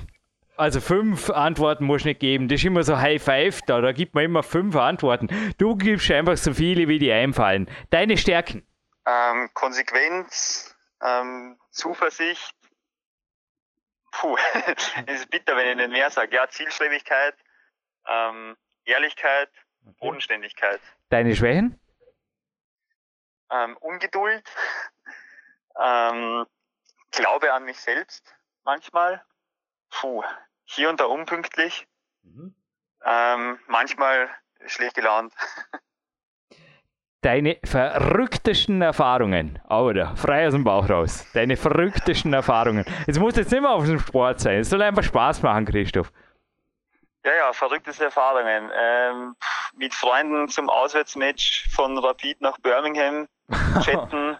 Also 0.57 0.81
fünf 0.81 1.29
Antworten 1.29 1.85
muss 1.85 2.03
nicht 2.03 2.19
geben. 2.19 2.49
Das 2.49 2.59
ist 2.59 2.65
immer 2.65 2.83
so 2.83 2.97
High 2.97 3.23
Five 3.23 3.61
da. 3.65 3.79
Da 3.79 3.93
gibt 3.93 4.15
man 4.15 4.25
immer 4.25 4.43
fünf 4.43 4.75
Antworten. 4.75 5.29
Du 5.57 5.77
gibst 5.77 6.11
einfach 6.11 6.35
so 6.35 6.53
viele, 6.53 6.89
wie 6.89 6.99
die 6.99 7.13
einfallen. 7.13 7.69
Deine 7.89 8.17
Stärken? 8.17 8.67
Ähm, 9.05 9.49
Konsequenz, 9.53 10.68
ähm, 11.01 11.59
Zuversicht, 11.71 12.55
puh, 14.11 14.37
es 15.07 15.21
ist 15.21 15.29
bitter, 15.29 15.55
wenn 15.55 15.69
ich 15.69 15.75
nicht 15.77 15.91
mehr 15.91 16.09
sage. 16.09 16.35
Ja, 16.35 16.49
Zielstrebigkeit, 16.49 17.35
ähm, 18.07 18.57
Ehrlichkeit, 18.85 19.49
okay. 19.85 19.95
Bodenständigkeit. 19.99 20.81
Deine 21.09 21.35
Schwächen? 21.35 21.79
Ähm, 23.51 23.77
Ungeduld, 23.77 24.43
ähm, 25.79 26.45
Glaube 27.11 27.51
an 27.53 27.65
mich 27.65 27.79
selbst 27.79 28.35
manchmal, 28.63 29.23
puh, 29.89 30.23
hier 30.65 30.89
und 30.89 30.99
da 30.99 31.05
unpünktlich, 31.05 31.87
mhm. 32.21 32.53
ähm, 33.03 33.59
manchmal 33.65 34.29
schlecht 34.67 34.95
gelaunt. 34.95 35.33
Deine 37.21 37.57
verrücktesten 37.65 38.81
Erfahrungen, 38.81 39.59
oder? 39.69 40.15
Frei 40.15 40.47
aus 40.47 40.53
dem 40.53 40.63
Bauch 40.63 40.89
raus. 40.89 41.25
Deine 41.33 41.57
verrücktesten 41.57 42.31
Erfahrungen. 42.31 42.85
Es 43.07 43.19
muss 43.19 43.35
jetzt 43.35 43.51
nicht 43.51 43.61
mehr 43.61 43.71
auf 43.71 43.85
dem 43.85 43.99
Sport 43.99 44.39
sein. 44.39 44.59
Es 44.59 44.69
soll 44.69 44.81
einfach 44.81 45.03
Spaß 45.03 45.41
machen, 45.41 45.65
Christoph. 45.65 46.13
Ja, 47.25 47.35
ja, 47.35 47.53
verrückteste 47.53 48.05
Erfahrungen. 48.05 48.71
Ähm, 48.73 49.35
mit 49.75 49.93
Freunden 49.93 50.47
zum 50.47 50.69
Auswärtsmatch 50.69 51.67
von 51.75 51.97
Rapid 51.97 52.39
nach 52.39 52.57
Birmingham 52.59 53.27
chatten. 53.83 54.37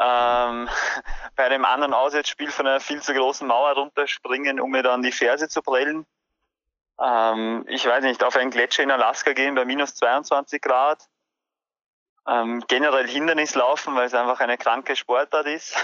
ähm, 0.00 0.68
bei 1.36 1.44
einem 1.44 1.64
anderen 1.64 1.94
Auswärtsspiel 1.94 2.50
von 2.50 2.66
einer 2.66 2.80
viel 2.80 3.00
zu 3.02 3.14
großen 3.14 3.46
Mauer 3.46 3.74
runterspringen, 3.74 4.58
um 4.58 4.72
mir 4.72 4.82
dann 4.82 5.02
die 5.02 5.12
Ferse 5.12 5.48
zu 5.48 5.62
prellen. 5.62 6.06
Ähm, 7.00 7.64
ich 7.68 7.86
weiß 7.86 8.02
nicht, 8.02 8.24
auf 8.24 8.34
einen 8.36 8.50
Gletscher 8.50 8.82
in 8.82 8.90
Alaska 8.90 9.32
gehen 9.32 9.54
bei 9.54 9.64
minus 9.64 9.94
22 9.94 10.60
Grad. 10.60 11.06
Ähm, 12.28 12.62
generell 12.68 13.08
Hindernislaufen, 13.08 13.94
weil 13.94 14.06
es 14.06 14.14
einfach 14.14 14.40
eine 14.40 14.58
kranke 14.58 14.96
Sportart 14.96 15.46
ist. 15.46 15.76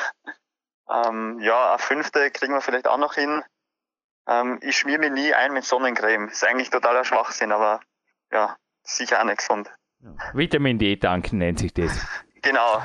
ähm, 0.91 1.41
ja, 1.41 1.71
eine 1.71 1.79
fünfte 1.79 2.31
kriegen 2.31 2.53
wir 2.53 2.61
vielleicht 2.61 2.87
auch 2.87 2.99
noch 2.99 3.15
hin. 3.15 3.43
Ähm, 4.29 4.59
ich 4.63 4.77
schmier 4.77 4.99
mir 4.99 5.11
nie 5.11 5.33
ein 5.33 5.53
mit 5.53 5.65
Sonnencreme. 5.65 6.29
Ist 6.29 6.45
eigentlich 6.45 6.71
totaler 6.71 7.05
Schwachsinn, 7.05 7.53
aber 7.53 7.81
ja, 8.31 8.57
sicher 8.83 9.21
auch 9.21 9.25
nicht 9.25 9.39
gesund. 9.39 9.71
Vitamin 10.33 10.79
D-Tanken 10.79 11.39
nennt 11.39 11.59
sich 11.59 11.73
das. 11.73 12.07
Genau. 12.43 12.83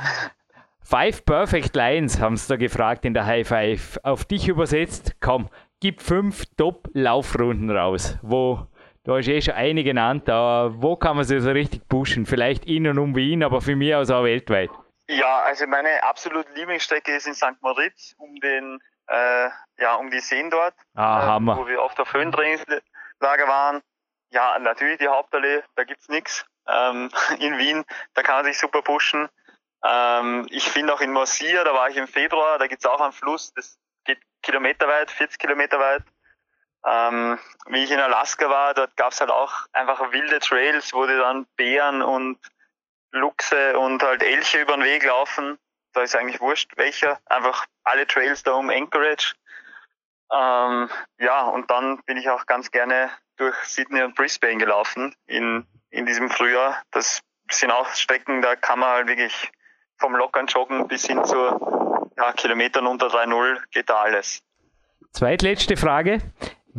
Five 0.82 1.26
Perfect 1.26 1.76
Lines 1.76 2.22
haben 2.22 2.38
sie 2.38 2.48
da 2.48 2.56
gefragt 2.56 3.04
in 3.04 3.14
der 3.14 3.26
High 3.26 3.46
Five. 3.46 4.00
Auf 4.04 4.24
dich 4.24 4.48
übersetzt, 4.48 5.18
komm, 5.20 5.50
gib 5.82 6.02
fünf 6.02 6.46
Top-Laufrunden 6.56 7.70
raus, 7.70 8.18
wo 8.22 8.66
Du 9.10 9.18
hast 9.18 9.28
eh 9.28 9.42
schon 9.42 9.56
eine 9.56 9.84
genannt, 9.84 10.30
aber 10.30 10.72
wo 10.84 10.96
kann 10.96 11.16
man 11.16 11.26
sich 11.26 11.42
so 11.42 11.50
richtig 11.50 11.82
pushen? 11.90 12.28
Vielleicht 12.28 12.66
in 12.66 12.86
und 12.86 13.00
um 13.00 13.16
Wien, 13.16 13.44
aber 13.44 13.60
für 13.60 13.76
mich 13.76 13.96
aus 13.96 14.12
auch 14.12 14.24
weltweit. 14.24 14.70
Ja, 15.08 15.40
also 15.40 15.66
meine 15.66 16.04
absolute 16.04 16.54
Lieblingsstrecke 16.54 17.16
ist 17.16 17.26
in 17.26 17.34
St. 17.34 17.60
Moritz, 17.62 18.14
um 18.20 18.36
den, 18.36 18.80
äh, 19.08 19.50
ja, 19.80 19.96
um 19.96 20.12
die 20.12 20.20
Seen 20.20 20.52
dort, 20.52 20.76
ah, 20.94 21.24
äh, 21.24 21.26
Hammer. 21.26 21.58
wo 21.58 21.68
wir 21.68 21.82
auf 21.82 21.96
der 21.96 22.06
Föhntrainingslager 22.06 23.48
waren. 23.48 23.82
Ja, 24.30 24.60
natürlich 24.60 25.00
die 25.00 25.08
Hauptallee, 25.08 25.64
da 25.76 25.86
gibt's 25.86 26.08
nichts. 26.08 26.46
Ähm, 26.68 27.10
in 27.40 27.58
Wien, 27.58 27.86
da 28.14 28.22
kann 28.22 28.36
man 28.36 28.46
sich 28.46 28.60
super 28.60 28.84
pushen. 28.84 29.28
Ähm, 29.84 30.46
ich 30.52 30.70
finde 30.70 30.94
auch 30.94 31.02
in 31.02 31.12
Morsia, 31.12 31.64
da 31.64 31.74
war 31.74 31.90
ich 31.90 31.98
im 31.98 32.08
Februar, 32.08 32.60
da 32.60 32.68
gibt's 32.68 32.86
auch 32.86 33.02
einen 33.02 33.14
Fluss, 33.14 33.52
das 33.56 33.80
geht 34.06 34.20
kilometerweit, 34.44 35.10
40 35.10 35.40
Kilometer 35.40 35.80
weit. 35.80 36.04
Ähm, 36.86 37.38
wie 37.68 37.84
ich 37.84 37.92
in 37.92 38.00
Alaska 38.00 38.50
war, 38.50 38.74
dort 38.74 38.96
gab 38.96 39.12
es 39.12 39.20
halt 39.20 39.32
auch 39.32 39.66
einfach 39.74 40.12
wilde 40.12 40.40
Trails, 40.40 40.94
wo 40.94 41.06
die 41.06 41.18
dann 41.18 41.46
Bären 41.56 42.02
und 42.02 42.40
Luchse 43.12 43.78
und 43.78 44.02
halt 44.04 44.24
Elche 44.24 44.62
über 44.62 44.76
den 44.76 44.84
Weg 44.84 45.04
laufen. 45.06 45.58
Da 45.94 46.02
ist 46.02 46.16
eigentlich 46.16 46.40
wurscht 46.40 46.72
welcher. 46.78 47.20
Einfach 47.26 47.66
alle 47.84 48.08
Trails 48.08 48.44
da 48.44 48.54
um 48.54 48.70
Anchorage. 48.70 49.34
Ähm, 50.32 50.90
ja, 51.20 51.42
und 51.42 51.70
dann 51.72 52.02
bin 52.04 52.18
ich 52.18 52.30
auch 52.30 52.46
ganz 52.46 52.72
gerne 52.72 53.10
durch 53.38 53.56
Sydney 53.64 54.04
und 54.04 54.16
Brisbane 54.16 54.58
gelaufen 54.58 55.16
in, 55.26 55.66
in 55.90 56.06
diesem 56.06 56.30
Frühjahr. 56.30 56.82
Das 56.92 57.22
sind 57.50 57.72
auch 57.72 57.90
Strecken, 57.90 58.42
da 58.42 58.56
kann 58.56 58.80
man 58.80 58.90
halt 58.90 59.08
wirklich 59.08 59.52
vom 59.98 60.16
lockeren 60.16 60.48
Joggen 60.48 60.88
bis 60.88 61.06
hin 61.08 61.24
zu 61.26 61.36
ja, 62.18 62.32
Kilometern 62.34 62.86
unter 62.86 63.08
3,0 63.08 63.60
geht 63.72 63.90
da 63.90 64.02
alles. 64.02 64.42
Zweitletzte 65.14 65.78
Frage. 65.78 66.22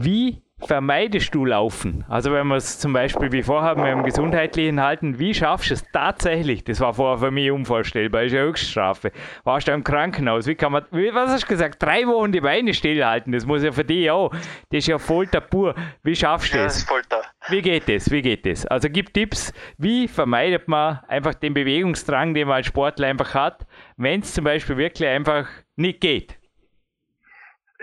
Wie 0.03 0.41
vermeidest 0.61 1.35
du 1.35 1.45
Laufen? 1.45 2.07
Also 2.09 2.33
wenn 2.33 2.47
wir 2.47 2.57
es 2.57 2.79
zum 2.79 2.95
Beispiel 2.95 3.33
wie 3.33 3.43
vorher 3.43 3.75
mit 3.75 3.89
dem 3.89 4.03
Gesundheitlichen 4.03 4.81
halten, 4.81 5.19
wie 5.19 5.35
schaffst 5.35 5.69
du 5.69 5.75
es 5.75 5.85
tatsächlich? 5.93 6.65
Das 6.65 6.81
war 6.81 6.95
vorher 6.95 7.19
für 7.19 7.31
mich 7.31 7.51
unvorstellbar, 7.51 8.23
ist 8.23 8.33
ja 8.33 8.41
Höchststrafe. 8.41 9.13
Warst 9.45 9.69
du 9.69 9.73
im 9.73 9.85
Krankenhaus? 9.85 10.47
Wie 10.47 10.55
kann 10.55 10.73
man, 10.73 10.87
wie, 10.91 11.13
was 11.13 11.29
hast 11.29 11.43
du 11.43 11.49
gesagt, 11.49 11.83
drei 11.83 12.07
Wochen 12.07 12.33
die 12.33 12.41
Beine 12.41 12.73
stillhalten? 12.73 13.31
Das 13.31 13.45
muss 13.45 13.63
ja 13.63 13.73
für 13.73 13.85
dich 13.85 14.11
auch, 14.11 14.31
das 14.31 14.79
ist 14.79 14.87
ja 14.87 14.97
Folter 14.97 15.43
pur. 15.43 15.75
Wie 16.03 16.17
schaffst 16.17 16.55
du 16.55 16.57
das? 16.57 16.73
das 16.73 16.77
ist 16.79 16.89
Folter. 16.89 17.23
Wie 17.49 17.61
geht 17.61 17.87
das? 17.87 18.11
Wie 18.11 18.23
geht 18.23 18.47
das? 18.47 18.65
Also 18.65 18.89
gib 18.89 19.13
Tipps, 19.13 19.53
wie 19.77 20.09
vermeidet 20.09 20.67
man 20.67 21.01
einfach 21.09 21.35
den 21.35 21.53
Bewegungsdrang, 21.53 22.33
den 22.33 22.49
man 22.49 22.57
als 22.57 22.67
Sportler 22.69 23.09
einfach 23.09 23.35
hat, 23.35 23.67
wenn 23.99 24.21
es 24.21 24.33
zum 24.33 24.45
Beispiel 24.45 24.79
wirklich 24.79 25.07
einfach 25.07 25.47
nicht 25.77 26.01
geht? 26.01 26.39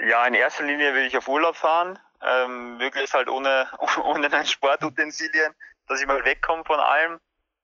Ja, 0.09 0.25
in 0.27 0.35
erster 0.35 0.63
Linie 0.63 0.93
will 0.93 1.05
ich 1.07 1.17
auf 1.17 1.27
Urlaub 1.27 1.55
fahren. 1.55 1.97
Ähm, 2.21 2.77
möglichst 2.77 3.13
halt 3.13 3.29
ohne, 3.29 3.69
ohne 4.03 4.31
ein 4.31 4.45
Sportutensilien, 4.45 5.53
dass 5.87 6.01
ich 6.01 6.07
mal 6.07 6.23
wegkomme 6.25 6.65
von 6.65 6.79
allem. 6.79 7.19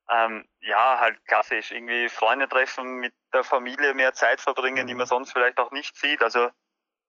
Ähm, 0.10 0.48
ja, 0.60 1.00
halt 1.00 1.24
klassisch. 1.26 1.72
Irgendwie 1.72 2.10
Freunde 2.10 2.48
treffen, 2.48 2.98
mit 2.98 3.14
der 3.34 3.44
Familie 3.44 3.94
mehr 3.94 4.14
Zeit 4.14 4.42
verbringen, 4.42 4.86
die 4.86 4.96
man 4.96 5.08
sonst 5.08 5.32
vielleicht 5.32 5.58
auch 5.60 5.72
nicht 5.72 5.96
sieht. 5.96 6.22
Also 6.22 6.50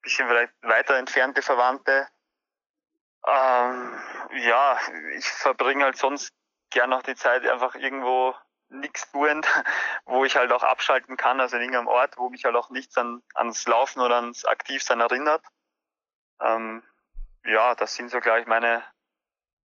bisschen 0.05 0.29
vielleicht 0.29 0.53
weiter 0.63 0.97
entfernte 0.97 1.43
Verwandte. 1.43 2.07
Ähm, 3.27 3.99
ja, 4.37 4.79
ich 5.17 5.27
verbringe 5.27 5.85
halt 5.85 5.97
sonst 5.97 6.33
gern 6.71 6.91
noch 6.91 7.03
die 7.03 7.17
Zeit 7.17 7.47
einfach 7.47 7.75
irgendwo 7.75 8.35
nichts 8.69 9.11
tuend, 9.11 9.47
wo 10.05 10.25
ich 10.25 10.37
halt 10.37 10.53
auch 10.53 10.63
abschalten 10.63 11.17
kann, 11.17 11.41
also 11.41 11.57
in 11.57 11.63
irgendeinem 11.63 11.89
Ort, 11.89 12.19
wo 12.19 12.29
mich 12.29 12.45
halt 12.45 12.55
auch 12.55 12.71
nichts 12.71 12.97
an, 12.99 13.23
ans 13.35 13.67
Laufen 13.67 14.01
oder 14.01 14.17
ans 14.17 14.45
Aktivsein 14.45 15.01
erinnert. 15.01 15.45
Ähm, 16.41 16.83
ja, 17.47 17.75
das 17.75 17.95
sind 17.95 18.11
so 18.11 18.21
gleich 18.21 18.47
meine, 18.47 18.83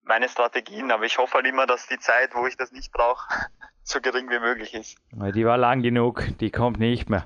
meine 0.03 0.30
Strategien, 0.30 0.91
aber 0.91 1.05
ich 1.05 1.17
hoffe 1.17 1.36
halt 1.36 1.47
immer, 1.47 1.65
dass 1.65 1.88
die 1.88 1.99
Zeit, 1.99 2.34
wo 2.34 2.45
ich 2.47 2.57
das 2.57 2.71
nicht 2.71 2.91
brauche, 2.91 3.28
so 3.84 3.99
gering 4.01 4.30
wie 4.30 4.39
möglich 4.39 4.73
ist. 4.73 4.97
Die 5.11 5.45
war 5.45 5.57
lang 5.57 5.82
genug, 5.82 6.23
die 6.39 6.51
kommt 6.51 6.80
nicht 6.80 7.09
mehr. 7.09 7.23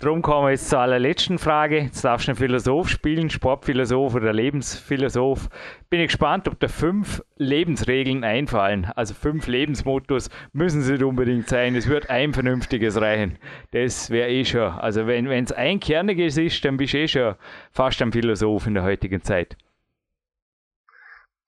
Drum 0.00 0.22
kommen 0.22 0.48
wir 0.48 0.50
jetzt 0.50 0.68
zur 0.68 0.80
allerletzten 0.80 1.38
Frage. 1.38 1.78
Jetzt 1.78 2.04
darfst 2.04 2.26
du 2.26 2.32
einen 2.32 2.36
Philosoph 2.36 2.88
spielen, 2.88 3.30
Sportphilosoph 3.30 4.14
oder 4.14 4.32
Lebensphilosoph. 4.32 5.48
Bin 5.88 6.00
ich 6.00 6.08
gespannt, 6.08 6.48
ob 6.48 6.58
da 6.58 6.66
fünf 6.66 7.22
Lebensregeln 7.36 8.24
einfallen. 8.24 8.86
Also 8.96 9.14
fünf 9.14 9.46
Lebensmottos 9.46 10.30
müssen 10.52 10.82
sie 10.82 11.02
unbedingt 11.02 11.48
sein. 11.48 11.76
Es 11.76 11.88
wird 11.88 12.10
ein 12.10 12.34
vernünftiges 12.34 13.00
reichen. 13.00 13.38
Das 13.70 14.10
wäre 14.10 14.28
eh 14.28 14.44
schon. 14.44 14.72
Also 14.72 15.06
wenn 15.06 15.26
es 15.26 15.52
ein 15.52 15.78
kerniges 15.78 16.36
ist, 16.36 16.64
dann 16.64 16.76
bist 16.76 16.92
du 16.92 16.98
eh 16.98 17.08
schon 17.08 17.36
fast 17.70 18.02
ein 18.02 18.12
Philosoph 18.12 18.66
in 18.66 18.74
der 18.74 18.82
heutigen 18.82 19.22
Zeit. 19.22 19.56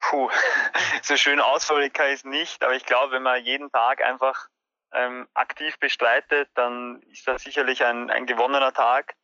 Puh, 0.09 0.31
so 1.03 1.17
schön 1.17 1.41
ausführlich 1.41 1.93
kann 1.93 2.07
ich 2.09 2.15
es 2.15 2.25
nicht, 2.25 2.63
aber 2.63 2.75
ich 2.75 2.85
glaube, 2.85 3.13
wenn 3.13 3.23
man 3.23 3.45
jeden 3.45 3.71
Tag 3.73 4.05
einfach 4.05 4.49
ähm, 4.93 5.27
aktiv 5.35 5.79
bestreitet, 5.81 6.49
dann 6.55 7.03
ist 7.11 7.27
das 7.27 7.43
sicherlich 7.43 7.85
ein, 7.85 8.11
ein 8.11 8.27
gewonnener 8.27 8.73
Tag. 8.73 9.17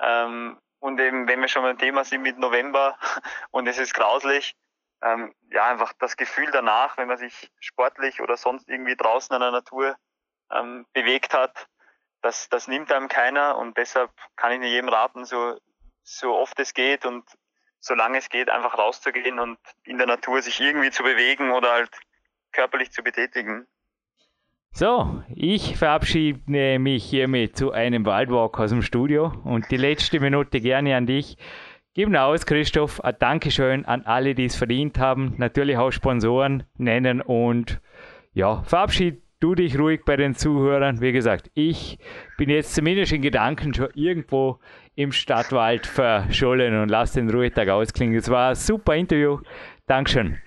Ähm, 0.00 0.58
und 0.78 0.98
eben, 0.98 1.28
wenn 1.28 1.42
wir 1.42 1.48
schon 1.48 1.62
beim 1.62 1.76
Thema 1.76 2.04
sind 2.04 2.22
mit 2.22 2.38
November 2.38 2.98
und 3.50 3.66
es 3.66 3.76
ist 3.76 3.92
grauslich, 3.92 4.54
ähm, 5.02 5.34
ja, 5.50 5.68
einfach 5.68 5.92
das 5.98 6.16
Gefühl 6.16 6.50
danach, 6.52 6.96
wenn 6.96 7.08
man 7.08 7.18
sich 7.18 7.50
sportlich 7.60 8.22
oder 8.22 8.38
sonst 8.38 8.68
irgendwie 8.68 8.96
draußen 8.96 9.34
in 9.34 9.40
der 9.40 9.50
Natur 9.50 9.96
ähm, 10.50 10.86
bewegt 10.94 11.34
hat, 11.34 11.68
das, 12.22 12.48
das 12.48 12.66
nimmt 12.66 12.90
einem 12.92 13.08
keiner 13.08 13.58
und 13.58 13.76
deshalb 13.76 14.10
kann 14.36 14.52
ich 14.52 14.58
nur 14.58 14.68
jedem 14.68 14.88
raten, 14.88 15.26
so, 15.26 15.58
so 16.02 16.34
oft 16.34 16.58
es 16.60 16.72
geht 16.72 17.04
und 17.04 17.24
solange 17.80 18.18
es 18.18 18.28
geht, 18.28 18.50
einfach 18.50 18.78
rauszugehen 18.78 19.38
und 19.38 19.58
in 19.84 19.98
der 19.98 20.06
Natur 20.06 20.40
sich 20.42 20.60
irgendwie 20.60 20.90
zu 20.90 21.02
bewegen 21.02 21.50
oder 21.50 21.72
halt 21.72 21.90
körperlich 22.52 22.92
zu 22.92 23.02
betätigen. 23.02 23.66
So, 24.72 25.24
ich 25.34 25.76
verabschiede 25.76 26.78
mich 26.78 27.04
hiermit 27.04 27.56
zu 27.56 27.72
einem 27.72 28.06
Waldwalk 28.06 28.58
aus 28.60 28.70
dem 28.70 28.82
Studio 28.82 29.32
und 29.44 29.68
die 29.70 29.76
letzte 29.76 30.20
Minute 30.20 30.60
gerne 30.60 30.96
an 30.96 31.06
dich. 31.06 31.36
Gib 31.92 32.14
aus, 32.14 32.46
Christoph, 32.46 33.02
ein 33.02 33.16
Dankeschön 33.18 33.84
an 33.84 34.06
alle, 34.06 34.36
die 34.36 34.44
es 34.44 34.54
verdient 34.54 34.96
haben. 34.98 35.34
Natürlich 35.38 35.76
auch 35.76 35.90
Sponsoren 35.90 36.62
nennen 36.76 37.20
und 37.20 37.80
ja, 38.32 38.62
verabschied 38.62 39.20
du 39.40 39.54
dich 39.54 39.78
ruhig 39.78 40.04
bei 40.04 40.16
den 40.16 40.34
Zuhörern. 40.34 41.00
Wie 41.00 41.12
gesagt, 41.12 41.50
ich 41.54 41.98
bin 42.36 42.50
jetzt 42.50 42.74
zumindest 42.74 43.12
in 43.12 43.22
Gedanken 43.22 43.74
schon 43.74 43.90
irgendwo 43.94 44.60
im 44.94 45.12
Stadtwald 45.12 45.86
verschollen 45.86 46.80
und 46.80 46.88
lass 46.88 47.12
den 47.12 47.30
Ruhetag 47.30 47.68
ausklingen. 47.68 48.16
Es 48.16 48.30
war 48.30 48.50
ein 48.50 48.54
super 48.54 48.94
Interview. 48.94 49.40
Dankeschön. 49.86 50.40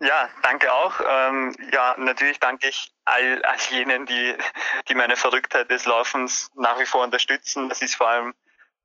Ja, 0.00 0.28
danke 0.42 0.72
auch. 0.72 1.00
Ähm, 1.00 1.54
ja, 1.72 1.94
natürlich 1.96 2.40
danke 2.40 2.68
ich 2.68 2.92
all, 3.04 3.42
all 3.44 3.56
jenen, 3.70 4.04
die, 4.06 4.34
die 4.88 4.94
meine 4.94 5.16
Verrücktheit 5.16 5.70
des 5.70 5.86
Laufens 5.86 6.50
nach 6.56 6.78
wie 6.80 6.84
vor 6.84 7.04
unterstützen. 7.04 7.68
Das 7.68 7.80
ist 7.80 7.94
vor 7.94 8.08
allem 8.08 8.34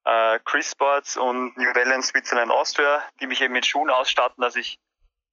äh, 0.06 0.40
Chris 0.46 0.72
Sports 0.72 1.18
und 1.18 1.58
New 1.58 1.74
Balance 1.74 2.10
Switzerland 2.10 2.52
Austria, 2.52 3.04
die 3.20 3.28
mich 3.28 3.42
eben 3.42 3.54
mit 3.54 3.66
Schuhen 3.66 3.90
ausstatten, 3.90 4.42
dass 4.42 4.56
ich 4.56 4.80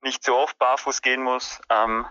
nicht 0.02 0.24
so 0.24 0.36
oft 0.36 0.58
barfuß 0.58 1.02
gehen 1.02 1.22
muss. 1.22 1.60
Ähm, 1.70 2.06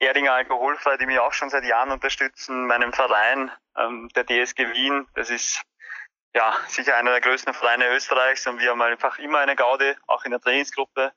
Erdinger 0.00 0.32
Alkoholfrei, 0.32 0.96
die 0.96 1.06
mich 1.06 1.18
auch 1.18 1.32
schon 1.32 1.50
seit 1.50 1.64
Jahren 1.64 1.90
unterstützen, 1.90 2.66
meinem 2.66 2.92
Verein, 2.92 3.50
ähm, 3.76 4.08
der 4.14 4.24
DSG 4.24 4.72
Wien. 4.72 5.08
Das 5.14 5.30
ist 5.30 5.62
ja 6.34 6.54
sicher 6.68 6.96
einer 6.96 7.10
der 7.10 7.20
größten 7.20 7.52
Vereine 7.52 7.88
Österreichs 7.88 8.46
und 8.46 8.60
wir 8.60 8.70
haben 8.70 8.82
einfach 8.82 9.18
immer 9.18 9.38
eine 9.38 9.56
Gaude, 9.56 9.96
auch 10.06 10.24
in 10.24 10.30
der 10.30 10.40
Trainingsgruppe. 10.40 11.12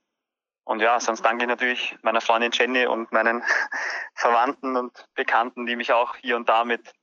Und 0.64 0.80
ja, 0.80 1.00
sonst 1.00 1.24
danke 1.24 1.44
ich 1.44 1.50
natürlich 1.50 1.98
meiner 2.02 2.22
Freundin 2.22 2.52
Jenny 2.52 2.86
und 2.86 3.12
meinen 3.12 3.44
Verwandten 4.16 4.76
und 4.78 5.06
Bekannten, 5.16 5.66
die 5.66 5.76
mich 5.76 5.92
auch 5.92 6.16
hier 6.16 6.36
und 6.36 6.50
da 6.50 6.64
mit, 6.64 6.94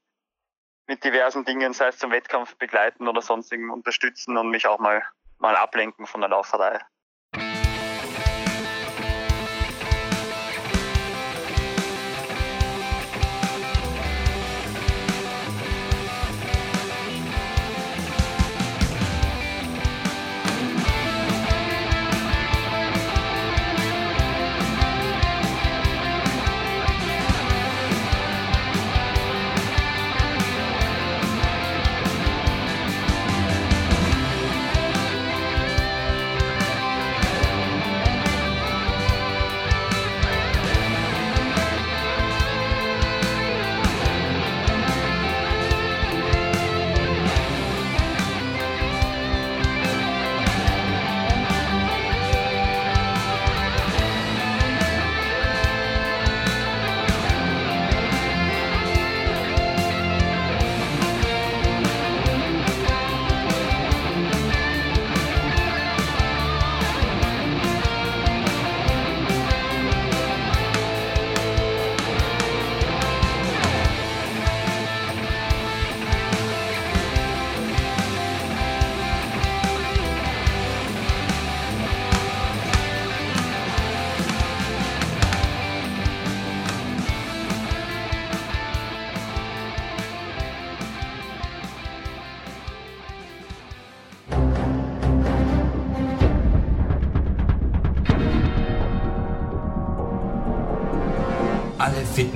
mit 0.87 1.05
diversen 1.05 1.45
Dingen, 1.45 1.73
sei 1.73 1.89
es 1.89 1.99
zum 1.99 2.11
Wettkampf 2.11 2.57
begleiten 2.57 3.07
oder 3.09 3.23
sonstigen 3.23 3.71
unterstützen 3.71 4.37
und 4.37 4.51
mich 4.51 4.67
auch 4.67 4.79
mal, 4.79 5.05
mal 5.39 5.57
ablenken 5.57 6.07
von 6.07 6.21
der 6.21 6.31
Lauferei. 6.31 6.81